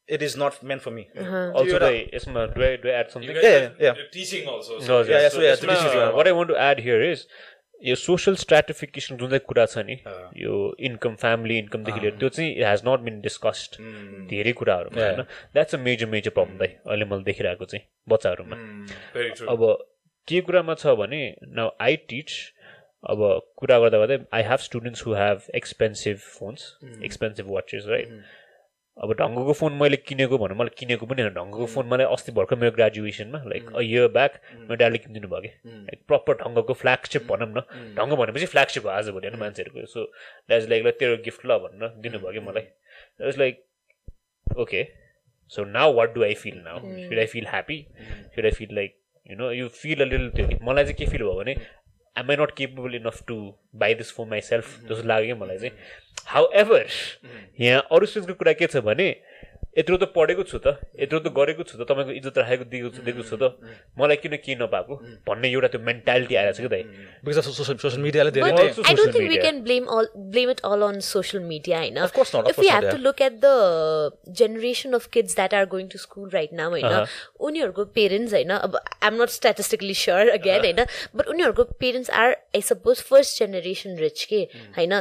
it 0.09 0.23
is 0.23 0.35
not 0.39 0.63
main 0.65 0.79
for 0.79 0.91
me 0.93 1.05
Also, 1.17 1.79
the- 1.79 2.15
यसमा 2.15 2.47
do 2.55 2.65
I 2.69 2.73
do 2.85 2.91
I 2.91 2.97
add 3.01 3.13
something? 3.17 3.37
Yeah, 3.45 3.69
yeah. 3.85 4.01
Teaching 4.17 4.49
also 4.55 4.79
No, 4.89 4.99
Yeah, 5.03 5.21
yeah, 5.25 5.29
so 5.37 5.45
yeah, 5.45 5.53
is 5.77 5.85
your- 5.99 6.11
what 6.19 6.29
I 6.33 6.35
want 6.41 6.53
to 6.55 6.59
add 6.71 6.83
here 6.89 7.01
is 7.13 7.27
यो 7.85 7.95
social 8.01 8.37
stratification 8.41 9.17
जुन 9.23 9.29
चाहिँ 9.31 9.41
कुरा 9.49 9.65
छ 9.73 9.83
नि 9.89 9.97
यो 10.43 10.53
income 10.89 11.15
family 11.23 11.59
इन्कमदेखि 11.59 12.01
लिएर 12.05 12.15
त्यो 12.21 12.29
चाहिँ 12.37 12.55
हेज 12.69 12.83
नट 12.87 13.01
बिन 13.09 13.21
डिस्कस्ड 13.27 13.77
धेरै 14.31 14.53
कुराहरूमा 14.61 15.03
होइन 15.03 15.21
that's 15.59 15.75
a 15.75 15.79
major 15.89 16.07
major 16.15 16.31
problem 16.39 16.57
दाइ 16.63 16.69
अहिले 16.87 17.05
मैले 17.11 17.23
देखिरहेको 17.27 17.65
चाहिँ 17.75 17.85
बच्चाहरूमा। 18.15 18.57
ट्रु 19.13 19.47
अब 19.57 19.67
के 20.29 20.41
कुरामा 20.49 20.75
छ 20.85 20.95
भने 21.03 21.21
न 21.59 21.69
आई 21.89 21.97
टिच 22.15 22.39
अब 23.05 23.27
कुरा 23.63 23.79
गर्दा 23.85 23.99
गर्दै 24.05 24.19
I 24.41 24.43
have 24.53 24.65
students 24.71 25.07
who 25.07 25.15
have 25.21 25.43
expensive 25.63 26.19
phones 26.39 26.67
expensive 27.11 27.51
watches 27.59 27.85
right 27.89 28.19
अब 28.97 29.13
ढङ्गको 29.13 29.53
फोन 29.53 29.73
मैले 29.81 29.97
किनेको 30.09 30.37
भनौँ 30.39 30.57
मलाई 30.57 30.73
किनेको 30.79 31.07
पनि 31.07 31.23
होइन 31.23 31.35
ढङ्गको 31.35 31.67
फोन 31.73 31.87
मलाई 31.89 32.07
अस्ति 32.17 32.33
भर्खर 32.33 32.57
मेरो 32.57 32.73
ग्रेजुएसनमा 32.77 33.39
लाइक 33.53 33.65
अ 33.77 33.81
इयर 33.81 34.09
ब्याक 34.17 34.33
मेरो 34.57 34.77
ड्याडले 34.83 34.99
किनिदिनु 34.99 35.29
भयो 35.29 35.41
कि। 35.41 35.51
लाइक 35.89 36.01
प्रपर 36.09 36.35
ढङ्गको 36.43 36.73
फ्ल्यागसिप 36.83 37.27
भनौँ 37.31 37.49
न 37.49 37.61
ढङ्ग 37.99 38.13
भनेपछि 38.21 38.47
फ्ल्यागसिप 38.55 38.87
हो 38.87 38.91
आजभोलि 38.91 39.29
होइन 39.29 39.41
मान्छेहरूको। 39.41 39.87
सो 39.87 40.05
द्याट 40.49 40.69
लाइक 40.71 40.87
ल 40.87 40.91
तेरो 41.01 41.17
गिफ्ट 41.27 41.47
ल 41.47 41.59
भनेर 41.65 41.89
दिनुभयो 42.07 42.33
कि 42.33 42.41
मलाई। 42.49 42.65
It's 43.21 43.39
like 43.39 43.65
okay 44.47 44.85
so 45.53 45.65
now 45.77 45.93
what 45.95 46.15
do 46.15 46.25
I 46.25 46.35
feel 46.45 46.57
now 46.65 46.79
should 46.81 47.19
I 47.19 47.27
feel 47.35 47.47
happy 47.53 47.79
should 48.35 48.45
I 48.45 48.51
feel 48.61 48.75
like 48.75 48.97
you 49.31 49.37
know 49.37 49.51
you 49.53 49.69
feel 49.83 50.03
a 50.03 50.09
little 50.09 50.31
त्यो 50.37 50.65
मलाई 50.65 50.85
चाहिँ 50.85 50.97
के 50.97 51.07
फिल 51.13 51.23
भयो 51.23 51.37
भने 51.43 51.57
am 52.17 52.31
I 52.31 52.37
not 52.41 52.51
capable 52.57 52.95
enough 52.95 53.23
to 53.29 53.37
buy 53.77 53.95
this 53.95 54.13
for 54.17 54.25
myself 54.41 54.77
जस्तो 54.89 55.09
लाग्यो 55.09 55.35
कि 55.35 55.41
मलाई 55.43 55.59
चाहिँ। 55.59 56.05
हाउ 56.29 56.47
एभर 56.55 56.87
यहाँ 57.61 57.83
अरू 57.93 58.07
स्टुडेन्टको 58.07 58.35
कुरा 58.39 58.53
के 58.53 58.67
छ 58.67 58.77
भने 58.83 59.09
यत्रो 59.77 59.97
त 59.97 60.05
पढेको 60.17 60.43
छु 60.51 60.59
त 60.59 60.73
यत्रो 61.01 61.19
त 61.21 61.29
गरेको 61.37 61.63
छु 61.69 61.75
त 61.77 61.85
तपाईँको 61.89 62.13
इज्जत 62.19 62.39
राखेको 62.41 62.65
दिएको 62.73 62.89
छु 62.97 63.01
दिएको 63.07 63.23
छु 63.29 63.37
त 63.37 63.45
मलाई 64.01 64.17
किन 64.25 64.37
केही 64.41 64.57
नपाएको 64.61 64.95
भन्ने 65.29 65.49
एउटा 65.53 65.69
त्यो 65.75 65.81
मेन्टालिटी 65.89 66.35
आएको 66.43 66.53
छ 66.57 66.61
कि 66.65 66.71
दाइ? 66.75 66.83
बिकज 67.25 67.39
अफ 67.39 67.45
सोसियल 67.51 67.79
सोसियल 67.85 68.03
मिडियाले 68.07 68.31
धेरै 68.37 68.47
But 68.47 68.57
नै 68.57 68.69
Also 68.69 68.83
I 68.83 68.95
don't 68.95 68.97
social 68.97 69.13
think 69.13 69.29
we 69.29 69.37
media. 69.37 69.45
can 69.47 69.59
blame 69.67 69.87
all 69.97 70.09
blame 70.33 70.53
it 70.55 70.61
all 70.65 70.87
on 70.89 71.01
social 71.09 71.45
media 71.53 71.83
enough. 71.91 72.09
Of 72.09 72.17
course 72.19 72.33
not, 72.33 72.49
of 72.49 72.51
if 72.51 72.59
we 72.59 72.69
course 72.69 72.75
have 72.75 72.87
not, 72.87 72.97
to 72.97 72.99
yeah. 72.99 73.07
look 73.09 73.21
at 73.21 73.41
the 73.45 73.57
generation 74.41 74.95
of 74.95 75.11
kids 75.11 75.35
that 75.35 75.53
are 75.53 75.67
going 75.67 75.89
to 75.97 75.99
school 75.99 76.33
right 76.39 76.57
now, 76.63 76.69
होइन 76.71 77.07
उनीहरूको 77.49 77.85
parents 77.99 78.33
होइन 78.33 78.51
अब 78.57 78.77
I'm 79.03 79.23
not 79.23 79.37
statistically 79.37 79.95
sure 80.03 80.29
again 80.39 80.65
होइन 80.65 80.83
but 81.17 81.29
उनीहरूको 81.37 81.65
parents 81.85 82.11
are 82.25 82.33
I 82.57 82.61
suppose 82.73 83.03
first 83.13 83.39
generation 83.39 83.97
rich 84.07 84.25
के 84.33 84.43
होइन 84.79 85.01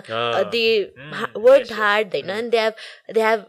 they 0.55 0.65
work 1.49 1.71
hard 1.81 2.15
होइन 2.15 2.29
and 2.37 2.51
they 2.51 2.59
have 2.59 2.73
they 3.13 3.21
have 3.29 3.45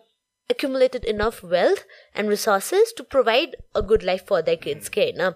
accumulated 0.51 1.05
enough 1.07 1.43
wealth 1.45 1.83
and 2.15 2.29
resources 2.29 2.93
to 2.93 3.05
provide 3.17 3.57
a 3.75 3.83
good 3.83 4.05
life 4.05 4.25
for 4.27 4.41
their 4.49 4.61
kids 4.67 4.89
के 4.97 5.05
होइन 5.11 5.33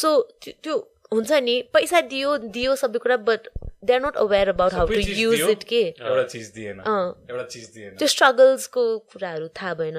so 0.00 0.10
त्यो 0.46 0.76
हुन्छ 1.12 1.32
नि 1.46 1.56
पैसा 1.74 2.00
दियो 2.12 2.36
दियो 2.54 2.74
सबै 2.82 2.98
कुरा 3.04 3.16
but 3.26 3.48
they 3.88 3.94
are 3.94 4.00
not 4.06 4.16
aware 4.22 4.48
about 4.48 4.72
how 4.74 4.86
to 4.86 4.94
use 5.20 5.40
it 5.50 5.62
के 5.72 5.82
अँ। 6.92 7.12
त्यो 7.98 8.08
स्ट्रगल्सको 8.14 8.84
कुराहरू 9.12 9.48
थाहा 9.60 9.74
भएन 9.82 9.98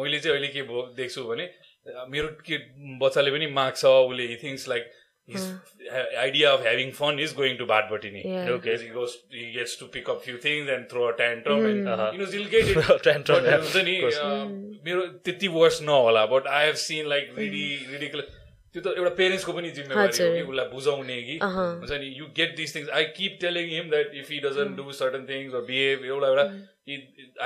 मैले 0.00 0.18
चाहिँ 0.18 0.36
अहिले 0.36 0.48
के 0.56 0.62
भयो 0.72 0.86
देख्छु 0.96 1.24
भने 1.28 1.44
अ, 1.44 2.06
मेरो 2.14 2.28
के 2.48 2.58
बच्चाले 3.04 3.30
पनि 3.36 3.46
माग्छ 3.60 3.84
उसले 3.84 4.26
he 4.32 4.36
things 4.42 4.68
like 4.68 4.90
his 5.28 5.42
ha- 5.90 6.08
idea 6.24 6.48
of 6.52 6.64
having 6.64 6.90
fun 6.92 7.18
is 7.18 7.32
going 7.32 7.56
to 7.58 7.66
Badbati. 7.66 8.10
Yeah. 8.24 8.48
Okay. 8.54 8.76
He 8.78 8.88
goes, 8.88 9.12
he 9.30 9.44
gets 9.52 9.76
to 9.76 9.86
pick 9.96 10.08
up 10.08 10.22
few 10.24 10.38
things 10.38 10.68
and 10.76 10.88
throw 10.92 11.08
a 11.08 11.16
tantrum, 11.20 11.64
and 11.66 11.88
Uh-huh. 11.88 12.10
you 12.12 12.22
know 12.22 12.30
he'll 12.32 12.48
get 12.54 12.70
it. 12.72 13.02
Tantrum, 13.08 13.42
But 13.42 13.50
yeah, 13.50 13.58
हुन्छ 13.66 13.84
नि 13.88 13.96
of 13.98 14.04
course. 14.06 14.20
uh, 14.28 14.44
मेरो 14.88 15.06
त्यति 15.28 15.48
worse 15.56 15.80
नहोला 15.90 16.24
but 16.32 16.46
I 16.58 16.66
have 16.66 16.74
seen 16.84 17.08
like 17.14 17.34
Ridi 17.38 17.64
ridiculous 17.92 18.26
त्यो 18.74 18.82
त 18.82 18.94
एउटा 18.98 19.10
पेरेन्ट्सको 19.22 19.52
पनि 19.60 19.70
जिम्मेवारी 19.78 20.22
हो। 20.22 20.28
कि 20.34 20.42
उसलाई 20.50 20.66
बुझाउने 20.74 21.20
कि। 21.30 21.38
हुन्छ 21.46 21.92
नि 22.02 22.06
you 22.18 22.26
get 22.40 22.56
this 22.60 22.74
things 22.76 22.88
I 23.00 23.04
keep 23.20 23.38
telling 23.46 23.70
him 23.76 23.90
that 23.96 24.14
if 24.22 24.30
he 24.34 24.38
doesn't 24.48 24.76
do 24.82 24.92
certain 25.00 25.26
things 25.32 25.54
or 25.60 25.64
behave 25.72 26.04
एउटा 26.12 26.28
एउटा 26.34 26.46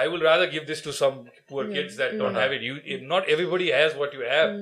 I 0.03 0.09
will 0.16 0.20
rather 0.31 0.51
give 0.57 0.66
this 0.72 0.85
to 0.85 0.93
some 1.05 1.22
poor 1.49 1.72
kids 1.72 1.97
that 1.97 2.12
don't 2.24 2.39
have 2.45 2.53
it 2.61 2.62
you 2.70 3.01
not 3.14 3.29
everybody 3.37 3.70
has 3.79 3.97
what 4.03 4.14
you 4.14 4.22
have 4.35 4.61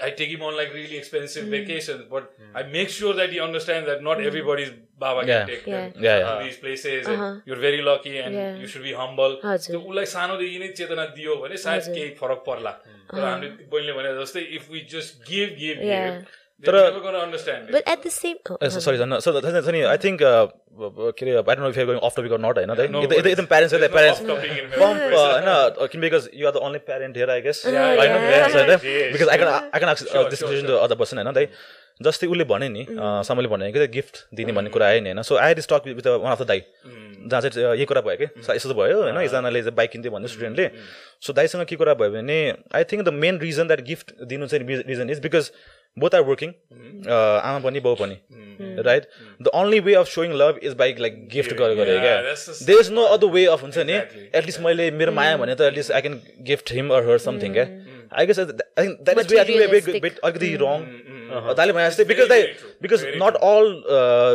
I 0.00 0.10
take 0.10 0.30
him 0.30 0.42
on 0.42 0.56
like 0.56 0.72
really 0.72 0.96
expensive 0.96 1.48
vacations, 1.48 2.04
but 2.10 2.30
I 2.54 2.62
make 2.62 2.88
sure 2.88 3.12
that 3.14 3.30
he 3.30 3.40
understands 3.40 3.86
that 3.86 4.02
not 4.02 4.20
everybody's 4.20 4.70
Baba 4.98 5.22
Yeah. 5.26 5.38
can 5.38 5.46
take 5.48 5.66
Yeah. 5.66 5.80
them 5.80 6.04
Yeah, 6.04 6.18
to 6.18 6.26
yeah. 6.26 6.42
these 6.44 6.56
places. 6.56 7.06
Uh-huh. 7.06 7.26
And 7.28 7.42
you're 7.46 7.60
very 7.64 7.82
lucky 7.82 8.14
and 8.18 8.34
Yeah. 8.34 8.60
you 8.62 8.68
should 8.74 8.84
be 8.88 8.94
humble. 9.00 9.36
त्यो 9.44 9.80
उसलाई 9.80 10.06
सानोदेखि 10.14 10.58
नै 10.58 10.68
चेतना 10.80 11.06
दियो 11.16 11.36
भने 11.42 11.56
सायद। 11.64 11.94
केही 11.94 12.10
फरक 12.20 12.44
पर्ला 12.46 12.70
तर 13.12 13.24
हामीले 13.24 13.50
बहिनीले 13.72 13.92
भने 13.98 14.14
जस्तै 14.20 14.40
if 14.60 14.70
we 14.72 14.80
just 14.94 15.28
give 15.30 15.56
give 15.62 15.82
Yeah. 15.90 16.06
Give 16.10 16.40
तर- 16.66 16.80
never 16.84 17.00
gonna 17.04 17.20
understand 17.20 17.68
it. 17.68 17.72
But 17.76 17.88
at 17.92 18.02
the 18.02 18.12
same 18.16 18.36
oh, 18.50 18.56
Uh, 18.56 18.70
so- 18.70 18.80
sorry, 18.80 18.98
sir. 18.98 19.06
No, 19.06 19.20
so 19.20 19.32
the 19.32 19.42
thing 19.46 19.78
is, 19.80 19.86
I 19.86 19.96
think, 20.04 20.22
uh, 20.22 20.48
के 20.74 21.24
अरे, 21.24 21.32
I 21.38 21.42
don't 21.42 21.60
know 21.60 21.68
if 21.68 21.76
you're 21.76 21.86
going 21.86 22.00
off 22.08 22.14
topic 22.14 22.32
or 22.32 22.38
not, 22.38 22.56
होइन 22.56 22.92
No 22.92 23.02
एकदम 23.02 23.46
pump, 23.46 24.96
America. 24.96 25.16
uh, 25.16 25.32
होइन 25.32 25.48
uh, 25.88 26.00
because 26.06 26.28
you 26.32 26.46
are 26.46 26.52
the 26.52 26.60
only 26.60 26.78
parent 26.78 27.16
here, 27.16 27.30
I 27.30 27.40
guess. 27.40 27.64
Oh, 27.66 27.70
I 27.70 27.74
know, 27.74 28.22
yeah. 28.22 28.30
yes, 28.30 28.54
होइन? 28.54 28.70
Yes. 28.70 29.12
Because 29.12 29.28
I 29.28 29.38
can 29.42 29.48
I 29.72 29.78
can 29.78 29.88
ask 29.94 30.06
uh, 30.06 30.12
Sure, 30.12 30.30
this 30.30 30.38
sure, 30.38 30.48
question 30.48 30.66
sure. 30.66 30.78
to 30.78 30.82
other 30.88 30.98
person, 31.04 31.18
होइन 31.22 31.32
दाइ 31.40 31.48
जस्तै 32.02 32.26
उसले 32.26 32.44
भने 32.50 32.68
नि 32.74 32.82
uh, 32.88 33.22
समयले 33.28 33.48
भने 33.48 33.70
कि 33.72 33.86
गिफ्ट 33.96 34.16
दिने 34.34 34.52
भन्ने 34.52 34.70
कुरा 34.76 34.86
आयो 34.86 35.00
नि 35.00 35.10
होइन 35.10 35.22
so 35.28 35.36
I 35.38 35.60
stuck 35.66 35.86
with 35.98 36.06
one 36.06 36.32
of 36.32 36.40
the 36.42 36.46
दाई 36.48 36.62
जहाँ 37.30 37.40
चाहिँ 37.40 37.52
uh, 37.52 37.74
यही 37.76 37.84
कुरा 37.90 38.00
भयो 38.06 38.16
कि 38.22 38.42
सा- 38.46 38.56
यस्तो 38.56 38.74
भयो 38.74 39.02
होइन 39.02 39.20
एकजनाले 39.22 39.60
चाहिँ 39.62 39.76
बाइक 39.76 39.90
किन्थ्यो 39.90 40.12
भन्ने 40.12 40.28
स्टुडेन्टले 40.34 40.66
सो 41.26 41.32
दाइसँग 41.32 41.64
के 41.68 41.76
कुरा 41.82 41.94
भयो 42.00 42.10
भने 42.16 42.38
I 42.74 42.84
think 42.90 43.04
the 43.06 43.12
main 43.22 43.38
reason 43.44 43.66
that 43.70 43.80
gift 43.92 44.14
दिनु 44.32 44.46
चाहिँ 44.54 44.82
reason 44.88 45.10
is 45.10 45.20
because 45.28 45.50
both 45.96 46.14
are 46.14 46.22
working 46.28 46.52
आमा 47.08 47.58
पनि 47.64 47.80
बाउ 47.80 47.94
पनि 47.96 48.16
right 48.86 49.06
the 49.40 49.50
only 49.54 49.78
way 49.86 49.94
of 49.94 50.06
showing 50.08 50.32
love 50.40 50.58
is 50.62 50.74
bike 50.82 50.98
like 51.00 51.14
gift 51.32 51.54
गरेर 51.54 51.76
गरे 51.76 51.94
Yeah, 51.94 52.02
क्या 52.02 52.66
there 52.66 52.80
is 52.80 52.90
no 52.92 53.02
other 53.14 53.32
way 53.36 53.44
of 53.54 53.62
हुन्छ 53.62 53.78
नि 53.78 53.92
Exactly. 53.94 54.26
एटलिस्ट 54.40 54.60
मैले 54.66 54.90
मेरो 55.00 55.12
माया 55.12 55.36
भने 55.36 55.54
त 55.54 55.70
at least 55.72 55.92
I 55.92 56.00
can 56.00 56.20
gift 56.50 56.72
him 56.72 56.90
or 56.98 57.08
her 57.10 57.18
something 57.26 57.52
क्या 57.58 57.66
I 58.20 58.26
guess 58.26 58.38
I 58.38 58.46
think 58.46 59.00
that 59.02 59.18
is 59.18 59.32
way 59.32 59.38
I 59.40 59.80
think. 59.80 60.00
Bit 60.02 60.18
अलिकति 60.20 60.54
रङ 60.62 60.86
दाइले 61.60 61.72
भने 61.72 61.86
जस्तै 61.88 62.04
बिकज 62.12 62.28
दाइ. 62.28 62.42
Because 62.82 63.04
not 63.22 63.36
all 63.50 63.70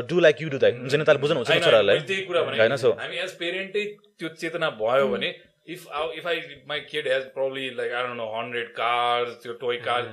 do 0.10 0.20
like 0.28 0.42
you 0.42 0.50
do 0.50 0.58
दाइ 0.66 0.72
हुन्छ 0.78 0.96
नि 0.96 1.04
ताले 1.10 1.20
बुझ्नुहुन्छ 1.26 1.50
नि 1.50 1.54
होइन, 1.54 1.60
मैले 1.60 1.66
छोराहरूलाई 1.66 2.60
होइन 2.60 2.78
सो 2.86 2.92
हामी 3.02 3.18
एज 3.26 3.38
पेरेन्टै 3.44 3.86
त्यो 4.20 4.30
चेतना 4.42 4.70
भयो 4.82 5.08
भने 5.14 5.36
if 5.76 5.86
if 6.18 6.28
I 6.28 6.42
my 6.68 6.80
kid 6.92 7.08
has 7.14 7.24
probably 7.38 7.70
like 7.78 7.94
I 7.94 8.04
don't 8.04 8.18
know 8.18 8.28
hundred 8.36 8.68
cars 8.82 9.38
त्यो 9.44 9.54
toy 9.64 9.78
car 9.88 10.04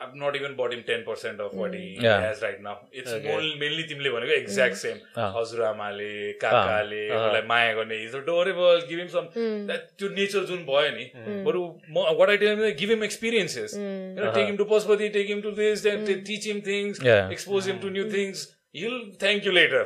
I've 0.00 0.14
not 0.20 0.34
even 0.36 0.54
bought 0.56 0.72
him 0.74 0.80
10% 0.86 1.38
of 1.42 1.52
what 1.54 1.72
he 1.72 1.96
Yeah. 2.04 2.20
has 2.20 2.40
right 2.42 2.60
now. 2.62 2.72
It's 3.00 3.12
Okay. 3.16 3.28
more, 3.28 3.42
mainly 3.60 3.84
तिमीले 3.90 4.10
भनेको 4.14 4.36
exact 4.38 4.76
same. 4.80 4.98
Ah. 5.16 5.28
हजुरआमाले 5.36 6.08
काकाले 6.44 7.02
Ah. 7.10 7.20
उसलाई 7.20 7.42
माया 7.52 7.72
गर्ने 7.78 7.98
is 8.06 8.16
adorable 8.20 8.82
give 8.90 9.02
him 9.04 9.12
some 9.14 9.28
that 9.70 9.86
त्यो 10.00 10.08
nature 10.16 10.44
जुन 10.50 10.64
भयो 10.70 10.90
नि 10.96 11.06
बरु 11.46 11.62
म 11.96 12.06
what 12.22 12.32
I 12.34 12.36
tell 12.42 12.52
him 12.56 12.64
is 12.70 12.74
give 12.82 12.94
him 12.96 13.06
experiences 13.08 13.78
you 13.78 14.18
know 14.20 14.32
take 14.38 14.50
him 14.52 14.58
to 14.62 14.68
Pashupati 14.74 15.12
take 15.18 15.32
him 15.34 15.42
to 15.46 15.54
this 15.62 15.86
then 15.88 16.04
teach 16.32 16.50
him 16.52 16.60
things 16.72 17.02
Yeah. 17.10 17.30
expose 17.38 17.70
him 17.72 17.80
to 17.86 17.94
new 17.98 18.06
things 18.18 18.44
he'll 18.82 19.00
thank 19.26 19.44
you 19.50 19.56
later 19.62 19.84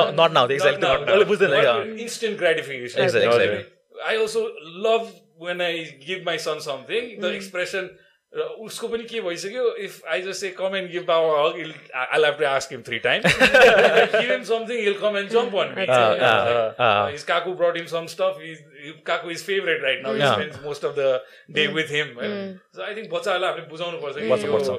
not 0.00 0.14
not 0.22 0.32
now 0.38 0.46
exactly 0.58 0.84
Not 0.88 1.06
now. 1.10 1.20
बुझ्दैन 1.34 1.60
क्या 1.60 1.76
But 1.84 2.02
instant 2.08 2.36
gratification 2.44 3.06
Exactly, 3.06 3.28
exactly. 3.30 3.64
I 4.12 4.16
also 4.24 4.42
love 4.88 5.06
when 5.44 5.62
I 5.66 5.72
give 6.08 6.20
my 6.26 6.36
son 6.48 6.60
something 6.66 7.08
the 7.24 7.30
expression 7.38 7.88
र 8.32 8.42
उसको 8.60 8.88
पनि 8.88 9.04
के 9.04 9.20
भइसक्यो 9.20 9.64
if 9.80 10.06
I 10.12 10.22
just 10.22 10.44
a 10.44 10.48
comment 10.58 10.90
give 10.92 11.04
बाबा 11.06 11.36
hawk 11.38 11.58
ill 11.58 11.72
I 11.94 12.22
have 12.24 12.34
to 12.38 12.44
ask 12.46 12.72
him 12.72 12.82
three 12.88 12.98
time 13.04 13.22
give 13.22 14.30
him 14.30 14.42
something 14.44 14.78
he'll 14.78 14.94
comment 15.00 15.30
jump 15.30 15.54
one 15.54 17.14
is 17.14 17.22
Kaku 17.28 17.54
brought 17.54 17.76
him 17.76 17.86
some 17.92 18.06
stuff 18.14 18.42
is 18.42 18.92
Kaku 19.06 19.30
is 19.30 19.44
favourite 19.46 19.82
right 19.82 20.02
now 20.02 20.34
spend 20.34 20.60
most 20.64 20.84
of 20.84 20.94
the 20.98 21.08
day 21.50 21.66
with 21.78 21.92
him 21.92 22.14
so 22.20 22.82
I 22.82 22.94
think 22.94 23.10
बच्चाहरूलाई 23.14 23.50
हामीले 23.50 23.68
बुझाउनु 23.68 23.98
पर्छ 24.02 24.78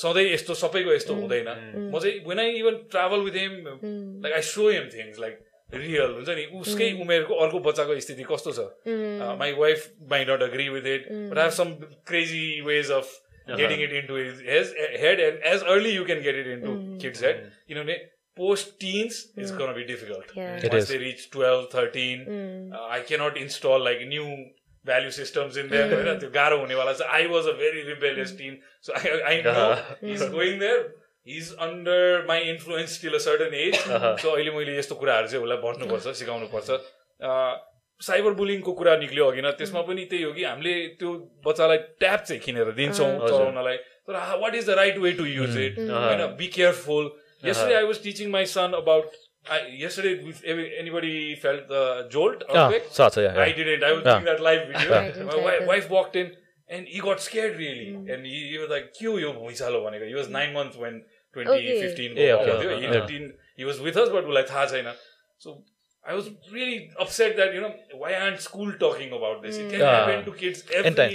सधैँ 0.00 0.32
यस्तो 0.32 0.54
सबैको 0.56 0.92
यस्तो 0.92 1.14
mm. 1.14 1.20
हुँदैन। 1.20 1.48
mm. 1.48 1.94
म 1.94 2.00
चाहिँ 2.00 2.18
when 2.26 2.40
I 2.40 2.50
even 2.58 2.82
travel 2.90 3.28
with 3.28 3.36
him 3.36 3.62
like 3.64 4.34
I 4.34 4.42
so 4.48 4.68
him 4.70 4.88
things 4.94 5.20
like 5.20 5.38
real 5.74 6.14
हुन्छ 6.18 6.28
नि। 6.28 6.44
उसकै 6.60 6.92
उमेरको 7.02 7.34
अर्को 7.46 7.58
बच्चाको 7.66 7.98
स्थिति 8.00 8.24
कस्तो 8.30 8.52
छ? 8.52 8.68
My 9.38 9.52
wife 9.58 9.88
my 10.10 10.24
not 10.30 10.42
agree 10.42 10.68
with 10.68 10.86
it 10.94 11.10
but 11.10 11.38
have 11.38 11.50
some 11.58 11.74
crazy 12.12 12.44
ways 12.66 12.90
of 13.00 13.18
getting 13.58 13.82
it 13.82 13.92
into 14.02 14.16
his 14.16 14.74
head 15.02 15.20
and 15.20 15.44
as 15.52 15.62
early 15.74 15.90
you 15.90 16.04
can 16.04 16.22
get 16.22 16.36
it 16.36 16.46
into 16.46 16.76
kids 17.02 17.24
head 17.24 17.44
किनभने 17.68 17.94
post 18.36 18.68
teens 18.80 19.24
is 19.38 19.52
gonna 19.60 19.72
be 19.74 19.84
difficult 19.84 20.32
12 21.36 21.68
13 21.74 22.24
uh, 22.72 22.86
i 22.96 23.00
cannot 23.10 23.36
install 23.36 23.86
like 23.88 24.08
new 24.14 24.26
value 24.84 25.10
systems 25.10 25.56
in 25.56 25.68
there. 25.68 25.88
होइन 25.94 26.18
त्यो 26.20 26.30
गाह्रो 26.30 26.58
हुनेवाला 26.58 26.92
छ। 26.92 27.02
I 27.18 27.26
was 27.26 27.46
a 27.46 27.52
very 27.58 27.82
rebellious 27.82 28.36
teen 28.38 28.56
so 28.82 28.92
I 29.30 29.42
know 29.46 29.54
is 30.12 30.22
going 30.32 30.58
there 30.58 30.78
is 31.26 31.52
under 31.68 32.24
my 32.28 32.40
influence 32.50 33.00
till 33.02 33.14
a 33.14 33.18
certain 33.28 33.54
age 33.64 33.74
so 34.22 34.30
अहिले 34.30 34.50
मैले 34.58 34.76
यस्तो 34.78 34.94
कुराहरू 35.02 35.28
चाहिँ 35.28 35.44
उसलाई 35.44 35.58
भन्नुपर्छ 35.66 36.16
सिकाउनुपर्छ 36.22 36.80
साइबर 38.00 38.32
बुलिङको 38.40 38.72
कुरा 38.80 38.96
निक्ल्यो 38.96 39.24
अघि 39.30 39.42
न 39.44 39.50
त्यसमा 39.60 39.80
पनि 39.88 40.04
त्यही 40.12 40.22
हो 40.24 40.32
कि 40.36 40.44
हामीले 40.50 40.74
त्यो 41.00 41.10
बच्चालाई 41.46 41.78
ट्याब 42.04 42.20
चाहिँ 42.28 42.40
किनेर 42.44 42.70
दिन्छौँ 42.78 43.08
चलाउनलाई 43.28 43.76
तर 44.08 44.16
what 44.44 44.54
is 44.60 44.66
the 44.70 44.76
right 44.82 44.98
way 45.06 45.12
to 45.18 45.24
use 45.32 45.56
it 45.64 45.78
होइन 45.88 46.26
be 46.42 46.46
careful 46.58 47.10
yesterday 47.48 47.76
I 47.76 47.84
was 47.90 47.98
teaching 48.04 48.32
my 48.32 48.40
son 48.54 48.74
about. 48.78 49.12
I, 49.56 49.58
yesterday, 49.82 50.10
if 50.30 50.40
anybody 50.80 51.12
felt 51.44 51.62
the 51.70 51.84
jolt 52.14 52.42
Yeah, 52.48 52.56
earthquake? 52.64 52.90
so 52.96 53.06
so 53.14 53.22
yeah, 53.26 53.38
I 53.44 53.46
yeah. 53.46 53.54
didn't. 53.60 53.86
I 53.90 53.92
was 53.92 54.02
Yeah. 54.08 54.10
doing 54.18 54.26
that 54.30 54.42
live 54.46 54.60
video. 54.72 54.90
Didn't 55.06 55.28
My 55.30 55.36
wi- 55.38 55.54
either. 55.54 55.68
wife 55.70 55.86
walked 55.94 56.18
in 56.22 56.28
and 56.70 56.90
he 56.96 57.00
got 57.06 57.22
scared 57.28 57.56
really, 57.62 57.86
and 58.16 58.28
he, 58.30 58.42
he 58.50 58.58
was 58.64 58.74
like, 58.74 58.90
"Kyo 58.98 59.14
yo 59.22 59.30
bhuisalo 59.38 59.80
bhaneko." 59.86 60.10
He 60.10 60.18
was 60.18 60.28
nine 60.36 60.52
months 60.58 60.82
when 60.82 61.00
2015 61.34 62.18
Yeah, 62.18 62.36
को 62.36 62.44
okay, 62.44 62.56
भयो, 62.60 62.76
okay, 62.76 62.80
He 62.80 62.92
13 62.94 63.32
He 63.56 63.66
was 63.68 63.80
with 63.86 63.98
us, 64.02 64.08
but 64.08 64.24
उसलाई 64.24 64.42
थाहा 64.50 64.64
छैन. 64.70 64.94
So 65.38 65.62
I 66.08 66.14
was 66.14 66.28
really 66.52 66.76
upset 67.04 67.36
that 67.36 67.54
you 67.54 67.62
know 67.64 67.72
why 68.02 68.12
aren't 68.18 68.40
school 68.40 68.70
talking 68.84 69.10
about 69.16 69.42
this? 69.42 69.58
It 69.58 69.68
can 69.72 69.82
Yeah. 69.84 69.96
happen 69.96 70.24
to 70.28 70.32
kids 70.42 70.62
every 70.74 70.94
day, 71.00 71.08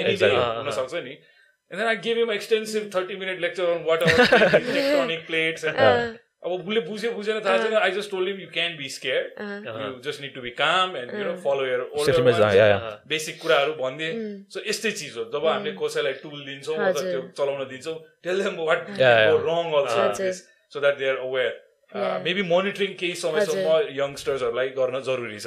any 0.00 0.16
day. 0.16 0.32
Exactly. 0.32 1.18
And 1.70 1.80
then 1.80 1.88
I 1.88 1.94
gave 2.06 2.18
him 2.18 2.30
extensive 2.30 2.90
30 2.94 3.16
minute 3.20 3.40
lecture 3.40 3.66
on 3.74 3.84
what 3.84 4.02
are 4.02 4.26
tectonic 4.32 5.26
plates 5.26 5.64
and 5.64 5.78
अब 6.42 6.52
उसले 6.52 6.80
बुझ्यो 6.82 7.10
बुझेन 7.12 7.40
थाहा 7.40 7.58
छैन 7.58 7.74
I 7.78 7.90
just 7.94 8.10
told 8.10 8.28
him 8.28 8.38
you 8.40 8.46
can 8.54 8.76
be 8.76 8.88
scare 8.90 9.34
you 9.66 10.00
just 10.02 10.20
need 10.20 10.34
to 10.34 10.40
be 10.42 10.50
calm 10.58 10.96
and 10.96 11.14
you 11.14 11.24
know 11.24 11.34
follow 11.44 11.66
your. 11.66 11.80
Basic 13.08 13.40
कुराहरू 13.42 13.72
भनिदिए 13.78 14.10
so 14.50 14.60
यस्तै 14.66 14.90
चिज 14.90 15.16
हो। 15.18 15.24
जब 15.30 15.46
हामीले 15.46 15.72
कसैलाई 15.78 16.12
टुल 16.22 16.44
दिन्छौँ 16.44 16.76
अथवा। 16.76 17.00
त्यो 17.00 17.20
चलाउन 17.38 17.64
दिन्छौँ 17.70 17.94
tell 18.26 18.42
them 18.42 18.56
what. 18.58 18.86
Wrong. 19.46 19.64
So 20.72 20.80
that 20.80 20.98
they 20.98 21.08
are 21.08 21.16
aware. 21.30 21.52
Maybe 22.26 22.42
monitoring 22.50 22.94
केही 23.00 23.14
समयसम्म 23.22 23.68
यङ्स्टर्सहरूलाई 24.02 24.68
गर्न 24.78 24.96
जरुरी 25.08 25.38
छ। 25.38 25.46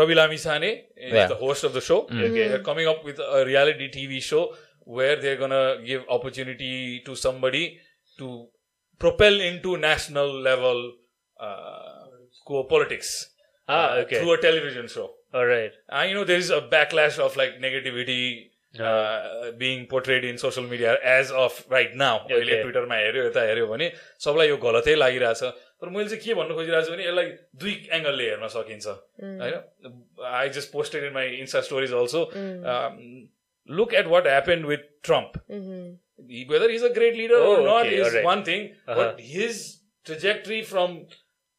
Ravi 0.00 0.14
Lamisane 0.14 0.68
is 0.96 1.12
Yeah. 1.12 1.26
the 1.26 1.34
host 1.44 1.64
of 1.64 1.72
the 1.72 1.80
show. 1.80 2.00
Okay, 2.04 2.48
they're 2.48 2.62
coming 2.62 2.86
up 2.86 3.04
with 3.04 3.18
a 3.18 3.44
reality 3.44 3.88
TV 3.96 4.20
show 4.20 4.42
where 4.98 5.16
they're 5.16 5.36
gonna 5.36 5.64
give 5.86 6.04
opportunity 6.08 7.00
to 7.06 7.16
somebody 7.16 7.64
to 8.18 8.28
propel 8.98 9.40
into 9.40 9.76
national 9.76 10.32
level 10.50 10.92
uh, 11.40 12.06
co- 12.46 12.64
politics 12.64 13.10
Ah, 13.68 13.96
okay. 13.98 14.18
through 14.20 14.32
a 14.34 14.38
television 14.44 14.86
show. 14.88 15.08
All 15.34 15.46
right. 15.46 15.72
Uh, 15.88 16.04
you 16.08 16.14
know, 16.14 16.24
there 16.24 16.38
is 16.38 16.50
a 16.50 16.60
backlash 16.76 17.18
of 17.26 17.36
like 17.42 17.58
negativity 17.66 18.22
being 19.60 19.84
portrayed 19.90 20.24
in 20.24 20.36
social 20.40 20.66
media 20.70 20.92
as 21.12 21.30
of 21.42 21.72
right 21.72 21.92
now 22.00 22.18
अहिले 22.18 22.52
Okay. 22.52 22.62
ट्विटरमा 22.62 22.94
हेऱ्यो 22.96 23.22
यता 23.26 23.42
हेऱ्यो 23.50 23.66
भने 23.66 23.86
सबलाई 24.24 24.48
यो 24.48 24.56
गलतै 24.64 24.94
लागिरहेछ 25.02 25.42
तर 25.83 25.89
मैले 25.95 26.09
चाहिँ 26.09 26.21
के 26.23 26.33
भन्नु 26.39 26.55
खोजिरहेको 26.55 26.85
छु 26.87 26.91
भने 26.95 27.05
यसलाई 27.05 27.31
दुई 27.63 27.73
एङ्गलले 27.99 28.27
हेर्न 28.29 28.47
सकिन्छ 28.53 28.87
होइन 29.23 30.27
I 30.31 30.49
just 30.57 30.71
posted 30.75 31.03
in 31.09 31.13
my 31.13 31.35
Insta 31.43 31.61
stories 31.69 31.93
also 32.01 32.21
look 33.69 33.93
at 34.03 34.07
what 34.13 34.27
happen 34.27 34.63
with 34.71 34.87
Trump 35.09 35.43
leader 37.19 37.37
or 37.37 37.51
Oh, 37.51 37.65
not 37.65 37.85
okay, 37.85 37.95
is 37.97 38.07
alright. 38.07 38.25
one 38.25 38.41
thing, 38.47 38.65
but 38.87 39.19
his 39.19 39.61
trajectory 40.05 40.59
from 40.63 40.95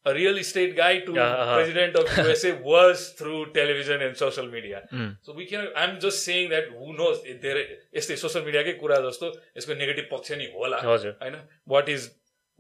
a 0.07 0.13
real 0.15 0.39
estate 0.39 0.75
guy 0.77 1.01
to 1.01 1.15
Yeah, 1.15 1.35
uh-huh. 1.43 1.57
president 1.57 1.97
of 1.97 2.11
USA 2.23 2.53
was 2.69 3.05
through 3.21 3.39
television 3.53 4.03
and 4.03 4.17
social 4.17 4.51
media. 4.55 4.83
So 5.23 5.35
we 5.35 5.47
can. 5.47 5.69
I'm 5.77 5.95
just 6.01 6.25
saying 6.25 6.51
that 6.51 6.73
who 6.79 6.97
knows? 7.01 7.23
धेरै 7.45 7.65
यस्तै 8.01 8.19
social 8.25 8.45
मिडियाकै 8.51 8.75
कुरा 8.83 9.01
जस्तो 9.09 9.33
यसको 9.61 9.79
negative 9.83 10.11
पक्ष 10.13 10.39
नि 10.43 10.51
होला 10.59 10.83
होइन 10.87 11.41
what 11.77 11.89
is 11.97 12.11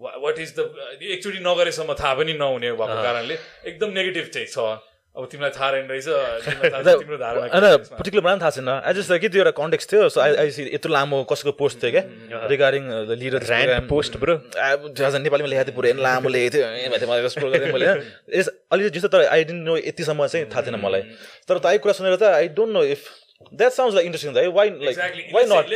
what 0.00 0.38
is 0.38 0.50
the 0.58 0.60
एकचोटि 1.02 1.38
नगरेसम्म 1.44 1.94
थाहा 2.00 2.14
पनि 2.18 2.32
नहुने 2.40 2.72
भएको 2.72 3.02
कारणले 3.02 3.38
एकदम 3.70 3.88
नेगेटिभ 4.00 4.26
चाहिँ 4.34 4.48
छ। 4.50 4.82
अब 5.14 5.30
तिमीलाई 5.30 5.50
थाहा 5.54 5.70
रहेन 5.70 5.86
रहेछ 5.86 6.06
तिम्रो 6.98 7.18
धारणा? 7.18 7.70
पर्टिकुलर 7.94 8.22
मलाई 8.26 8.38
थाहा 8.42 8.50
छैन। 8.50 8.68
आई 8.68 8.92
जस्ट 8.98 9.12
कि 9.22 9.28
त्यो 9.30 9.40
एउटा 9.46 9.50
कन्टेक्स्ट 9.62 9.92
थियो 9.92 10.08
सो 10.10 10.20
आई 10.20 10.34
आई 10.42 10.74
यत्रो 10.74 10.90
लामो 10.90 11.22
कसको 11.30 11.52
पोस्ट 11.54 11.78
थियो 11.82 11.90
क्या? 11.94 12.02
Regarding 12.50 12.82
the 13.06 13.14
leader 13.22 13.86
post, 13.86 14.18
bro. 14.18 14.34
नेपालीमा 14.58 15.48
लेखेको 15.54 15.70
थियो 15.70 15.76
पुरै 15.78 15.92
लामो 16.06 16.28
लेखेको 16.34 16.66
थियो। 16.90 17.70
मैले 17.78 17.86
यस 18.34 18.50
अलिकति 18.74 18.98
जस्तो 18.98 19.08
तर 19.14 19.26
आई 19.30 19.44
डेन्ट 19.46 19.62
नो 19.70 19.76
यतिसम्म 19.86 20.26
चाहिँ 20.26 20.50
थाहा 20.50 20.62
थिएन 20.66 20.82
मलाई। 20.82 21.02
तर 21.46 21.58
त 21.62 21.66
आई 21.70 21.78
कुरा 21.78 21.94
सुनेर 21.94 22.18
त 22.18 22.34
I 22.34 22.48
don't 22.58 22.72
know 22.74 22.82
if 22.98 23.06
that 23.42 23.72
sound 23.72 23.94
like 23.94 24.06
interesting 24.06 24.36
है 24.36 24.46
why 24.56 24.70
like. 24.70 24.98
Why 25.34 25.44
not 25.52 25.66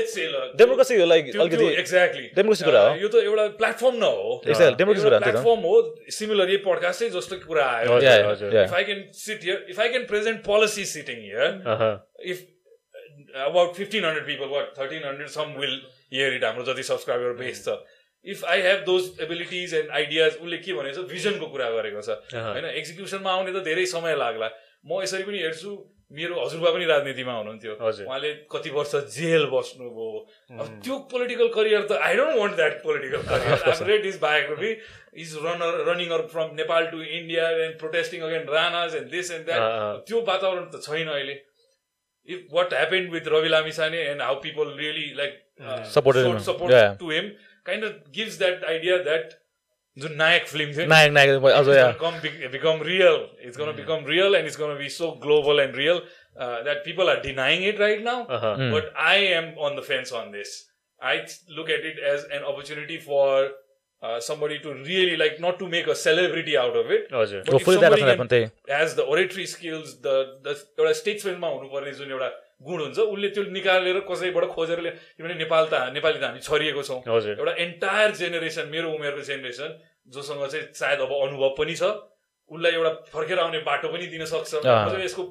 democracy 0.58 0.96
like 1.06 1.24
अलिकति 1.36 1.66
exactly. 1.82 2.26
डेमोक्रेसी 2.36 2.64
कुरा 2.64 2.82
हो। 2.88 2.94
यो 2.96 3.08
त 3.08 3.22
एउटा 3.22 3.46
प्लेटफर्म 3.62 3.96
न 3.96 4.10
हो 4.18 4.28
Exactly, 4.46 4.78
democracy 4.82 5.04
कुरा। 5.08 5.18
प्लेटफर्म 5.24 5.66
हो 5.70 5.74
सिमिलर 6.18 6.48
यही 6.48 6.60
पडकास्टै 6.68 7.08
जस्तो 7.16 7.36
कुरा 7.46 7.66
आयो. 7.78 7.98
If 8.62 8.76
I 8.80 8.84
can 8.90 9.02
sit 9.24 9.42
here, 9.48 9.58
if 9.74 9.82
I 9.86 9.88
can 9.96 10.06
present 10.12 10.42
policy 10.46 10.84
sitting 10.92 11.20
here, 11.26 11.50
अहँ, 11.74 11.92
if 12.34 12.46
uh, 13.34 13.50
about 13.50 13.76
1500 13.76 14.24
people, 14.30 14.48
what 14.54 14.78
1300, 14.78 15.28
some 15.36 15.54
will 15.62 15.76
hear 16.10 16.32
it. 16.38 16.44
हाम्रो 16.44 16.64
जति 16.72 16.82
सब्सक्राइबर 16.92 17.36
बेस 17.42 17.64
छ 17.68 17.78
if 18.24 18.44
I 18.54 18.60
have 18.62 18.80
those 18.86 19.02
abilities 19.22 19.74
and 19.74 19.90
ideas 19.98 20.32
उसले 20.42 20.56
के 20.64 20.72
भनेको 20.78 21.02
छ 21.02 21.10
भिजनको 21.12 21.46
कुरा 21.52 21.68
गरेको 21.76 22.00
छ 22.06 22.16
अहँ। 22.32 22.48
होइन 22.54 22.64
एक्जिक्युसनमा 22.80 23.30
आउने 23.32 23.52
त 23.52 23.64
धेरै 23.68 23.86
समय 23.92 24.16
लाग्ला 24.24 24.48
म 24.86 25.02
यसरी 25.02 25.22
पनि 25.28 25.38
हेर्छु 25.42 25.70
मेरो 26.10 26.34
हजुरबा 26.44 26.70
पनि 26.74 26.84
राजनीतिमा 26.90 27.32
हुनुहुन्थ्यो। 27.38 27.72
उहाँले 27.74 28.30
कति 28.52 28.70
वर्ष 28.76 28.94
जेल 29.16 29.44
बस्नुभयो 29.54 30.08
अब 30.60 30.80
त्यो 30.84 30.94
पोलिटिकल 31.12 31.48
करियर 31.56 31.82
त 31.90 31.98
I 32.06 32.16
don't 32.16 32.38
want 32.38 32.54
that 32.60 32.80
political 32.84 33.22
career 33.32 33.84
read 33.90 34.06
is 34.12 34.16
biography 34.22 34.70
is 35.24 35.36
runner 35.44 35.84
running 35.90 36.08
or 36.16 36.22
from 36.32 36.54
Nepal 36.62 36.86
to 36.94 37.02
India 37.02 37.50
and 37.66 37.78
protesting 37.84 38.22
again 38.30 38.48
Ranas 38.54 38.96
and 39.02 39.10
this 39.18 39.30
and. 39.36 39.44
That 39.52 40.08
त्यो 40.08 40.24
वातावरण 40.32 40.66
त 40.70 40.82
छैन 40.88 41.08
अहिले 41.18 41.36
if 42.28 42.40
what 42.54 42.72
happened 42.76 43.12
with 43.12 43.28
Ravi 43.32 43.50
Lamisane 43.52 43.94
and 43.98 44.22
how 44.22 44.32
people 44.40 44.72
really 44.80 45.04
like 45.20 45.36
uh, 45.66 45.76
Supported 45.92 46.24
showed 46.24 46.34
him. 46.34 46.42
support 46.48 46.72
Yeah. 46.72 46.96
to 47.02 47.12
him 47.12 47.30
kind 47.68 47.86
the 50.04 50.08
Nayak 50.20 50.48
film 50.54 50.72
thing 50.78 50.88
नायक 50.88 51.12
नायक 51.12 51.30
अझ 51.30 51.66
it's 51.66 51.76
yeah 51.76 51.84
gonna 51.86 52.00
come, 52.02 52.16
be- 52.24 52.48
become 52.56 52.82
real. 52.88 53.18
It's 53.48 53.60
gonna 53.62 53.76
become 53.82 54.04
real 54.14 54.38
and 54.40 54.50
it's 54.50 54.58
gonna 54.62 54.78
be 54.80 54.88
so 54.96 55.10
global 55.26 55.62
and 55.66 55.78
real 55.82 56.00
uh, 56.46 56.56
that 56.66 56.82
people 56.88 57.12
are 57.12 57.20
denying 57.22 57.64
it 57.70 57.80
right 57.84 58.02
now. 58.08 58.18
अहँ, 58.38 58.70
But 58.74 58.90
I 59.12 59.16
am 59.38 59.48
on 59.68 59.78
the 59.80 59.86
fence 59.88 60.12
on 60.20 60.30
this. 60.36 60.52
I 61.00 61.14
look 61.56 61.72
at 61.78 61.88
it 61.92 61.98
as 62.12 62.28
an 62.38 62.46
opportunity 62.52 62.98
for 63.08 63.30
uh, 64.02 64.18
somebody 64.20 64.58
to 64.64 64.72
really 64.88 65.16
like 65.22 65.40
not 65.44 65.58
to 65.60 65.68
make 65.68 65.88
a 65.94 65.96
celebrity 66.02 66.56
out 66.64 66.76
of 66.82 66.90
it. 66.98 67.08
हजुर 67.12 67.44
But 67.48 67.56
if 67.60 67.68
somebody 67.70 68.02
can- 68.10 68.28
त्यही 68.34 68.82
as 68.82 68.94
the 68.96 69.06
oratory 69.14 69.46
skills 69.54 69.94
the 70.06 70.14
the 70.46 70.54
एउटा 70.78 70.92
स्टेट्समेन्टमा 71.00 71.48
हुनुपर्ने 71.56 71.92
जुन 72.02 72.12
एउटा 72.18 72.30
गुण 72.60 72.80
हुन्छ। 72.82 72.98
उसले 72.98 73.28
त्यो 73.30 73.42
निकालेर 73.54 73.98
कसैबाट 74.10 74.44
खोजेर 74.54 74.80
किनभने 75.16 75.34
नेपाल 75.46 75.64
त 75.70 75.74
नेपाली 75.94 76.18
त 76.18 76.24
हामी 76.24 76.40
छरिएको 76.42 76.82
छौँ। 76.82 77.00
एउटा 77.06 77.52
एन्टायर 77.54 78.10
जेनेरेसन 78.20 78.66
मेरो 78.74 78.92
उमेरको 78.98 79.22
जेनेरेसन 79.30 79.70
जोसँग 80.10 80.46
चाहिँ 80.46 80.66
सायद 80.74 81.00
अब 81.06 81.12
अनुभव 81.12 81.54
पनि 81.58 81.74
छ। 81.78 81.82
उसलाई 82.50 82.72
एउटा 82.72 82.92
फर्केर 83.14 83.38
आउने 83.38 83.58
बाटो 83.62 83.88
पनि 83.88 84.06
दिन 84.06 84.24
सक्छ। 84.24 84.64
यसको 85.04 85.22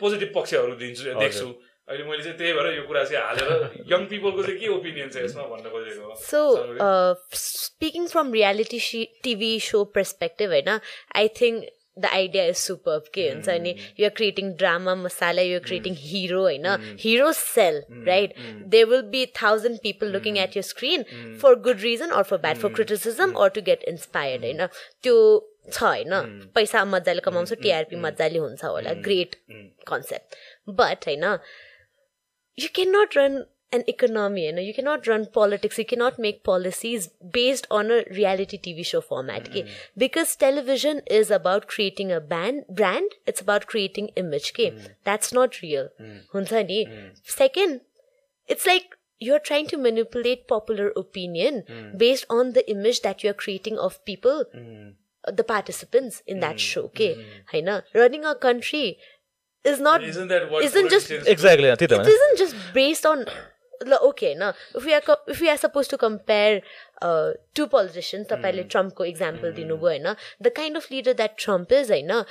पोजिटिभ 0.00 0.32
पक्षहरू 0.34 0.74
दिन्छु 0.74 1.02
देख्छु। 1.20 1.48
अहिले 1.88 2.04
मैले 2.04 2.22
चाहिँ 2.22 2.38
त्यही 2.38 2.52
भएर 2.52 2.66
यो 2.74 2.82
कुरा 2.86 3.04
चाहिँ 3.04 3.22
हालेर 3.26 3.86
यङ 3.92 4.06
पिपलको 4.06 4.42
चाहिँ 4.42 4.58
के 4.58 4.68
ओपिनियन 4.68 5.08
छ 5.10 5.16
यसमा 5.26 5.42
भन्न 5.42 5.66
खोजेको? 5.70 6.02
हो। 6.06 6.14
So, 6.30 6.40
uh, 6.78 7.14
speaking 7.42 8.06
from 8.10 8.30
reality 8.30 8.78
sh- 8.78 9.10
TV 9.26 9.58
show 9.58 9.82
perspective, 9.98 10.50
the 11.96 12.12
idea 12.14 12.46
is 12.48 12.58
superb. 12.58 13.08
Okay, 13.08 13.28
हुन्छ 13.30 13.48
अनि 13.48 13.76
you're 13.96 14.10
creating 14.10 14.56
drama, 14.56 14.96
masala, 14.96 15.46
you're 15.48 15.60
creating 15.60 15.94
hero, 15.94 16.42
होइन 16.42 16.98
Heroes 16.98 17.36
sell, 17.36 17.82
right? 18.06 18.34
There 18.66 18.86
will 18.86 19.02
be 19.02 19.26
thousand 19.26 19.80
people 19.82 20.08
looking 20.08 20.38
at 20.38 20.54
your 20.54 20.62
screen 20.62 21.04
for 21.38 21.54
good 21.56 21.82
reason 21.82 22.10
or 22.10 22.24
for 22.24 22.38
bad, 22.38 22.58
for 22.58 22.70
criticism 22.70 23.36
or 23.36 23.50
to 23.50 23.60
get 23.70 23.84
inspired, 23.94 24.42
होइन 24.42 24.68
त्यो 25.02 25.16
छ 25.72 25.82
होइन 25.82 26.14
पैसा 26.54 26.84
मजाले 26.84 27.20
कमाउँछ 27.24 27.52
TRP 27.62 27.96
मजाले 28.06 28.38
हुन्छ 28.38 28.64
होला 28.64 28.92
ग्रेट 29.08 29.36
कन्सेप्ट 29.88 30.34
बट 30.80 31.06
होइन 31.08 31.38
you 32.56 32.68
cannot 32.78 33.14
run 33.16 33.36
an 33.72 33.84
economy. 33.88 34.46
You 34.46 34.52
know, 34.52 34.60
you 34.60 34.74
cannot 34.74 35.06
run 35.06 35.26
politics. 35.26 35.78
You 35.78 35.84
cannot 35.84 36.18
make 36.18 36.44
policies 36.44 37.08
based 37.30 37.66
on 37.70 37.90
a 37.90 38.04
reality 38.10 38.58
TV 38.58 38.84
show 38.84 39.00
format. 39.00 39.50
Mm-hmm. 39.50 39.68
Because 39.96 40.36
television 40.36 41.02
is 41.06 41.30
about 41.30 41.66
creating 41.66 42.12
a 42.12 42.20
brand. 42.20 43.12
It's 43.26 43.40
about 43.40 43.66
creating 43.66 44.08
image. 44.16 44.52
Okay? 44.54 44.70
Mm-hmm. 44.70 44.86
That's 45.04 45.32
not 45.32 45.60
real. 45.62 45.88
Mm. 46.00 47.18
Second, 47.24 47.80
it's 48.46 48.66
like 48.66 48.96
you're 49.18 49.38
trying 49.38 49.66
to 49.68 49.78
manipulate 49.78 50.48
popular 50.48 50.92
opinion 50.96 51.62
hmm. 51.68 51.96
based 51.96 52.26
on 52.28 52.54
the 52.54 52.68
image 52.68 53.02
that 53.02 53.22
you're 53.22 53.34
creating 53.34 53.78
of 53.78 54.04
people. 54.04 54.44
Hmm. 54.52 54.90
Uh, 55.24 55.30
the 55.30 55.44
participants 55.44 56.20
in 56.26 56.40
that 56.40 56.58
show, 56.58 56.86
okay, 56.86 57.14
mm. 57.54 57.82
running 57.94 58.24
a 58.24 58.34
country 58.34 58.98
is 59.64 59.78
not 59.80 60.02
isn't 60.02 60.28
that 60.28 60.50
what 60.50 60.64
isn't 60.64 60.90
just 60.90 61.10
exactly 61.10 61.68
it 61.68 61.80
isn't 61.80 62.38
just 62.38 62.56
based 62.74 63.06
on 63.06 63.24
ल, 63.86 64.52
we 64.86 64.94
are 64.94 65.00
co- 65.00 65.20
if 65.28 65.40
we 65.40 65.48
are 65.48 65.56
supposed 65.56 65.90
to 65.90 65.98
compare 65.98 66.60
uh, 67.02 67.32
two 67.54 67.66
politicians 67.76 68.28
तपाईँले 68.32 68.62
ट्रम्पको 68.74 69.04
example 69.04 69.52
दिनुभयो 69.52 69.88
होइन? 69.88 70.14
The 70.42 70.52
kind 70.56 70.76
of 70.76 70.90
leader 70.92 71.12
that 71.22 71.34
Trump 71.38 71.72
is 71.72 71.90
होइन? 71.90 72.22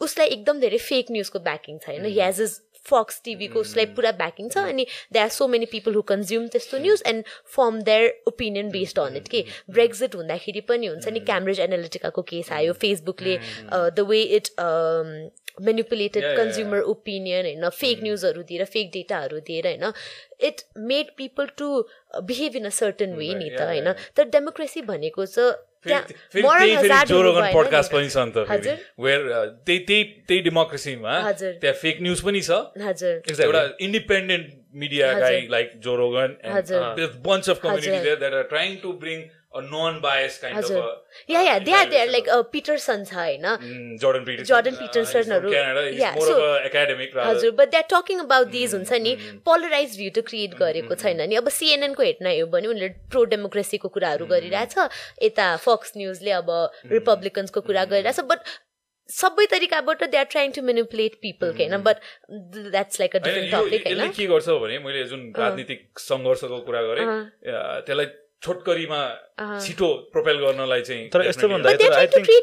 उसलाई 0.00 0.26
एकदम 0.26 0.60
धेरै 0.60 0.78
fake 0.90 1.10
न्युजको 1.10 1.38
backing 1.48 1.78
छ 1.78 1.88
होइन? 1.88 2.04
हि 2.04 2.20
हेज 2.20 2.40
इज 2.40 2.60
फक्स 2.86 3.20
टिभीको 3.24 3.60
उसलाई 3.60 3.86
पुरा 3.96 4.10
ब्याकिङ 4.20 4.48
छ 4.50 4.58
अनि 4.68 4.86
they 5.12 5.18
are 5.18 5.28
so 5.34 5.46
many 5.48 5.66
people 5.74 5.94
who 5.94 6.00
consume 6.06 6.46
त्यस्तो 6.54 6.78
news 6.78 7.02
and 7.06 7.24
form 7.56 7.80
their 7.88 8.08
opinion 8.28 8.70
based 8.70 8.98
on 8.98 9.16
it 9.16 9.28
के 9.34 9.44
ब्रेक्जिट 9.76 10.14
हुँदाखेरि 10.16 10.60
पनि 10.70 10.86
हुन्छ 10.86 11.08
नि 11.08 11.20
क्याम्ब्रिज 11.30 11.60
एनालिटिकाको 11.68 12.22
केस 12.32 12.50
आयो 12.58 12.72
फेसबुकले 12.82 13.38
the 13.72 14.06
way 14.08 14.20
it 14.40 14.48
manipulated 15.60 16.24
consumer 16.36 16.80
opinion 16.92 17.44
होइन 17.46 17.68
फेक 17.80 18.02
न्युजहरू 18.02 18.42
दिएर 18.42 18.64
फेक 18.76 18.90
डेटाहरू 18.92 19.40
दिएर 19.40 19.66
होइन 19.66 19.92
it 20.48 20.56
made 20.92 21.06
people 21.16 21.46
to 21.58 21.68
behave 22.22 22.56
in 22.56 22.64
a 22.64 22.70
certain 22.78 23.12
way 23.16 23.34
नि 23.34 23.50
त 23.50 23.60
होइन 23.60 23.92
तर 24.16 24.24
डेमोक्रेसी 24.38 24.82
भनेको 24.88 25.26
चाहिँ 25.26 25.52
पोडकास्ट। 25.84 27.92
पनि 27.92 28.08
छ 28.08 28.16
नि 28.16 28.30
त 28.30 28.46
हजुर 28.48 28.76
वेयर 29.02 29.20
त्यही 29.66 29.78
त्यही 29.86 30.04
त्यही 30.28 30.40
डेमोक्रेसीमा 30.40 31.18
हजुर। 31.20 31.52
त्यहाँ 31.60 31.76
फेक 31.82 31.96
न्युज 32.02 32.20
पनि 32.22 32.40
छ 32.40 32.50
हजुर 32.82 33.42
एउटा 33.44 33.62
independent 33.80 34.46
media. 34.82 35.12
Guy 35.18 35.46
like 35.50 35.72
Joe Rogan 35.82 36.36
are 36.44 36.60
they 36.62 38.26
are 38.26 38.44
evaluation 38.44 39.22
like 42.08 42.28
Peterson 42.52 43.04
छ 43.04 43.14
होइन? 43.14 43.46
Mm. 43.46 43.98
हजुर 47.28 47.50
but 47.52 47.70
they 47.70 47.76
are 47.76 47.86
talking 47.92 48.18
about 48.20 48.48
these 48.48 48.74
हुन्छ 48.74 49.00
नि 49.02 49.14
पोलराइज 49.44 49.96
भ्यू 49.96 50.10
त 50.10 50.24
क्रिएट 50.26 50.54
गरेको 50.58 50.94
छैन 50.96 51.20
नि। 51.24 51.36
अब 51.36 51.48
सिएनएनको 51.50 52.02
हेर्न 52.02 52.26
हेऱ्यो 52.26 52.46
भने 52.48 52.68
उनीहरूले 52.68 53.10
प्रो 53.10 53.24
डेमोक्रेसीको 53.28 53.88
कुराहरू 53.90 54.26
गरिरहेछ 54.26 54.74
यता 55.22 55.48
फक्स 55.60 55.92
न्युजले 55.96 56.30
अब 56.32 56.52
रिपब्लिकन्सको 56.92 57.60
कुरा 57.62 57.84
गरिरहेछ 57.86 58.20
बट 58.26 58.52
सबै 59.08 59.44
तरिकाबाट 59.46 60.02
they 60.06 60.18
are 60.18 60.24
trying 60.30 60.52
to 60.52 60.62
manipulate 60.62 61.14
people 61.22 61.50
होइन 61.58 61.76
बट 61.82 61.96
द्याट्स 62.70 63.00
लाइक 63.00 63.16
अ 63.16 63.18
होइन, 63.18 63.24
डिफ्रेन्ट 63.26 63.52
यो- 63.52 63.62
टपिक 63.66 63.86
यसले 63.86 64.00
होइन? 64.00 64.12
के 64.12 64.26
गर्छ 64.26 64.48
भने 64.62 64.78
मैले 64.80 65.04
जुन 65.04 65.24
राजनीतिक 65.38 65.98
सङ्घर्षको 66.00 66.58
कुरा 66.62 66.82
गरेँ 66.82 67.06
त्यसलाई 67.82 68.06
छोटकरीमा 68.42 69.00
छिटो 69.60 69.88
प्रोपेल 70.12 70.36
गर्नलाई 70.38 70.82
चाहिँ 70.82 71.08
तर 71.08 71.26
यस्तो 71.26 71.48
भन्दा 71.48 71.70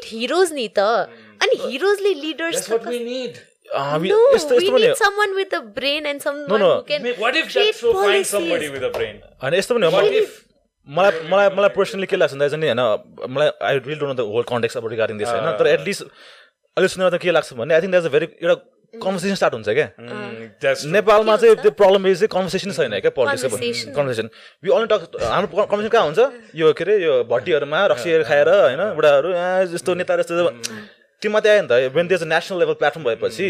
हिरोज 0.06 0.52
नि 0.52 0.66
त 0.68 0.80
अनि 1.40 1.56
हिरोजले 1.64 2.12
लिडर्स 2.20 2.56
यस्तो 2.56 2.78
पनि 2.78 2.98
यस्तो 9.56 9.74
मलाई- 10.88 11.22
मलाई 11.28 11.48
मलाई 11.50 11.68
पर्सनली 11.76 12.06
के 12.06 12.16
लाग्छ 12.16 12.32
भन्दा 12.34 12.48
चाहिँ 12.48 12.62
नि 12.64 12.68
होइन 12.72 13.30
मलाई 13.30 13.48
I 13.62 13.78
really 13.86 13.98
don't 13.98 14.10
know 14.10 14.14
the 14.16 14.26
whole 14.28 14.42
context 14.48 14.76
अब 14.76 14.86
रिगार्डिङ 14.88 15.18
दिस 15.18 15.28
होइन। 15.28 15.56
तर 15.58 15.66
एटलिस्ट 15.68 16.02
अहिले 16.02 16.88
सुनेर 16.88 17.10
त 17.10 17.20
के 17.22 17.30
लाग्छ 17.30 17.52
भने 17.54 17.74
I 17.74 17.80
think 17.80 17.90
that's 17.90 18.06
a 18.06 18.10
very 18.10 18.26
एउटा 18.42 18.56
कन्भर्सेसन 18.94 19.34
स्टार्ट 19.34 19.54
हुन्छ 19.54 19.68
क्या 19.68 19.88
Mm, 20.00 20.50
true. 20.60 20.92
नेपालमा 20.92 21.36
चाहिँ 21.36 21.56
त्यो 21.62 21.70
प्रब्लम 21.80 22.06
इज 22.06 22.18
चाहिँ 22.18 22.28
कन्भर्सेसन 22.34 22.70
छैन 22.72 22.98
क्या. 23.00 23.10
पोलिटिक्सको 23.10 23.94
कन्भर्सेसन 23.96 24.28
वि 24.64 24.70
अन्ली 24.70 24.86
टक 24.92 25.02
हाम्रो 25.22 25.48
कन्भर्सेसन 25.66 25.88
कहाँ 25.94 26.04
हुन्छ? 26.04 26.20
यो 26.54 26.72
के 26.72 26.84
अरे 26.84 26.94
यो 27.04 27.12
भट्टीहरूमा 27.30 27.78
रक्सीहरू 27.92 28.24
खाएर 28.24 28.48
होइन 28.48 28.82
बुढाहरू 28.98 29.28
यहाँ 29.30 29.64
जस्तो 29.72 29.94
नेताहरू 29.94 30.22
जस्तो 30.22 30.50
त्यो 31.22 31.30
मात्रै 31.30 31.52
आयो 31.52 31.62
नि 31.62 31.68
त। 31.68 31.92
When 31.92 32.06
there's 32.08 32.22
a 32.22 32.28
national 32.32 32.58
level 32.64 32.74
platform 32.80 33.04
भएपछि 33.04 33.48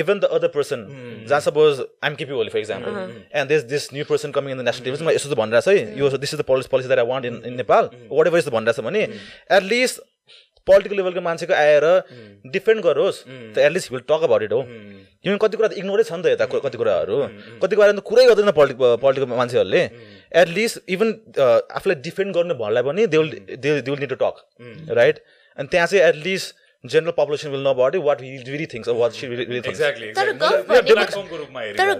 इभन 0.00 0.16
द 0.20 0.24
अदर 0.24 0.48
पर्सन 0.56 0.80
जहाँ 1.28 1.40
suppose 1.44 1.72
I'm 2.00 2.14
KP 2.16 2.32
Oli 2.32 2.48
for 2.48 2.58
example 2.64 2.90
and 3.36 3.48
this 3.52 3.62
this 3.68 3.92
new 3.92 4.04
person 4.08 4.32
coming 4.32 4.56
in 4.56 4.58
the 4.58 4.64
national 4.64 4.84
table 4.88 5.12
यस्तो 5.12 5.28
त 5.28 5.36
भनिरहेको 5.36 5.68
छ 5.68 5.68
है। 5.68 5.98
यो 6.00 6.08
this 6.16 6.32
is 6.34 6.40
the 6.40 6.44
policy 6.48 6.68
policy 6.72 6.88
that 6.88 7.04
I 7.04 7.08
want 7.12 7.24
in 7.28 7.36
in 7.44 7.54
Nepal 7.60 7.84
whatever 8.26 8.38
यस्तो 8.40 8.50
भनिरहेको 8.56 8.80
छ 8.80 8.84
भने 8.88 9.02
एटलिस्ट 9.52 10.00
पोलिटिकल 10.66 10.96
लेभलको 10.96 11.20
मान्छेको 11.20 11.54
आएर 11.54 11.84
डिफेन्ड 12.52 12.80
गरोस् 12.84 13.18
त 13.54 13.58
at least 13.58 13.92
will 13.92 14.02
talk 14.08 14.22
about 14.28 14.42
it 14.42 14.52
हो। 14.52 14.62
किनभने 15.20 15.38
कति 15.42 15.56
कुरा 15.56 15.68
त 15.68 15.74
इग्नोरै 15.80 16.04
छ 16.04 16.12
नि 16.12 16.22
त 16.22 16.26
यता 16.32 16.46
कति 16.46 16.78
कुराहरू। 16.80 17.16
कति 17.60 17.74
कुरा 17.76 17.92
त 17.92 18.00
कुरै 18.04 18.24
गर्दैन 18.26 18.50
पोलिटिक 18.56 18.78
पोलिटिकल 19.00 19.28
मान्छेहरूले। 19.32 19.82
एटलिस्ट 20.32 20.76
इभन 20.88 21.08
आफूलाई 21.76 21.96
डिफेन्ड 22.06 22.30
गर्नु 22.34 22.54
भन्नलाई 22.56 22.82
पनि 22.88 23.06
they 23.06 23.18
will 23.18 23.30
they 23.56 23.68
they 23.80 23.90
will 23.90 24.00
need 24.00 24.12
to 24.14 24.18
talk 24.24 24.34
right 24.96 25.16
अनि 25.58 25.68
त्यहाँ 25.68 25.86
चाहिँ 25.86 26.04
at least 26.08 26.48
general 26.84 27.12
population 27.16 27.48
will 27.50 27.60
know 27.60 27.70
about 27.70 27.94
it 27.94 28.02
what 28.02 28.20
really 28.22 28.66
things 28.72 28.88
what 28.88 29.12
see 29.12 29.26
really 29.26 29.60
things 29.60 29.80
Exactly. 29.80 30.06
तर 30.16 30.28
exactly. 30.32 31.26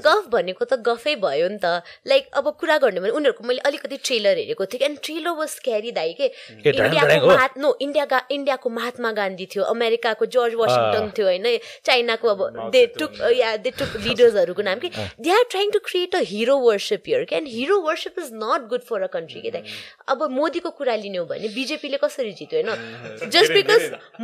गफ 0.05 0.29
भनेको 0.33 0.65
त 0.65 0.77
गफै 0.87 1.15
भयो 1.21 1.49
नि 1.49 1.59
त। 1.65 1.83
लाइक 2.07 2.25
अब 2.41 2.49
कुरा 2.61 2.77
गर्ने 2.85 3.01
भने 3.01 3.13
उनीहरूको 3.21 3.45
मैले 3.45 3.61
अलिकति 3.71 3.97
ट्रेलर 4.05 4.37
हेरेको 4.41 4.65
थिएँ 4.73 4.85
एन्ड 4.89 4.99
ट्रेलर 5.05 5.37
वाज 5.41 5.59
क्यारी 5.65 5.93
दाइ 5.93 6.13
के? 6.21 6.27
इन्डियाको 6.65 7.21
हो। 7.21 7.29
महात 7.29 7.59
नो 7.59 7.77
इन्डियाका 7.81 8.21
इन्डियाको 8.31 8.71
महात्मा 8.71 9.11
गान्धी 9.21 9.47
थियो 9.53 9.65
अमेरिकाको 9.75 10.27
जर्ज 10.37 10.55
वासिङटन 10.63 11.11
थियो 11.19 11.27
होइन? 11.27 11.47
चाइनाको 11.85 12.29
अब 12.29 12.71
दे 12.73 12.83
टुक 12.99 13.21
या 13.37 13.57
दे 13.61 13.71
टुक 13.79 13.97
लिडर्सहरूको 14.07 14.63
नाम 14.63 14.79
कि? 14.81 14.89
They 15.21 15.31
are 15.31 15.45
trying 15.51 15.71
to 15.77 15.81
create 15.91 16.15
a 16.15 16.25
hero 16.33 16.57
worship 16.65 17.03
here 17.07 17.25
क्या 17.29 17.39
and 17.39 17.49
hero 17.53 17.77
worship 17.83 18.19
is 18.25 18.33
not 18.35 18.69
good 18.73 18.83
for 18.89 19.03
a 19.03 19.13
country 19.13 19.41
के 19.41 19.51
दाइ। 19.51 19.63
अब 20.09 20.19
मोदीको 20.41 20.71
कुरा 20.81 20.97
लिने 21.05 21.19
हो 21.19 21.25
भने 21.27 21.49
बिजेपीले 21.55 21.99
कसरी 22.05 22.33
जित्यो 22.41 22.57
होइन? 22.61 23.29
जस्ट 23.29 23.53
बिकज 23.53 23.83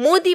मोदी 0.09 0.35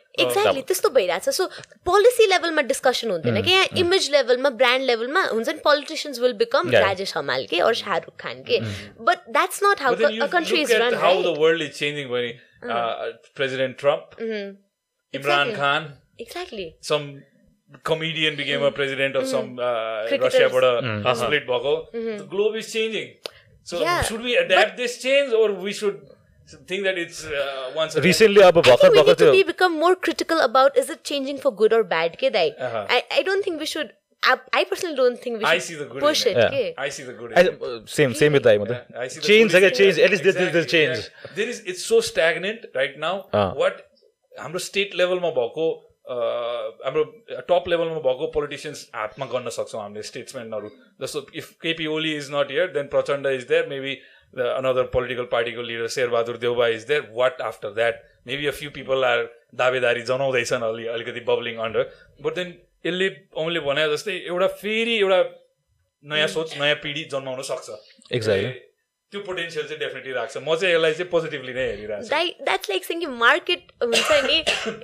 एक्ज्याक्टली 0.21 0.61
त्यस्तो 0.71 0.89
भइरहेछ 0.97 1.29
सो 1.37 1.47
पोलिसी 1.91 2.27
लेभलमा 2.33 2.61
डिस्कसन 2.73 3.11
हुँदैन 3.11 3.41
कि 3.47 3.51
यहाँ 3.51 3.65
इमेज 3.83 4.09
लेभलमा 4.11 4.49
ब्रान्ड 4.61 4.85
लेभलमा 4.91 5.23
हुन्छ 5.31 5.47
नि 5.49 5.59
politicians 5.69 6.19
will 6.19 6.33
become 6.43 6.69
Yeah. 6.71 6.81
Rajesh 6.87 7.15
Hamal 7.17 7.45
के 7.51 7.59
और 7.67 7.73
शाहरुख 7.81 8.15
खान 8.21 8.43
के 8.49 8.59
but 9.09 9.29
that's 9.37 9.59
not 9.63 9.81
how 9.81 9.95
But 9.95 10.01
then 10.05 10.13
you 10.19 10.23
a 10.23 10.27
country 10.37 10.57
look 10.57 10.69
is 10.69 10.75
at 10.77 10.81
run 10.81 10.99
how 11.01 11.13
the 11.27 11.33
world 11.43 11.65
is 11.67 11.73
changing 11.79 12.11
when 12.15 12.31
uh, 12.77 13.11
President 13.41 13.77
Trump, 13.83 14.15
Mm-hmm. 14.21 14.49
Imran 15.13 15.51
Exactly. 15.51 15.55
Khan, 15.59 15.87
exactly 16.21 16.67
some 16.91 17.07
comedian 17.89 18.35
became 18.35 18.63
a 18.67 18.71
president 18.77 19.15
of 19.15 19.27
some 19.33 19.51
uh, 19.59 20.07
Cricketers. 20.07 20.33
Russia 20.33 20.49
but 21.03 21.17
split 21.19 21.45
bako. 21.51 21.73
The 21.93 22.25
globe 22.35 22.55
is 22.61 22.71
changing. 22.73 23.13
So 23.71 23.79
Yeah, 23.81 24.01
should 24.01 24.21
we 24.29 24.35
adapt 24.37 24.77
change 26.51 26.67
think 26.73 26.85
that 26.89 26.99
it's 27.05 27.23
uh, 27.25 27.71
once 27.79 27.95
a 27.95 28.03
recently 28.05 28.41
अब 28.49 28.57
I 28.57 28.61
भर्खर 28.61 28.81
think 28.83 28.93
we 28.93 29.01
भर्खर 29.01 29.17
need 29.17 29.23
to 29.23 29.31
be 29.39 29.47
become 29.49 29.79
more 29.85 29.95
critical 30.07 30.43
about 30.49 30.77
is 30.83 30.93
it 30.95 31.03
changing 31.11 31.41
for 31.47 31.51
good 31.63 31.75
or 31.79 31.81
bad, 31.95 32.15
ke 32.23 32.31
dai? 32.37 32.45
Uh-huh. 32.69 32.85
I, 32.97 33.01
I 33.19 33.25
don't 33.29 33.49
think 33.49 33.65
we 33.65 33.69
should. 33.73 33.91
I, 34.23 34.33
I 34.57 34.63
personally 34.71 34.95
don't 34.97 35.21
think 35.21 35.39
we 35.43 35.45
I 35.51 35.53
should 35.53 35.67
see 35.67 35.75
the 35.77 35.85
good 35.91 36.03
push 36.07 36.25
in 36.31 36.35
it. 36.37 36.41
it. 36.41 36.57
Yeah. 36.57 36.65
ke? 36.71 36.81
I 36.87 36.89
see 36.97 37.05
the 37.05 37.13
good. 37.21 37.31
in 37.31 37.47
it. 37.53 37.87
Same 37.93 38.13
same 38.23 38.33
with 38.33 38.43
दाइ 38.49 38.57
म 38.63 38.67
Yeah, 38.71 38.81
I 39.03 39.07
see 39.13 39.21
the 39.21 39.27
change 39.27 39.55
good. 39.55 39.71
Change 39.79 39.99
at least 39.99 40.23
this 40.23 40.35
Exactly, 40.35 40.65
change 40.73 40.97
yeah. 40.97 41.37
There 41.39 41.53
is 41.53 41.63
it's 41.73 41.85
so 41.93 42.01
stagnant 42.09 42.67
right 42.81 42.99
now. 43.05 43.15
अँ। 43.33 43.47
What 43.61 43.81
हाम्रो 44.39 44.59
state 44.67 44.93
लेभलमा 44.95 45.29
भएको 45.39 45.65
uh, 46.13 46.67
हाम्रो 46.85 47.03
top 47.49 47.67
लेभलमा 47.73 47.99
भएको 48.05 48.27
politicians 48.35 48.87
हातमा 48.95 49.25
गर्न 49.33 49.49
सक्छौँ 49.57 49.81
हामीले 49.81 50.03
स्टेट्सम्यानहरू 50.11 50.69
जस्तो 51.01 51.25
if 51.41 51.49
KP 51.65 51.87
Oli 51.97 52.15
is 52.17 52.29
not 52.33 52.51
here 52.51 52.67
then 52.77 52.87
Prachanda 52.95 53.27
is 53.27 53.43
there 53.53 53.67
maybe 53.75 53.97
another 54.33 54.83
political 54.93 55.25
पार्टीको 55.31 55.61
leader 55.61 55.87
Sher Bahadur 55.95 56.37
Deuba 56.37 56.67
is 56.77 56.83
there 56.87 57.07
what 57.11 57.41
after 57.41 57.73
that 57.73 58.01
maybe 58.27 58.47
a 58.47 58.51
few 58.51 58.69
people 58.71 59.05
are 59.05 59.23
दावेदारी 59.55 60.01
जनाउँदैछन् 60.09 60.63
अलि 60.63 60.85
अलिकति 60.87 61.19
बबलिङ 61.27 61.57
अन्डर 61.65 61.89
बट 62.21 62.35
देन 62.35 62.53
यसले 62.85 63.09
औँले 63.37 63.59
भने 63.61 63.87
जस्तै 63.93 64.17
एउटा 64.25 64.47
फेरि 64.61 64.97
एउटा 64.97 65.21
नयाँ 66.03 66.27
सोच 66.27 66.57
नयाँ 66.59 66.75
पिँढी 66.83 67.03
जन्माउन 67.11 67.41
सक्छ 67.49 67.79
Exactly. 68.11 68.53
त्यो 69.13 69.21
पोटेन्सियल 69.27 69.65
चाहिँ 69.67 69.79
डेफिनेटली 69.79 70.11
राख्छ 70.13 70.37
म 70.37 70.55
चाहिँ 70.55 70.73
यसलाई 70.73 70.93
चाहिँ 70.97 71.09
पोजिटिभली 71.11 71.53
नै 71.53 71.63
हेरिरहेको 71.69 72.03
छु 72.03 72.09
That, 72.11 72.45
that's 72.49 72.69
like 72.71 72.85
saying 72.89 73.01
market 73.23 73.71
हुन्छ 73.83 74.19
नि 74.27 74.37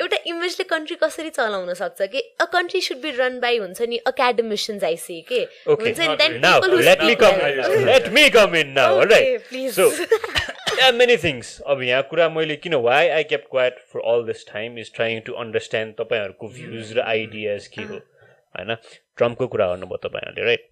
एउटा 0.04 0.18
इमेजले 0.32 0.64
कन्ट्री 0.72 0.98
कसरी 1.04 1.30
चलाउन 1.38 1.74
सक्छ 1.82 2.08
कि 2.16 2.24
a 2.42 2.46
country 2.56 2.82
should 2.88 3.00
be 3.06 3.12
run 3.20 3.40
by 3.46 3.58
हुन्छ 3.64 3.88
नि 3.94 4.00
एकाडेमिसियन्स 4.12 4.84
आइसी 4.90 5.20
के 5.32 5.40
Okay. 5.68 5.94
हुन्छ 5.94 7.00
नि 7.04 7.16
come. 7.24 7.40
well. 7.40 7.88
Let 7.92 8.12
me 8.14 8.26
come 8.30 8.60
in 8.64 8.74
now. 8.74 8.90
All 8.92 9.06
Okay, 9.08 9.22
right. 9.32 9.48
please. 9.50 9.74
So, 9.76 9.90
there 9.90 10.86
are 10.90 10.96
many 11.00 11.18
things. 11.26 11.56
अब 11.74 11.82
यहाँ 11.84 12.04
कुरा 12.12 12.30
मैले 12.36 12.56
किन 12.68 12.76
why 12.90 13.10
I 13.10 13.24
kept 13.34 13.48
quiet 13.52 13.80
for 13.94 14.08
all 14.14 14.26
this 14.28 14.46
time 14.54 14.78
is 14.80 14.94
trying 14.96 15.20
to 15.30 15.34
understand 15.46 15.96
तपाईँहरूको 16.02 16.48
भ्युज 16.58 16.92
र 16.98 17.08
आइडियाज 17.16 17.68
के 17.78 17.84
हो 17.92 17.96
होइन 17.96 18.76
ट्रम्पको 19.18 19.48
कुरा 19.56 19.68
गर्नुभयो 19.74 20.08
तपाईँहरूले 20.08 20.46
right 20.52 20.68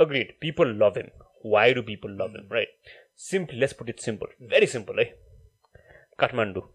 agreed 0.00 0.32
people 0.40 0.76
love 0.82 0.98
him 0.98 1.08
why 1.52 1.74
do 1.74 1.82
people 1.82 2.18
love 2.22 2.36
him 2.36 2.52
right 2.52 2.92
simple 3.28 3.56
let's 3.60 3.72
put 3.78 3.88
it 3.88 4.00
simple 4.00 4.34
very 4.50 4.66
simple 4.74 4.98
है 4.98 5.04
Kathmandu 6.18 6.68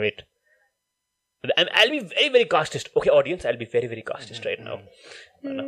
right 0.00 0.22
I'll 1.44 1.90
be 1.90 1.98
very, 2.00 2.28
very 2.30 2.44
casteist. 2.46 2.86
Okay, 2.96 3.10
audience, 3.10 3.44
I'll 3.44 3.58
be 3.58 3.66
very, 3.66 3.86
very 3.86 4.02
casteist 4.02 4.46
right 4.46 4.60
now. 4.66 4.76
होइन 5.44 5.58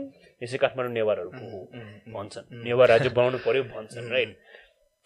यसै 0.43 0.59
काठमाडौँ 0.59 0.93
नेवारहरूको 0.93 1.49
हो 1.51 1.59
भन्छन् 2.15 2.63
नेवार 2.65 2.89
राज्य 2.89 3.09
बनाउनु 3.19 3.39
पर्यो 3.47 3.63
भन्छन् 3.73 4.09
राइट 4.11 4.31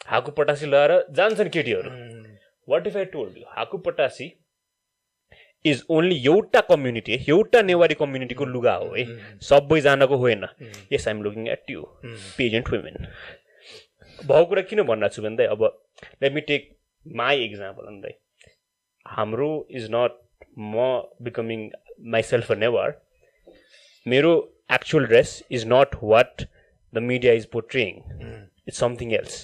हाकु 0.06 0.32
पटासी 0.36 0.66
लगाएर 0.66 0.92
जान्छन् 1.18 1.50
केटीहरू 1.56 1.90
what 2.68 2.86
if 2.86 2.96
I 2.96 3.04
told 3.14 3.38
you 3.38 3.44
हाकु 3.56 3.78
पटासी 3.88 4.28
is 5.64 5.84
only 5.90 6.16
एउटा 6.26 6.60
कम्युनिटी 6.68 7.18
एउटा 7.28 7.62
नेवारी 7.62 7.94
कम्युनिटीको 7.94 8.44
लुगा 8.46 8.74
हो 8.74 8.94
है। 8.94 9.04
सबैजनाको 9.48 10.16
होइन। 10.16 10.46
Yes 10.92 11.08
I'm 11.08 11.22
looking 11.22 11.48
at 11.48 11.70
you 11.70 11.82
pageant 12.36 12.72
women 12.72 13.06
भएको 14.18 14.44
कुरा 14.46 14.62
किन 14.70 14.82
भनिरहेको 14.82 15.14
छु 15.14 15.22
भन्दा 15.22 15.50
अब 15.50 15.64
let 16.22 16.32
me 16.32 16.40
take 16.48 16.70
my 17.06 17.44
example 17.44 17.84
भन्दै। 17.84 18.12
हाम्रो 19.06 19.50
इज 19.70 19.88
नट 19.92 20.18
म 20.58 20.88
बिकमिङ 21.22 21.70
माइसेल्फ 22.14 22.52
अ 22.52 22.54
नेवर 22.56 22.98
मेरो 24.06 24.32
actual 24.72 25.06
dress 25.06 25.42
is 25.50 25.64
not 25.68 25.96
what 26.02 26.42
the 26.94 26.98
media 27.04 27.32
is 27.32 27.46
portraying 27.52 28.02
it's 28.68 28.78
something 28.78 29.12
else 29.14 29.34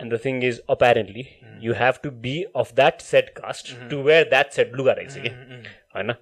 and 0.00 0.14
the 0.14 0.20
thing 0.24 0.42
is 0.44 0.60
apparently 0.70 1.26
you 1.62 1.74
have 1.74 1.98
to 2.02 2.10
be 2.22 2.34
of 2.56 2.74
that 2.74 3.00
set 3.02 3.28
caste 3.36 3.74
to 3.90 4.02
wear 4.02 4.28
that 4.28 4.50
set 4.50 4.74
लुगा 4.74 4.92
रहेछ 4.92 5.16
कि 5.16 5.28
होइन 5.96 6.14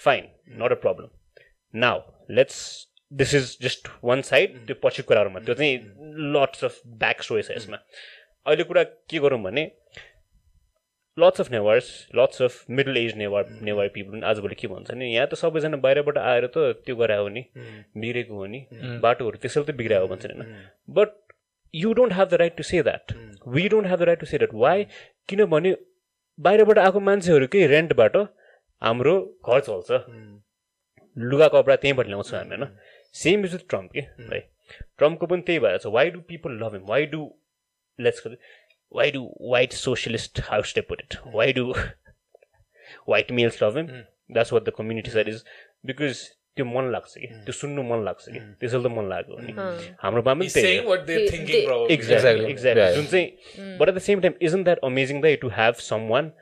fine 0.00 0.28
not 0.62 0.72
a 0.72 0.80
problem 0.80 1.08
now 1.74 2.00
let's 2.30 2.58
this 3.12 3.34
is 3.34 3.56
just 3.62 3.88
one 4.04 4.22
side 4.22 4.56
त्यो 4.66 4.76
पछि 4.82 5.02
कुराहरूमा 5.02 5.40
त्यो 5.40 5.54
चाहिँ 5.54 5.78
lots 6.34 6.64
of 6.64 6.80
back 6.98 7.22
story 7.22 7.42
छ 7.42 7.56
यसमा 7.56 7.78
अहिले 8.46 8.64
कुरा 8.64 8.82
के 8.82 9.18
गरौँ 9.18 9.42
भने 9.42 9.70
lots 11.16 11.40
of 11.40 11.50
Newars 11.50 11.88
lots 12.16 12.42
of 12.42 12.70
middle 12.70 12.96
age 12.96 13.16
Newar 13.16 13.48
Newar 13.62 13.88
people 13.88 14.22
आजभोलि 14.24 14.54
के 14.54 14.68
भन्छ 14.68 14.90
नि 14.92 15.06
यहाँ 15.06 15.26
त 15.26 15.34
सबैजना 15.34 15.76
बाहिरबाट 15.78 16.18
आएर 16.18 16.46
त 16.46 16.64
त्यो 16.84 16.96
गरायो 16.96 17.28
नि 17.28 17.44
बिग्रेको 17.96 18.34
हो 18.34 18.46
नि 18.46 18.60
बाटोहरू 19.02 19.38
त्यसरी 19.38 19.64
त 19.64 19.76
बिग्रायो 19.76 20.06
भन्छन् 20.08 20.32
होइन 20.34 20.54
but 20.90 21.12
you 21.74 21.92
don't 21.94 22.12
have 22.12 22.28
the 22.28 22.34
right 22.34 22.56
to 22.56 22.62
say 22.62 22.82
that 22.82 23.12
we 23.48 23.68
don't 23.68 23.86
have 23.86 23.98
the 23.98 24.02
right 24.02 24.20
to 24.20 24.26
say 24.26 24.38
that 24.38 24.54
why 24.56 24.86
किनभने 25.28 25.76
बाहिरबाट 26.38 26.78
आएको 26.78 27.00
मान्छेहरूकै 27.00 27.66
रेन्टबाट 27.66 28.16
हाम्रो 28.82 29.14
घर 29.46 29.60
चल्छ 29.60 30.00
लुगा 31.16 31.48
कपडा 31.48 31.76
त्यहीँबाट 31.76 32.06
ल्याउँछौँ 32.06 32.38
हामी 32.38 32.56
होइन 32.56 32.76
सेम 33.14 33.44
इज 33.44 33.52
विथ 33.52 33.68
ट्रम्प 33.68 33.92
कि 33.92 34.00
है 34.00 34.40
ट्रम्पको 34.98 35.26
पनि 35.26 35.42
त्यही 35.42 35.58
भएर 35.58 35.78
छ 35.78 35.92
why 35.96 36.10
do 36.10 36.20
people 36.28 36.58
love 36.62 36.74
him 36.74 36.84
why 36.86 37.06
do 37.06 37.22
let's 37.98 38.26
why 38.94 39.10
do 39.10 39.22
white 39.50 39.72
socialist 39.78 40.40
house 40.44 40.74
it 40.78 41.16
why 41.34 41.52
do 41.52 41.74
white 43.08 43.30
males 43.32 43.62
love 43.62 43.76
him 43.76 43.86
that's 43.86 44.52
what 44.52 44.62
the 44.62 44.72
community 44.76 45.10
side 45.10 45.28
is 45.28 45.44
because 45.86 46.24
त्यो 46.56 46.64
मन 46.66 46.90
लाग्छ 46.92 47.14
कि? 47.16 47.26
त्यो 47.44 47.52
सुन्नु 47.52 47.82
मन 47.82 48.04
लाग्छ 48.04 48.28
कि? 48.28 48.38
त्यसैले 48.60 48.84
त 48.84 48.92
मन 48.92 49.08
लाग्यो 49.08 49.38
नि 49.40 49.52
हाम्रो 50.02 50.22
बाबा 50.22 50.40
पनि 50.40 50.48
त्यही 50.50 50.78
जुन 52.96 53.06
चाहिँ 53.06 53.76
but 53.78 53.88
at 53.88 53.94
the 53.94 53.98
same 54.08 54.20
time 54.20 54.34
is 54.42 54.54
in 54.54 54.64
that 54.64 54.78
amazing 54.84 55.20
the 55.22 55.36
to 55.40 55.48
have 55.58 55.74
someone 56.08 56.32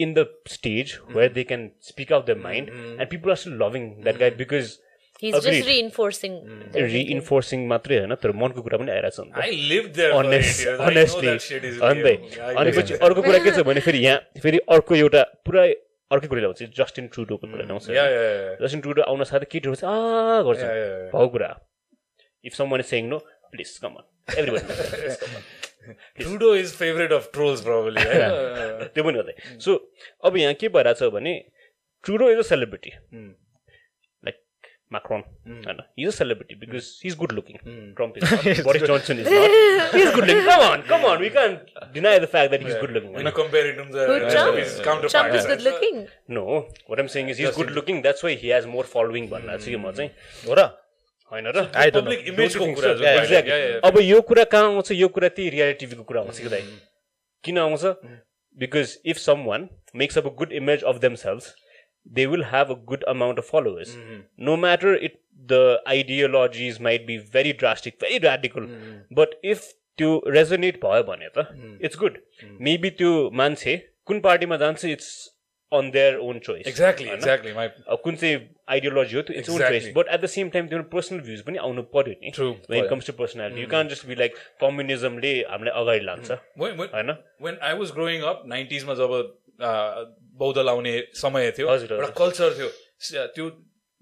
in 0.00 0.14
the 0.14 0.26
stage 0.50 0.98
where 1.10 1.32
they 1.32 1.42
can 1.44 1.70
speak 1.82 2.12
out 2.12 2.26
the 2.26 2.36
mind 2.40 2.70
and 2.70 3.08
people 3.10 3.30
are 3.30 3.36
still 3.36 3.52
loving 3.62 3.90
that 4.02 4.18
guy 4.18 4.30
because 4.40 4.78
reinforcing 6.74 7.66
मात्रै 7.68 7.98
होइन 7.98 8.14
तर 8.22 8.32
मनको 8.40 8.62
कुरा 8.62 8.78
पनि 8.78 8.90
आइरहेको 8.90 9.22
छ 12.82 13.00
अर्को 13.00 13.22
कुरा 13.22 13.38
के 13.38 13.50
छ 13.50 13.64
भने 13.68 13.80
फेरि 13.80 13.98
यहाँ 13.98 14.40
फेरि 14.42 14.58
अर्को 14.76 14.94
एउटा 14.96 15.22
पुरा 15.46 15.66
अर्कै 16.14 16.28
कुरा 16.32 16.40
ल्याउँछ 16.40 16.62
जस्टिन 16.78 17.04
ट्रुडोको 17.14 17.46
कुरा 17.50 17.64
ल्याउँछ. 17.68 17.86
जस्टिन 18.62 18.80
ट्रुडो 18.86 19.02
आउन 19.10 19.24
साथै 19.30 19.46
केटीहरू 19.50 19.74
चाहिँ 19.74 19.90
आ 19.90 20.42
गर्छ. 20.48 20.62
भएको 21.12 21.28
कुरा। 21.36 21.50
If 22.44 22.52
someone 22.70 22.80
is 22.80 22.86
saying 22.86 23.08
no 23.08 23.18
please 23.52 23.78
come 23.84 23.92
on 24.00 24.06
everybody 24.38 25.64
of 27.12 27.30
trolls, 27.32 27.60
probably. 27.62 28.04
right? 28.08 28.22
Uh, 28.24 28.88
त्यो 28.94 29.04
पनि 29.04 29.18
गर्दै। 29.18 29.34
सो 29.60 29.70
अब 30.24 30.36
यहाँ 30.36 30.54
के 30.60 30.68
भइरहेछ 30.68 31.02
भने 31.12 31.32
Trudeau 32.04 32.30
is 32.30 32.38
a 32.38 32.42
celebrity 32.42 32.92
Macron 34.94 35.22
होइन 35.66 35.82
is 35.98 36.06
a 36.06 36.16
celebrity 36.16 36.54
because 36.62 36.90
is 37.06 37.16
good 37.18 37.32
looking 37.32 37.58
Trump 37.96 38.18
is 38.18 38.60
Boris 38.64 38.82
Johnson 38.84 39.20
is 39.20 39.32
not 39.32 39.94
is 39.96 40.12
good 40.14 40.24
looking 40.24 40.44
come 40.46 40.66
on 40.66 40.82
come 40.90 41.08
on 41.10 41.18
we 41.18 41.30
can 41.36 41.58
deny 41.94 42.18
the 42.18 42.30
fact 42.34 42.50
that 42.50 42.68
is 42.68 42.78
good 42.78 42.92
When 42.94 43.02
looking 43.02 43.28
I 43.28 43.34
compare 43.36 43.68
it 43.68 43.76
to 43.78 43.84
the 43.92 44.06
Who, 44.08 44.18
Trump? 44.28 44.58
his 44.58 44.72
Trump 44.78 45.02
counterparts. 45.04 45.36
is 45.38 45.46
good 45.46 45.62
looking. 45.64 46.00
No 46.30 46.44
what 46.90 47.00
am 47.00 47.06
saying 47.14 47.30
is 47.30 47.40
is 47.40 47.54
good 47.56 47.70
looking 47.78 48.00
that's 48.02 48.24
why 48.24 48.34
he 48.36 48.52
has 48.52 48.66
more 48.68 48.84
following 48.92 49.28
भनेर 49.30 49.58
चाहिँ 49.58 49.76
म 49.78 49.92
चाहिँ 49.92 50.10
हो 50.48 50.54
र 50.54 50.66
होइन 51.32 51.46
र 51.48 51.64
Yeah. 52.94 53.24
Yeah, 53.24 53.46
yeah. 53.46 53.80
अब 53.84 53.98
यो 54.02 54.20
कुरा 54.28 54.44
कहाँ 54.52 54.64
आउँछ 54.66 54.90
यो 54.92 55.08
कुरा 55.08 55.28
त्यही 55.28 55.50
रियालिटी 55.50 55.78
टिभीको 55.80 56.02
कुरा 56.04 56.20
आउँछ 56.20 56.38
कि 56.38 56.48
दाइ 56.48 56.62
किन 57.44 57.58
आउँछ 57.58 57.84
because 58.58 58.96
if 59.06 59.16
someone 59.46 59.68
makes 59.96 60.18
up 60.18 60.26
a 60.26 60.34
good 60.38 60.52
image 60.54 60.82
of 60.84 60.98
themselves 62.06 62.14
they 62.14 62.26
will 62.26 62.44
have 62.44 62.70
a 62.70 62.74
good 62.84 63.04
amount 63.04 63.38
of 63.38 63.50
followers 63.50 63.94
no 64.40 64.56
matter 64.56 64.94
it 65.02 65.18
the 65.48 65.82
ideologies 65.88 66.80
might 66.80 67.06
be 67.06 67.18
very 67.18 67.52
drastic 67.52 67.94
very 68.02 68.18
radical 68.26 68.66
but 69.12 69.34
if 69.44 69.68
त्यो 69.98 70.22
resonate 70.28 70.76
भयो 70.84 71.02
भने 71.02 71.28
त 71.38 71.46
it's 71.82 71.98
good 71.98 72.18
maybe 72.60 72.90
त्यो 72.90 73.30
मान्छे 73.32 73.76
कुन 74.06 74.20
पार्टीमा 74.20 74.56
जान्छ 74.56 74.84
it's 74.84 75.30
on 75.72 75.90
their 75.90 76.16
own 76.16 76.38
choice 76.38 76.66
Exactly, 76.66 77.06
exactly. 77.12 77.52
My 77.58 77.68
अब 77.88 78.00
कुन 78.04 78.16
चाहिँ 78.16 78.36
आइडियोलोजी 78.70 79.16
हो 79.16 79.22
त्यो 79.22 79.36
it's 79.38 79.50
own. 79.50 79.58
Choice 79.58 79.92
but 79.96 80.08
at 80.08 80.20
the 80.20 80.26
same 80.26 80.48
time 80.48 80.68
त्यो 80.68 80.82
पर्सनल 80.82 81.20
भ्युज 81.20 81.40
पनि 81.46 81.58
आउनु 81.58 81.82
पर्यो 81.82 82.14
नि. 82.22 82.30
When 82.70 82.88
comes 82.88 83.06
to 83.06 83.12
personality 83.12 83.60
you 83.60 83.66
can 83.68 83.88
just 83.88 84.06
be 84.06 84.14
like 84.14 84.36
कम्युनिजमले 84.60 85.32
हामीलाई 85.50 85.80
अगाडि 85.82 86.04
लान्छ 86.04 86.30
होइन 86.94 87.16
when 87.40 87.58
I 87.70 87.72
was 87.80 87.90
growing 87.90 88.22
up, 88.22 88.44
90s 88.54 88.84
मा 88.86 88.94
जब 88.94 89.10
बौद्ध 90.34 90.58
लाउने 90.58 90.94
समय 91.14 91.50
थियो। 91.58 91.68
एउटा 91.68 92.08
कल्चर 92.20 92.50
थियो 92.58 92.68
त्यो 93.34 93.46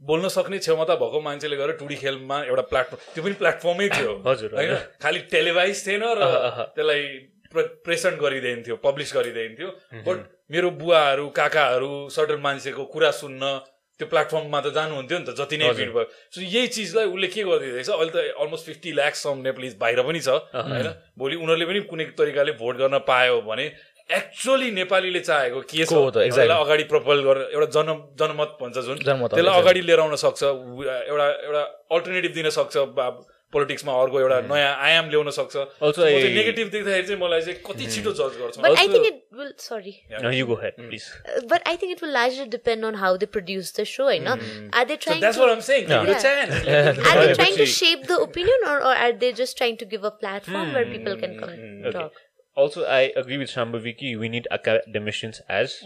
बोल्न 0.01 0.29
सक्ने 0.29 0.59
क्षमता 0.59 0.95
भएको 0.99 1.21
मान्छेले 1.21 1.57
गएर 1.57 1.73
टुडी 1.81 1.97
खेलमा 1.97 2.37
एउटा 2.51 2.63
प्लेटफर्म 2.73 3.01
त्यो 3.15 3.23
पनि 3.25 3.35
प्लेटफर्मै 3.43 3.89
थियो 3.97 4.13
हजुर, 4.27 4.51
होइन। 4.57 4.75
खालि 5.03 5.19
टेलिभाइज 5.31 5.87
थिएन 5.87 6.05
र। 6.19 6.21
त्यसलाई 6.75 7.03
प्रेजेन्ट 7.87 8.17
गरिदिन्थ्यो 8.21 8.77
पब्लिस 8.83 9.15
गरिदिन्थ्यो. 9.17 9.69
बट 10.07 10.19
मेरो 10.51 10.71
बुवाहरू 10.81 11.29
काकाहरू 11.37 11.93
सर्टन 12.11 12.41
मान्छेको 12.41 12.85
कुरा 12.95 13.11
सुन्न 13.21 13.45
त्यो 14.01 14.07
प्लेटफर्ममा 14.09 14.61
त 14.61 14.73
जानुहुन्थ्यो 14.75 15.19
नि 15.21 15.25
त 15.29 15.37
जति 15.39 15.57
नै। 15.61 15.69
भिड 15.79 15.91
भयो 15.93 16.05
सो 16.35 16.41
यही 16.41 16.67
चिजलाई 16.75 17.07
उसले 17.13 17.29
के 17.29 17.43
गरिदिँदैछ 17.45 17.89
अहिले 17.93 18.11
त 18.11 18.19
almost 18.43 18.65
fifty 18.67 18.91
lakhs 18.99 19.23
some 19.23 19.37
Nepalese 19.47 19.77
बाहिर 19.79 20.01
पनि 20.03 20.21
छ 20.27 20.29
होइन 20.51 20.89
भोलि 21.15 21.37
उनीहरूले 21.39 21.67
पनि 21.71 21.81
कुनै 21.93 22.05
तरिकाले 22.19 22.53
भोट 22.59 22.75
गर्न 22.83 22.99
पायो 23.07 23.37
भने 23.47 23.67
एक्चुअली 24.11 24.71
नेपालीले 24.71 25.21
चाहेको 25.21 25.61
के 25.71 25.85
छ 25.85 25.93
हो 25.93 26.11
त. 26.11 26.17
त्यसलाई 26.27 26.49
अगाडि 26.65 26.85
प्रपोज 26.95 27.19
गरेर 27.27 27.49
एउटा 27.55 27.67
जन 27.77 27.89
जनमत 28.23 28.57
भन्छ 28.63 28.77
जुन 28.89 28.97
त्यसलाई. 28.99 29.61
अगाडि 29.61 29.81
लिएर 29.89 30.01
आउन 30.01 30.17
सक्छ 30.25 30.43
एउटा 30.43 31.27
एउटा 31.47 31.63
अल्टरनेटिभ 31.97 32.33
दिन 32.41 32.51
सक्छ 32.59 32.75
पोलिटिक्समा 33.53 33.93
अर्को 34.03 34.21
एउटा 34.21 34.37
नयाँ 34.49 34.69
आयाम 34.85 35.09
ल्याउन 35.13 35.31
सक्छ 35.37 35.57
नेगेटिभ 35.57 36.69
देख्दाखेरि 36.73 37.07
चाहिँ 37.07 37.21
मलाई 37.23 37.41
चाहिँ 37.47 37.59
कति 37.67 37.87
छिटो 37.95 38.13
जज 38.21 38.39
गर्छ 38.43 38.57
But 38.57 38.65
I 38.67 38.71
Also- 38.73 38.93
think 38.93 39.09
it 39.09 39.19
will. 39.41 39.51
Sorry. 39.65 39.93
You 40.39 40.47
go 40.47 40.55
ahead 40.63 40.75
please 40.79 41.05
Uh, 41.33 41.43
but 41.53 41.61
I 41.73 41.75
think 41.83 41.93
it 41.97 42.01
will 42.05 42.15
largely 42.17 42.47
depend 42.55 42.89
on 42.91 42.95
how 43.03 43.11
they 43.25 43.29
produce 43.37 43.73
the 43.81 43.85
show. 43.93 44.09
You 44.09 44.23
know, 44.29 44.37
are 44.73 44.87
they 44.93 44.97
So 44.97 45.05
trying 45.05 45.21
that's 45.27 45.37
to 45.37 45.45
what 45.45 45.53
I'm 45.57 45.61
saying. 45.69 45.85
Give 45.93 46.09
it 46.09 46.15
a 46.15 46.17
Yeah. 46.17 46.25
chance. 46.25 46.55
are 46.57 47.19
they 47.21 47.35
trying 47.35 47.37
to 47.37 47.45
Actually- 47.45 47.67
shape 47.75 48.07
the 48.13 48.19
opinion, 48.29 48.67
or, 48.73 48.79
or 48.93 48.95
are 49.09 49.13
they 49.25 49.33
just 49.43 49.59
trying 49.63 49.77
to 49.85 49.91
give 49.95 50.09
a 50.13 50.15
Also, 52.55 52.85
I 52.85 53.13
agree 53.17 53.39
with 53.39 53.51
Shambhaviki. 53.51 54.19
We 54.19 54.29
need 54.29 54.47
academicians 54.51 55.41
as, 55.49 55.83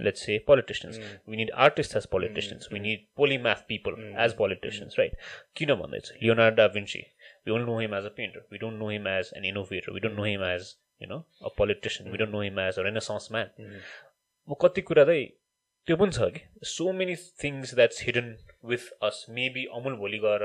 let's 0.00 0.24
say, 0.24 0.38
politicians. 0.38 0.98
We 1.26 1.36
need 1.36 1.50
artists 1.54 1.96
as 1.96 2.06
politicians. 2.06 2.68
We 2.70 2.78
need 2.78 3.08
polymath 3.18 3.66
people 3.66 3.96
as 4.16 4.34
politicians, 4.34 4.96
right? 4.96 5.12
भन्दैछ 5.60 6.12
Leonardo 6.22 6.56
da 6.56 6.68
Vinci. 6.68 7.06
We 7.44 7.52
only 7.52 7.66
know 7.66 7.78
him 7.78 7.94
as 7.94 8.04
a 8.04 8.10
painter. 8.10 8.42
We 8.50 8.58
don't 8.58 8.78
know 8.78 8.90
him 8.90 9.06
as 9.06 9.32
an 9.32 9.44
innovator. 9.44 9.92
We 9.92 10.00
don't 10.00 10.16
know 10.16 10.24
him 10.24 10.42
as, 10.42 10.76
you 11.00 11.08
know, 11.08 11.24
a 11.42 11.50
politician. 11.50 12.10
We 12.12 12.16
don't 12.16 12.30
know 12.30 12.42
him 12.42 12.58
as 12.58 12.78
a 12.78 12.84
renaissance 12.84 13.30
man. 13.30 13.50
म 14.48 14.54
कति 14.62 14.80
कुरा 14.82 15.04
चाहिँ 15.04 15.26
त्यो 15.86 15.96
पनि 15.96 16.12
छ 16.12 16.30
कि 16.34 16.40
so 16.68 16.92
many 16.92 17.14
things 17.42 17.74
that's 17.74 18.02
hidden 18.04 18.36
with 18.64 18.90
us 19.02 19.26
maybe 19.30 19.64
Amul 19.74 19.94
भोलि 19.96 20.18
गएर 20.18 20.44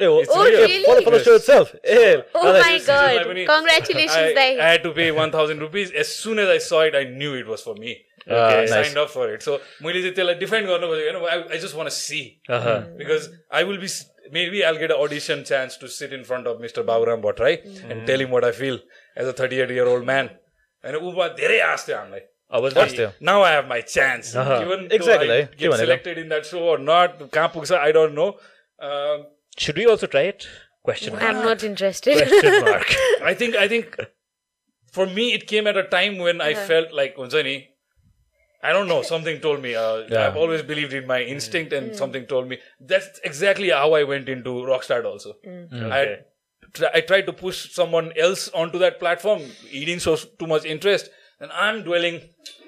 ए 0.00 0.06
हो 0.06 0.20
Oh, 0.34 0.44
really? 0.44 0.76
for 0.84 0.94
the- 0.98 1.02
for 1.06 1.10
the 1.14 1.18
show 1.24 1.34
itself 1.38 1.72
A 1.84 2.04
Oh 2.34 2.44
दाइ, 2.52 2.60
my 2.62 2.70
This 2.72 2.82
is 2.82 2.88
my 2.88 2.94
god! 3.16 3.26
पनि- 3.32 3.46
Congratulations, 3.50 4.30
I, 4.30 4.32
Dai. 4.38 4.46
I 4.66 4.70
had 4.70 4.82
to 4.86 4.92
pay 5.00 5.10
1000 5.18 5.60
rupees. 5.66 5.92
As 6.04 6.14
soon 6.22 6.38
as 6.44 6.48
I 6.54 6.58
saw 6.68 6.80
it, 6.90 6.94
I 6.94 7.04
knew 7.20 7.34
it 7.40 7.50
was 7.54 7.62
for 7.68 7.74
me. 7.82 7.92
Ah, 8.30 8.40
I 8.48 8.56
nice. 8.62 8.70
signed 8.72 8.98
up 9.02 9.10
for 9.16 9.26
it. 9.34 9.42
So 9.48 9.58
मैले 9.86 10.02
चाहिँ 10.02 10.14
त्यसलाई 10.18 10.34
define 10.44 10.66
गर्नु 10.72 10.88
खोजेको 10.92 11.20
होइन 11.20 11.30
I, 11.36 11.56
I 11.56 11.60
just 11.66 11.76
want 11.80 11.90
to 11.92 11.94
see. 11.98 12.22
Because 13.02 13.28
I 13.60 13.62
will 13.70 13.80
be, 13.84 13.90
s- 13.92 14.00
maybe 14.38 14.64
I'll 14.68 14.78
get 14.82 14.94
an 14.96 15.02
audition 15.06 15.44
chance 15.52 15.76
to 15.84 15.88
sit 15.94 16.12
in 16.18 16.24
front 16.28 16.46
of 16.52 16.60
Mr. 16.66 16.84
Bauram 16.92 17.24
Bhattarai 17.26 17.54
and 17.90 18.06
tell 18.12 18.24
him 18.26 18.30
what 18.36 18.46
I 18.50 18.52
feel 18.60 18.78
as 19.24 19.32
a 19.32 19.34
38 19.42 19.74
year 19.78 19.88
old 19.94 20.06
man. 20.12 20.30
And 20.84 20.96
Uma 21.10 21.28
धेरै 21.42 21.58
आश 21.72 21.86
थियो 21.88 21.96
हामीलाई 22.02 22.24
अब 22.60 22.70
First 22.78 22.96
थियो। 23.00 23.10
now 23.32 23.36
I 23.48 23.52
have 23.56 23.68
my 23.74 23.80
chance. 23.96 24.32
Even 24.38 24.88
though 24.88 24.96
Exactly, 25.00 25.30
I 25.34 25.40
है, 25.42 25.44
के 25.52 25.58
get 25.64 25.70
भनेको? 25.74 25.82
selected 25.84 26.18
in 26.24 26.32
that 26.36 26.48
show 26.54 26.64
or 26.72 26.78
not, 26.88 27.20
कहाँ 27.36 27.52
पुग्छ 27.58 27.70
I 27.82 27.92
don't 27.98 28.18
know. 28.22 28.30
Should 29.58 29.76
we 29.76 29.86
also 29.86 30.06
try 30.06 30.22
it? 30.22 30.46
Question 30.82 31.12
mark. 31.12 31.22
I'm 31.24 31.44
not 31.44 31.62
interested. 31.62 32.16
Question 32.28 32.64
mark. 32.70 32.92
I 33.22 33.34
think 33.34 33.54
I 33.56 33.68
think 33.68 33.96
for 34.90 35.06
me 35.06 35.32
it 35.34 35.46
came 35.46 35.66
at 35.66 35.76
a 35.76 35.84
time 35.84 36.18
when 36.18 36.40
I 36.40 36.54
felt 36.54 36.92
like 36.92 37.16
Unzani, 37.16 37.68
I 38.62 38.72
don't 38.72 38.88
know, 38.88 39.02
something 39.02 39.40
told 39.40 39.62
me. 39.62 39.74
Uh, 39.74 40.02
Yeah. 40.08 40.26
I've 40.26 40.36
always 40.36 40.62
believed 40.62 40.92
in 40.92 41.06
my 41.06 41.22
instinct 41.22 41.72
and 41.72 41.90
mm. 41.92 41.96
something 41.96 42.26
told 42.26 42.48
me. 42.48 42.58
That's 42.80 43.20
exactly 43.24 43.70
how 43.70 43.92
I 43.94 44.02
went 44.04 44.28
into 44.28 44.50
Rockstar 44.50 45.04
also. 45.04 45.34
Mm. 45.46 45.70
Mm. 45.72 45.92
I 45.92 46.00
Okay. 46.02 46.20
tr- 46.74 46.92
I 46.94 47.00
tried 47.00 47.26
to 47.26 47.32
push 47.32 47.70
someone 47.72 48.12
else 48.16 48.48
onto 48.48 48.78
that 48.78 48.98
platform. 48.98 49.40
He 49.68 49.84
didn't 49.84 50.02
show 50.02 50.16
too 50.16 50.46
much 50.46 50.64
interest. 50.64 51.10
And 51.40 51.50
I'm 51.52 51.82
dwelling. 51.84 52.20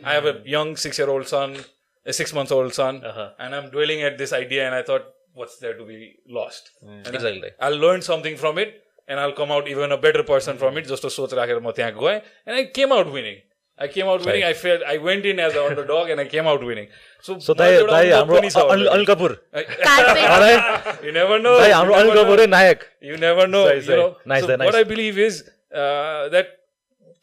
I 0.04 0.14
have 0.14 0.26
a 0.26 0.40
young 0.44 0.76
six 0.76 0.98
year 0.98 1.08
old 1.08 1.26
son, 1.28 1.56
a 2.04 2.12
six 2.12 2.32
month 2.32 2.52
old 2.52 2.74
son, 2.74 3.04
Uh-huh. 3.04 3.30
and 3.38 3.54
I'm 3.54 3.70
dwelling 3.70 4.02
at 4.02 4.18
this 4.18 4.32
idea. 4.32 4.66
And 4.66 4.74
I 4.74 4.82
thought 4.82 5.04
what's 5.33 5.57
there 5.65 5.75
to 5.81 5.85
be 5.89 5.99
lost? 6.37 6.71
And 6.85 7.07
Exactly. 7.15 7.51
I'll 7.59 7.77
learn 7.87 8.01
something 8.11 8.37
from 8.45 8.57
it 8.65 8.73
and 9.07 9.19
I'll 9.19 9.35
come 9.41 9.51
out 9.57 9.67
even 9.75 9.91
a 9.91 9.97
better 10.07 10.23
person 10.31 10.57
from 10.63 10.77
it 10.81 10.87
जस्तो 10.93 11.09
सोच 11.19 11.33
राखेर 11.41 11.59
म 11.67 11.71
त्यहाँ 11.77 11.93
गएँ 12.01 12.17
and 12.47 12.55
I 12.61 12.65
came 12.79 12.91
out 12.97 13.11
winning. 13.19 13.37
I 13.79 13.87
came 13.91 14.07
out 14.11 14.25
winning. 14.27 14.43
I 14.45 14.53
felt 14.61 14.81
I 14.93 14.97
went 15.03 15.25
in 15.31 15.37
as 15.43 15.53
an 15.59 15.67
underdog 15.71 16.09
and 16.13 16.19
I 16.23 16.25
came 16.31 16.47
out 16.53 16.63
winning. 16.69 16.87
So, 17.27 17.35
So 17.45 17.53
मलाई 17.53 17.57
दाइ 17.59 17.75
एउटा 17.75 17.91
दाइ 17.91 18.09
अनुभव 18.09 18.17
हाम्रो 18.19 18.39
पनि 18.39 18.49
छ 18.55 18.63
Anil 18.73 18.87
Anil 18.87 18.89
already. 18.89 19.05
Kapoor 19.11 19.37
Carpet. 19.85 21.05
You 21.05 21.11
never 21.19 21.37
know. 21.45 21.53
दाइ 21.59 21.69
You 21.69 21.75
हाम्रो 21.75 21.95
never 21.95 22.01
अनिल 22.01 22.15
know. 22.15 22.23
कपुरै 22.23 22.47
नायक 22.55 22.83
You 23.11 23.17
never 23.23 23.47
know. 23.53 23.63
Sorry, 23.67 23.77
you 23.77 23.85
sorry. 23.85 23.99
know. 24.01 24.09
Nice, 24.33 24.43
so 24.47 24.55
nice. 24.55 24.65
what 24.71 24.75
I 24.75 24.83
believe 24.91 25.17
is 25.27 25.39
uh, 25.73 26.29
that 26.35 26.51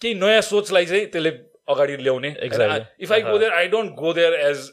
केही 0.03 0.14
नयाँ 0.22 0.40
सोचलाई 0.49 0.86
चाहिँ 0.86 1.07
त्यसले 1.12 1.30
अगाडि 1.74 1.97
ल्याउने 2.07 2.30
Exactly. 2.49 2.80
If 3.05 3.12
I 3.12 3.20
go 3.28 3.38
there 3.38 3.53
I 3.61 3.68
don't 3.76 3.92
go 4.01 4.12
there 4.20 4.34
as 4.49 4.66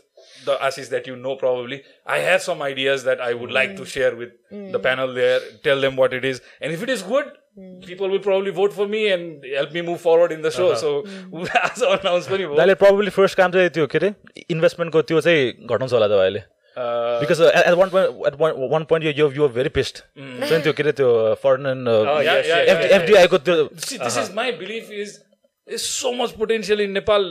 the 0.48 0.58
Ashish 0.68 0.88
that 0.90 1.08
you 1.08 1.16
know 1.16 1.36
probably. 1.42 1.78
I 2.14 2.20
have 2.24 2.40
some 2.46 2.62
ideas 2.62 3.04
that 3.04 3.20
I 3.28 3.34
would 3.42 3.52
like 3.52 3.74
to 3.78 3.84
share 3.96 4.14
with 4.14 4.54
the 4.72 4.80
panel 4.82 5.14
there 5.14 5.50
tell 5.64 5.80
them 5.82 5.96
what 6.00 6.14
it 6.14 6.24
is 6.24 6.40
and 6.62 6.74
if 6.74 6.82
it 6.82 6.90
is 6.90 7.06
good 7.08 7.36
people 7.84 8.10
will 8.10 8.20
probably 8.24 8.50
vote 8.56 8.74
for 8.74 8.84
me 8.90 8.98
and 9.12 9.46
help 9.52 9.72
me 9.76 9.82
move 9.86 9.96
forward 10.02 10.32
in 10.34 10.42
the 10.42 10.50
show. 10.56 10.66
So 10.82 10.90
as 11.62 11.80
announce 11.86 12.28
पनि 12.28 12.44
भयो 12.44 12.56
दाइले 12.56 12.74
probably 12.82 13.10
first 13.16 13.36
काम 13.36 13.52
चाहिँ 13.52 13.70
त्यो 13.78 13.86
के 13.94 13.98
अरे 13.98 14.12
इन्भेस्टमेन्टको 14.50 15.02
त्यो 15.08 15.20
चाहिँ 15.20 15.50
घटाउँछ 15.66 15.92
होला 15.92 16.08
त 16.08 16.20
अहिले 16.20 16.44
Uh, 16.76 17.20
because 17.20 17.40
at 17.42 17.74
one 17.78 17.88
point 17.90 18.26
at 18.26 18.34
one 18.72 18.84
point 18.90 19.18
यो 19.18 19.30
यु 19.36 19.48
भेरी 19.54 19.68
पेस्ट 19.76 19.96
चाहिँ 20.18 20.62
त्यो 20.62 20.72
के 20.72 20.82
अरे 20.82 20.92
त्यो 21.00 21.08
foreign 21.44 21.88
Oh, 21.88 21.96
yes, 22.02 22.26
yeah, 22.26 22.36
yes, 22.36 22.46
yeah, 22.48 22.76
yes. 22.82 22.92
एफडिआईको 22.98 23.38
त्यो 23.48 23.56
See, 23.86 23.98
this 24.02 24.18
is 24.22 24.30
my 24.36 24.44
belief 24.60 24.92
is 25.04 25.16
is 25.68 25.86
so 25.88 26.12
much 26.20 26.36
potential 26.42 26.84
in 26.86 26.94
Nepal. 26.98 27.26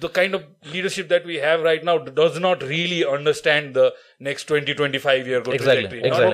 the 0.00 0.08
kind 0.08 0.34
of 0.34 0.44
leadership 0.72 1.08
that 1.08 1.24
we 1.24 1.36
have 1.36 1.62
right 1.62 1.82
now 1.82 1.98
does 1.98 2.38
not 2.38 2.62
really 2.62 3.04
understand 3.04 3.74
the 3.74 3.94
next 4.20 4.44
20 4.44 4.74
25 4.74 5.26
year 5.26 5.38
exactly. 5.38 5.58
trajectory. 5.58 5.98
Exactly. 5.98 6.32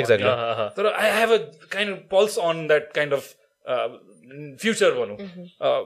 Exactly. 0.00 0.28
Uh-huh. 0.28 0.70
So 0.74 0.92
I 0.92 1.06
have 1.06 1.30
a 1.30 1.50
kind 1.68 1.90
of 1.90 2.08
pulse 2.08 2.38
on 2.38 2.68
that 2.68 2.94
kind 2.94 3.12
of 3.12 3.34
uh, 3.66 3.88
future. 4.58 4.98
one 4.98 5.16
Mm-hmm. 5.16 5.44
Uh, 5.60 5.82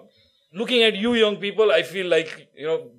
looking 0.53 0.83
at 0.83 0.95
you 0.95 1.15
young 1.15 1.37
people, 1.37 1.73
I 1.73 1.83
feel 1.83 2.07
like, 2.07 2.49
you 2.55 2.67
know, 2.67 2.91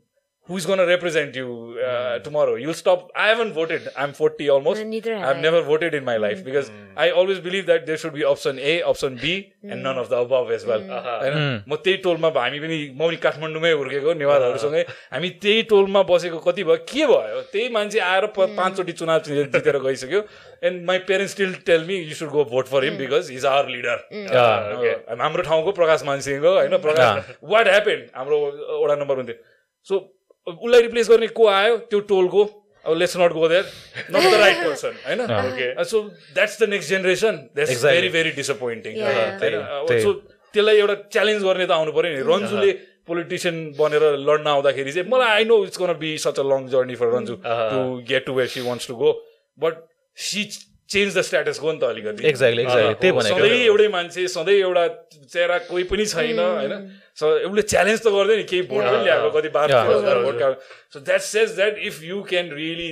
who's 0.47 0.65
going 0.65 0.79
to 0.79 0.85
represent 0.85 1.35
you 1.35 1.77
uh, 1.85 2.19
tomorrow? 2.19 2.55
You'll 2.55 2.73
stop. 2.73 3.11
I 3.15 3.27
haven't 3.27 3.53
voted. 3.53 3.89
I'm 3.95 4.13
40 4.13 4.49
almost. 4.49 4.81
No, 4.81 4.87
neither 4.87 5.15
have 5.15 5.29
I've 5.29 5.37
I. 5.37 5.41
never 5.41 5.61
voted 5.61 5.93
in 5.93 6.05
my 6.05 6.17
life 6.17 6.43
because 6.43 6.71
I 6.95 7.09
always 7.11 7.39
believe 7.39 7.65
that 7.65 7.85
there 7.85 7.97
should 7.97 8.13
be 8.13 8.23
option 8.23 8.59
A, 8.59 8.81
option 8.83 9.17
B, 9.21 9.53
and 9.63 9.83
none 9.83 9.97
of 9.97 10.09
the 10.09 10.17
above 10.17 10.51
as 10.51 10.65
well. 10.65 10.81
होइन 10.81 11.63
म 11.67 11.75
त्यही 11.85 11.97
टोलमा 12.03 12.31
हामी 12.37 12.59
पनि 12.59 12.77
म 12.89 12.99
पनि 12.99 13.17
काठमाडौँमै 13.25 13.71
हुर्केको 13.71 14.13
नेवारहरूसँगै 14.23 14.83
हामी 15.13 15.29
त्यही 15.43 15.61
टोलमा 15.73 16.03
बसेको 16.11 16.39
कति 16.47 16.63
भयो 16.63 16.77
के 16.93 17.05
भयो 17.11 17.41
त्यही 17.53 17.69
मान्छे 17.77 17.99
आएर 18.07 18.25
पाँचचोटि 18.37 18.91
चुनाव 19.01 19.19
जितेर 19.27 19.79
गइसक्यो 19.87 20.21
and 20.63 20.85
my 20.87 20.97
parents 21.11 21.33
still 21.33 21.53
tell 21.67 21.83
me 21.87 21.97
you 21.97 22.15
should 22.21 22.29
go 22.37 22.43
vote 22.55 22.67
for 22.73 22.83
him 22.83 22.97
because 22.97 23.31
is 23.31 23.45
our 23.45 23.69
leader 23.75 25.17
हाम्रो 25.21 25.43
ठाउँको 25.49 25.71
प्रकाश 25.81 26.03
मानसिंहको 26.11 26.53
होइन 26.57 26.77
प्रकाश 26.87 27.35
वाट 27.55 27.67
ह्यापेन 27.67 28.05
हाम्रो 28.15 28.39
वडा 28.83 28.95
नम्बर 29.03 29.23
हुन्थ्यो 29.23 29.35
सो 29.87 29.99
उसलाई 30.47 30.81
रिप्लेस 30.81 31.09
गर्ने 31.09 31.27
को 31.37 31.47
आयो? 31.47 31.77
त्यो 31.91 31.99
टोलको। 32.11 32.43
अब 32.85 32.95
let's 32.97 33.17
not 33.17 33.31
go 33.33 33.47
there 33.49 33.65
not 34.11 34.23
the 34.23 34.33
right 34.41 34.57
person 34.57 34.93
होइन? 35.05 35.83
So 35.83 36.01
that's 36.33 36.61
the 36.61 36.69
next 36.69 36.89
generation 36.89 37.35
that's. 37.55 37.83
Very 37.85 38.09
very 38.09 38.31
disappointing. 38.37 38.93
So 40.03 40.13
त्यसलाई 40.53 40.77
एउटा 40.77 40.95
च्यालेन्ज 41.11 41.43
गर्ने 41.43 41.65
त 41.65 41.71
आउनु 41.71 41.91
पऱ्यो 41.91 42.11
नि। 42.13 42.21
रन्जुले 42.27 42.71
पोलिटिसियन 43.07 43.55
बनेर 43.79 44.03
लड्न 44.19 44.47
आउँदाखेरि 44.47 44.91
चाहिँ 44.91 45.09
मलाई 45.09 45.29
I 45.35 45.43
know 45.51 45.55
it's 45.65 45.79
gonna 45.79 45.93
be 45.99 46.09
such 46.23 46.39
a 46.39 46.43
long 46.43 46.67
journey 46.71 46.95
for 46.95 47.07
Ranju 47.15 47.35
to 47.43 47.79
get 48.07 48.25
to 48.25 48.33
where 48.39 48.49
she 48.55 48.61
wants 48.63 48.87
to 48.87 48.95
go 49.03 49.11
but 49.59 49.73
she 50.17 50.43
change 50.89 51.17
the 51.17 51.21
status 51.27 51.59
quo 51.61 51.71
नि 51.71 51.79
त 51.79 51.83
अलिकति। 51.83 52.27
एक्ज्याक्टली 52.27 52.61
एक्ज्याक्टली 52.63 52.95
त्यही 53.01 53.11
भनेको 53.17 53.39
सधैँ 53.39 53.59
एउटै 53.65 53.87
मान्छे 53.95 54.27
सधैँ 54.35 54.57
एउटा 54.59 54.85
चेहरा 55.33 55.57
कोही 55.67 55.83
पनि 55.91 56.05
छैन 56.13 56.39
होइन? 56.39 56.73
सो 57.19 57.25
उसले 57.49 57.61
च्यालेन्ज 57.61 57.99
त 58.01 58.07
गर्दैन 58.15 58.37
नि 58.37 58.43
केही 58.51 58.61
भोट 58.71 58.83
पनि 58.83 59.03
ल्याएको 59.03 59.29
कति 59.37 59.49
बार 59.57 59.67
Yeah. 59.71 59.85
Vote 60.25 60.37
so 60.93 60.99
that 60.99 61.21
says 61.27 61.55
that 61.55 61.77
if 61.87 62.03
you 62.03 62.21
can 62.29 62.51
really 62.59 62.91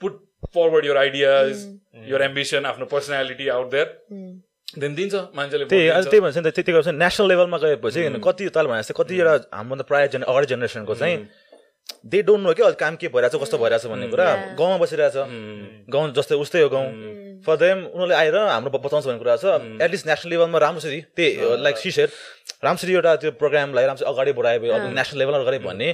put 0.00 0.12
forward 0.54 0.86
your 0.86 0.96
ideas 0.96 1.66
your 2.08 2.22
ambition 2.22 2.64
आफ्नो 2.66 2.86
पर्सनालिटी 2.92 3.48
आउट 3.56 3.70
देयर 3.70 3.86
देन 4.78 4.94
दिन्छ 4.94 5.14
मान्छेले 5.36 5.64
त्यही 5.66 5.88
अनि। 5.88 6.04
त्यही 6.10 6.20
भन्छ 6.20 6.36
नि 6.36 6.42
त 6.42 6.54
त्यति 6.54 6.72
गर्छ 6.72 6.88
नेसनल 6.96 7.28
लेभलमा 7.28 7.58
गएपछि 7.58 8.00
कति 8.24 8.48
ताल 8.56 8.66
भने 8.66 8.80
जस्तै 8.82 8.94
कतिवटा 9.02 9.34
हामीभन्दा 9.58 9.84
प्रायः 9.90 10.06
जेन 10.14 10.22
अगाडि 10.22 10.46
जेनेरेसनको 10.52 10.94
चाहिँ 10.94 11.16
दे 12.04 12.22
डोन्ट 12.22 12.42
नो 12.46 12.52
क्या 12.54 12.70
काम 12.80 12.96
के 12.96 13.08
भइरहेछ 13.08 13.34
कस्तो 13.42 13.58
भइरहेछ 13.58 13.86
भन्ने 13.86 14.06
कुरा 14.08 14.26
गाउँमा 14.58 14.76
बसिरहेछ। 14.78 15.16
गाउँ 15.90 16.12
जस्तै 16.16 16.34
उस्तै 16.44 16.62
हो 16.62 16.68
गाउँ। 16.68 16.88
फर 17.44 17.56
देम 17.56 17.78
उनीहरूले 17.86 18.14
आएर 18.14 18.36
हाम्रो 18.36 18.70
बताउँछ 18.78 19.04
भन्ने 19.06 19.18
कुरा 19.18 19.36
छ। 19.36 19.44
एटलिस्ट 19.80 20.06
नेसनल 20.06 20.30
लेभलमा 20.30 20.58
राम्रोसरी 20.60 21.00
त्यही 21.16 21.56
लाइक 21.64 21.76
सिसेर 21.76 22.08
राम्रोसरी 22.64 22.92
एउटा 22.94 23.14
त्यो 23.20 23.30
प्रोग्रामलाई 23.42 23.84
राम्रोसरी 23.86 24.08
अगाडि 24.12 24.32
बढायो 24.38 24.60
भयो 24.60 24.72
अब 24.72 24.82
नेसनल 24.96 25.18
लेभलमा 25.18 25.44
गऱ्यो 25.48 25.60
भने 25.68 25.88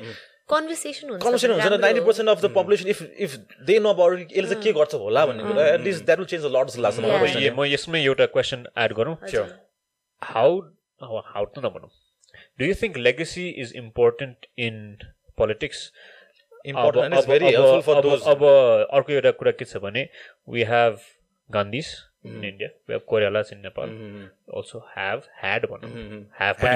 कन्भर्सेसन 0.46 1.10
हुन्छ 1.10 1.22
कन्भर्सेसन 1.22 1.50
हुन्छ 1.52 1.62
राम्रो 1.62 1.78
नाइन्टी 1.82 2.00
हो। 2.00 2.06
Percent 2.06 2.28
of 2.30 2.40
the 2.42 2.50
population 2.54 2.86
if 2.88 3.02
if 3.26 3.30
they 3.66 3.78
know 3.82 3.90
about 3.94 4.30
यसले 4.30 4.46
चाहिँ 4.46 4.62
के 4.62 4.72
गर्छ 4.78 4.94
होला 4.94 5.26
भन्ने 5.26 5.42
कुरा। 5.42 5.62
At least 5.74 6.04
that 6.06 6.18
will 6.18 6.26
change 6.30 6.42
the 6.44 6.50
lot 6.54 6.66
जस्तो 6.66 6.82
लाग्छ 6.82 6.98
मलाई. 7.02 7.50
म 7.50 7.64
यसमै 7.66 8.02
एउटा 8.04 8.26
क्वेसन 8.30 8.66
एड 8.78 8.92
गरौँ। 8.94 9.16
हाउ 10.22 10.50
हाउ 11.02 11.44
त 11.50 11.66
नभनौँ। 11.66 11.90
Do 12.58 12.64
you 12.64 12.74
think 12.82 12.96
legacy 13.06 13.48
is 13.62 13.72
important 13.76 14.46
in 14.58 14.76
politics 15.38 15.90
Important 16.70 17.04
and 17.06 17.14
it's 17.16 17.26
very 17.30 17.50
helpful 17.54 17.82
for 17.88 17.94
those. 18.04 18.22
अब 18.30 18.40
अर्को 18.98 19.12
एउटा 19.12 19.30
कुरा 19.40 19.50
के 19.58 19.64
छ 19.64 19.76
भने 19.82 20.02
we 20.54 20.62
have 20.70 20.98
Gandhis 21.50 21.90
in 22.26 22.44
India 22.44 22.68
we 22.88 22.92
have 22.94 23.02
Koiralas 23.08 23.50
in 23.52 23.58
Nepal 23.66 23.88
also 24.60 24.78
have 24.96 25.20
had 25.42 25.66
भनौँ। 25.72 25.90
ह्याभ 26.40 26.56
पनि 26.62 26.72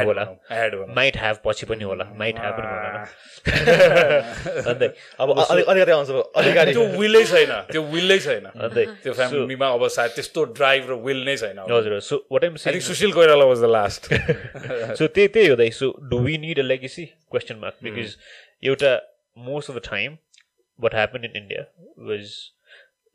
Had 0.50 0.74
होला। 0.74 0.86
माइट 0.98 1.16
ह्याभ 1.22 1.38
पछि 1.46 1.66
पनि 1.66 1.84
होला। 1.84 2.04
माइट 2.18 2.38
ह्याभ 2.38 2.54
पनि 2.58 2.68
होला। 2.70 3.00
अन्त 4.70 4.82
अब 5.20 5.30
अलि- 5.40 5.66
अलिकति 5.68 5.92
आउँछ 5.92 6.10
अधिकारी 6.36 6.72
त्यो 6.72 6.84
विलै 7.00 7.24
छैन। 7.32 7.52
त्यो 7.72 7.82
विलै 7.94 8.18
छैन। 8.26 8.44
अन्त 8.46 8.78
त्यो 9.02 9.12
फ्यामिलीमा 9.12 9.68
अब 9.74 9.86
सायद 9.96 10.10
त्यस्तो 10.14 10.44
ड्राइभ 10.60 10.90
र 10.90 11.00
विल 11.08 11.24
नै 11.24 11.36
छैन 11.36 11.58
हजुर 11.70 11.98
so 12.10 12.16
what 12.32 12.44
am 12.44 12.56
think 12.66 12.82
Sushil 12.90 13.12
Koirala 13.18 13.44
was 13.44 13.62
the 13.62 13.72
last 13.76 14.06
so 14.94 15.08
त्यही 15.08 15.28
त्यही 15.28 15.48
हो 15.48 15.56
दाइ। 15.56 15.70
So 15.80 15.90
do 16.10 16.18
we 16.28 16.38
need 16.46 16.58
a 16.58 16.66
legacy 16.70 17.04
question 17.30 17.56
mark 17.62 17.76
because 17.84 18.16
एउटा 18.62 18.94
most 19.36 19.70
of 19.70 19.76
the 19.76 19.82
time 19.90 20.16
what 20.78 20.94
happen 20.94 21.24
in 21.24 21.36
India 21.36 21.66
was 22.10 22.32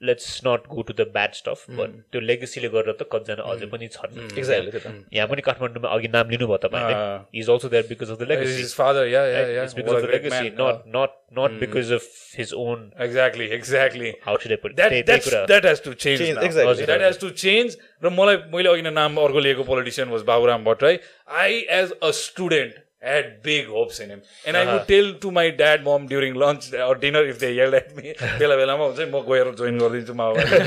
let's 0.02 0.42
not 0.46 0.66
go 0.68 0.82
to 0.88 0.94
the 0.94 1.02
bad 1.12 1.34
stuff 1.34 1.66
but 1.78 1.92
त्यो 2.12 2.22
लेगेसीले 2.22 2.70
गरेर 2.70 2.96
त 3.02 3.06
कतिजना 3.12 3.44
अझै 3.52 3.68
पनि 3.74 3.88
छन्। 3.94 4.18
एक्ज्याक्टली 4.24 4.80
त। 4.80 4.92
यहाँ 5.14 5.28
पनि 5.28 5.42
काठमाडौँमा 5.42 5.90
अघि 5.98 6.08
नाम 6.16 6.30
लिनुभयो 6.30 6.58
तपाईँले। 6.66 6.98
Is 7.42 7.50
also 7.50 7.70
there 7.76 7.86
because 7.92 8.12
of 8.12 8.20
the 8.20 8.28
legacy 8.32 8.58
his 8.64 8.74
father 8.80 9.06
yeah 9.12 9.30
yeah 9.34 9.48
yeah. 9.54 9.64
It's 9.68 9.78
because 9.80 10.00
of 10.00 10.08
the 10.08 10.12
legacy, 10.16 10.52
not 10.60 10.84
not 10.98 11.16
not 11.40 11.56
because 11.64 11.94
of 12.00 12.10
his 12.42 12.54
own. 12.66 12.84
exactly 13.08 13.50
exactly. 13.60 14.12
How 14.28 14.38
should 14.44 14.56
I 14.58 14.60
put 14.66 14.76
it? 14.76 14.78
that 14.82 14.96
त्यही- 14.96 15.06
त्यही 15.06 15.22
that's, 15.22 15.30
कुरा 15.30 15.46
that 15.54 15.70
has 15.72 15.84
to 15.88 15.96
change, 16.06 16.24
Change, 16.24 16.38
now. 16.40 16.46
exactly. 16.50 16.90
that 16.92 17.06
has 17.08 17.22
to 17.26 17.32
change. 17.46 17.78
र 18.04 18.14
मलाई 18.20 18.42
मैले 18.54 18.74
अघि 18.76 18.90
नाम 18.92 19.18
अर्को 19.28 19.46
लिएको 19.48 19.70
politician 19.72 20.16
was 20.18 20.28
Baburam 20.34 20.64
Bhattarai 20.64 21.00
I 21.44 21.66
as 21.80 21.96
a 22.04 22.12
student 22.22 22.84
had 23.06 23.28
big 23.48 23.68
hopes 23.76 24.00
in 24.06 24.10
him 24.16 24.22
and 24.48 24.58
I 24.58 24.64
would 24.72 24.88
tell 24.92 25.08
to 25.26 25.32
my 25.38 25.46
dad 25.62 25.84
mom 25.88 26.08
during 26.12 26.34
lunch 26.44 26.68
or 26.88 26.96
dinner 27.06 27.24
if 27.32 27.40
they 27.46 27.52
yelled 27.62 27.78
at 27.82 27.96
me 28.02 28.14
बेला 28.42 28.56
बेलामा 28.62 28.86
हुन्छ 28.92 29.08
म 29.14 29.22
गएर 29.32 29.52
जोइन 29.62 29.80
गरिदिन्छु 29.86 30.14
माओवादी 30.22 30.60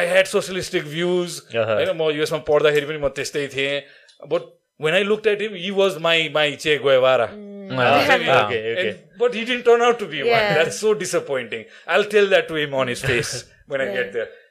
I 0.00 0.06
had 0.12 0.26
सोसलिस्टिक 0.34 0.84
views 0.96 1.40
Uh-huh. 1.44 1.74
होइन 1.78 1.96
म 2.02 2.10
युएसमा 2.18 2.38
पढ्दाखेरि 2.50 2.86
पनि 2.92 2.98
म 3.06 3.08
त्यस्तै 3.20 3.46
थिएँ 3.56 3.80
but 4.34 4.52
when 4.84 4.94
I 4.98 5.02
looked 5.08 5.26
at 5.30 5.42
him, 5.42 5.52
he 5.64 5.68
was 5.80 5.98
my 6.04 6.16
my 6.36 6.46
Che 6.62 6.72
Guevara. 6.84 7.26
okay, 8.46 8.62
okay. 8.70 8.88
And- 8.88 9.20
but 9.20 9.36
he 9.38 9.44
didn't 9.50 9.62
turn 9.68 9.82
out 9.88 9.98
to 10.00 10.06
be 10.14 10.22
one. 10.22 10.30
Yeah. 10.30 10.54
That's 10.58 10.80
so 10.84 10.94
disappointing. 11.02 11.62
I'll 11.86 12.08
tell 12.14 12.26
that 12.32 12.48
to 12.48 12.56
him 12.62 12.74
on 12.80 12.90
his 12.92 13.04
face 13.10 13.34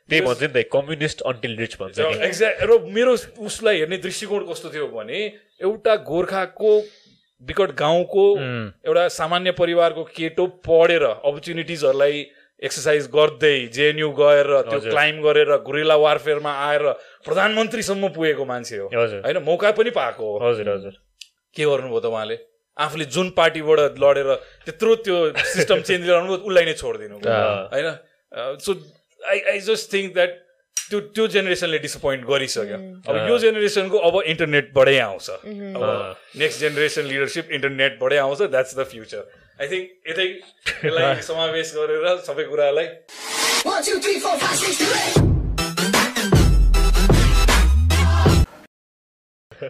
त्यही 0.10 0.22
भन्छ 0.22 0.42
नि 0.44 0.48
त 0.54 0.68
communist 0.72 1.22
until 1.32 1.58
rich 1.58 1.74
भन्छ 1.80 2.00
exact- 2.28 2.62
र 2.70 2.80
मेरो 2.92 3.14
उसलाई 3.48 3.78
हेर्ने 3.80 3.98
दृष्टिकोण 4.04 4.42
कस्तो 4.52 4.70
थियो 4.74 4.88
भने 4.94 5.20
एउटा 5.64 5.96
गोर्खाको 6.12 6.72
विकट 7.42 7.72
गाउँको 7.80 8.26
एउटा 8.88 9.08
सामान्य 9.18 9.52
परिवारको 9.60 10.04
केटो 10.16 10.46
पढेर 10.68 11.04
अपर्च्युनिटिजहरूलाई 11.04 12.26
एक्सर्साइज 12.64 13.08
गर्दै 13.16 13.56
जेएनयु 13.76 14.10
गएर 14.20 14.48
त्यो। 14.70 14.80
क्लाइम 14.80 15.22
गरेर 15.24 15.50
गुरिला 15.68 15.96
वारफेयरमा 16.00 16.52
आएर 16.68 16.84
प्रधानमन्त्रीसम्म 17.26 18.08
पुगेको 18.16 18.46
मान्छे 18.46 18.78
हो। 18.78 18.88
होइन 18.88 19.38
मौका 19.44 19.72
पनि 19.80 19.90
पाएको 20.00 20.24
हो। 20.24 20.40
हजुर 20.40 20.70
हजुर। 20.70 20.94
के 21.56 21.64
गर्नुभयो 21.64 22.00
त 22.00 22.06
उहाँले? 22.08 22.38
आफूले 22.78 23.06
जुन 23.06 23.30
पार्टीबाट 23.38 24.00
लडेर 24.00 24.30
त्यत्रो 24.66 24.96
त्यो 25.04 25.18
सिस्टम 25.36 25.80
चेन्ज 25.84 26.08
गराउनु 26.08 26.34
उसलाई 26.48 26.66
नै 26.66 26.74
छोडिदिनु। 26.74 27.16
होइन? 27.20 27.88
So 28.64 28.72
I 29.32 29.40
I 29.52 29.60
just 29.68 29.94
think 29.94 30.14
that 30.14 30.32
त्यो 30.90 31.00
त्यो 31.16 31.28
जेनेरेसनले 31.36 31.78
डिसपोइन्ट 31.80 32.26
गरिसक्यो। 32.28 32.78
अब 33.10 33.16
यो 33.30 33.38
जेनेरेसनको 33.40 33.98
अब 34.10 34.22
इन्टरनेटबाटै 34.34 34.98
आउँछ। 35.00 35.30
अब 35.30 36.16
नेक्स्ट 36.44 36.60
जेनेरेसन 36.60 37.06
लिडरसिप 37.12 37.52
इन्टरनेटबाटै 37.52 38.18
आउँछ 38.26 38.42
that's 38.56 38.76
the 38.78 38.84
future 38.94 39.24
I 39.62 39.68
think 39.68 40.10
यतै 40.10 40.28
यसलाई 40.28 41.22
समावेश 41.30 41.74
गरेर 41.76 42.18
सबै 42.30 42.44
कुरालाई. 42.52 42.88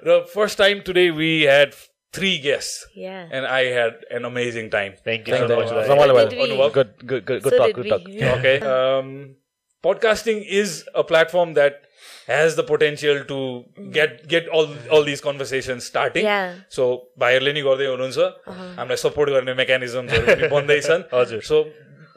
र 0.06 0.20
first 0.34 0.58
time 0.58 0.80
today 0.86 1.10
we 1.18 1.30
had 1.41 1.74
three 2.14 2.38
guest 2.39 2.97
Yeah. 2.97 3.22
And 3.34 3.45
I 3.47 3.68
had 3.68 4.04
an 4.18 4.24
amazing 4.26 4.70
time 4.70 4.91
thank 5.08 5.30
you 5.30 5.38
good 5.38 6.93
good 7.06 7.41
So 7.43 7.60
good 7.70 7.78
we. 7.78 7.89
Talk 7.89 8.04
okay 8.34 8.56
um, 8.74 9.10
podcasting 9.84 10.40
is 10.61 10.72
a 10.94 11.05
platform 11.05 11.53
that 11.55 11.76
has 12.28 12.57
the 12.57 12.62
potential 12.70 13.20
to 13.28 13.36
get 13.96 14.16
get 14.32 14.49
all 14.59 14.66
all 14.96 15.05
these 15.11 15.20
conversations 15.26 15.86
starting 15.90 16.24
Yeah. 16.28 16.55
So 16.76 16.86
भाइहरूले 17.24 17.53
नि 17.59 17.62
गर्दै 17.68 17.86
हुनुहुन्छ 17.92 18.26
हामीलाई 18.78 18.96
support 19.05 19.30
गर्ने 19.36 19.55
मेकानिजम्सहरू 19.61 20.26
पनि 20.34 20.49
बन्दैछन् 20.55 21.05
हजुर। 21.14 21.40
So 21.51 21.61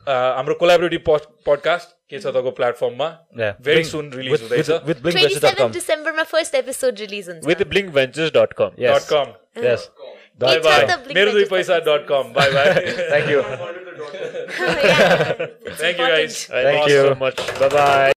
हाम्रो 0.10 0.54
collaborative 0.64 1.10
podcast 1.48 1.96
के 2.14 2.20
छ 2.20 2.26
तपाईँको 2.28 2.52
प्लेटफर्ममा 2.62 3.10
Yeah. 3.44 3.54
Very 3.68 3.82
Blink- 3.82 3.92
soon 3.92 4.12
release 4.14 4.32
with, 4.32 4.44
with, 4.44 4.52
हुँदैछ 4.52 4.90
with 4.90 5.04
27 5.04 5.06
blinkventures.com. 5.06 5.72
डिसेम्बरमा 5.78 6.24
फर्स्ट 6.34 6.56
एपिसोड 6.64 7.00
रिलिज 7.06 7.30
हुन्छ 7.30 7.46
with 7.52 7.64
blinkventures.com 7.76 8.82
Yes. 8.86 8.98
Dot 8.98 9.10
com 9.14 9.34
Yes. 9.68 9.88
Bye 10.02 10.15
It's 10.15 10.15
Bye 10.41 10.59
Blink 10.61 11.15
मेरो 11.15 11.33
दुई 11.33 11.45
पैसा 11.53 11.79
dot 11.87 12.07
com 12.09 12.33
bye 12.37 12.51
bye 12.57 12.75
Thank 13.13 13.31
you. 13.35 13.45
yeah. 14.59 15.35
It's 15.67 15.81
Thank 15.81 15.99
you, 15.99 16.05
important. 16.05 16.17
guys. 16.17 16.45
Thank 16.47 16.89
you 18.11 18.16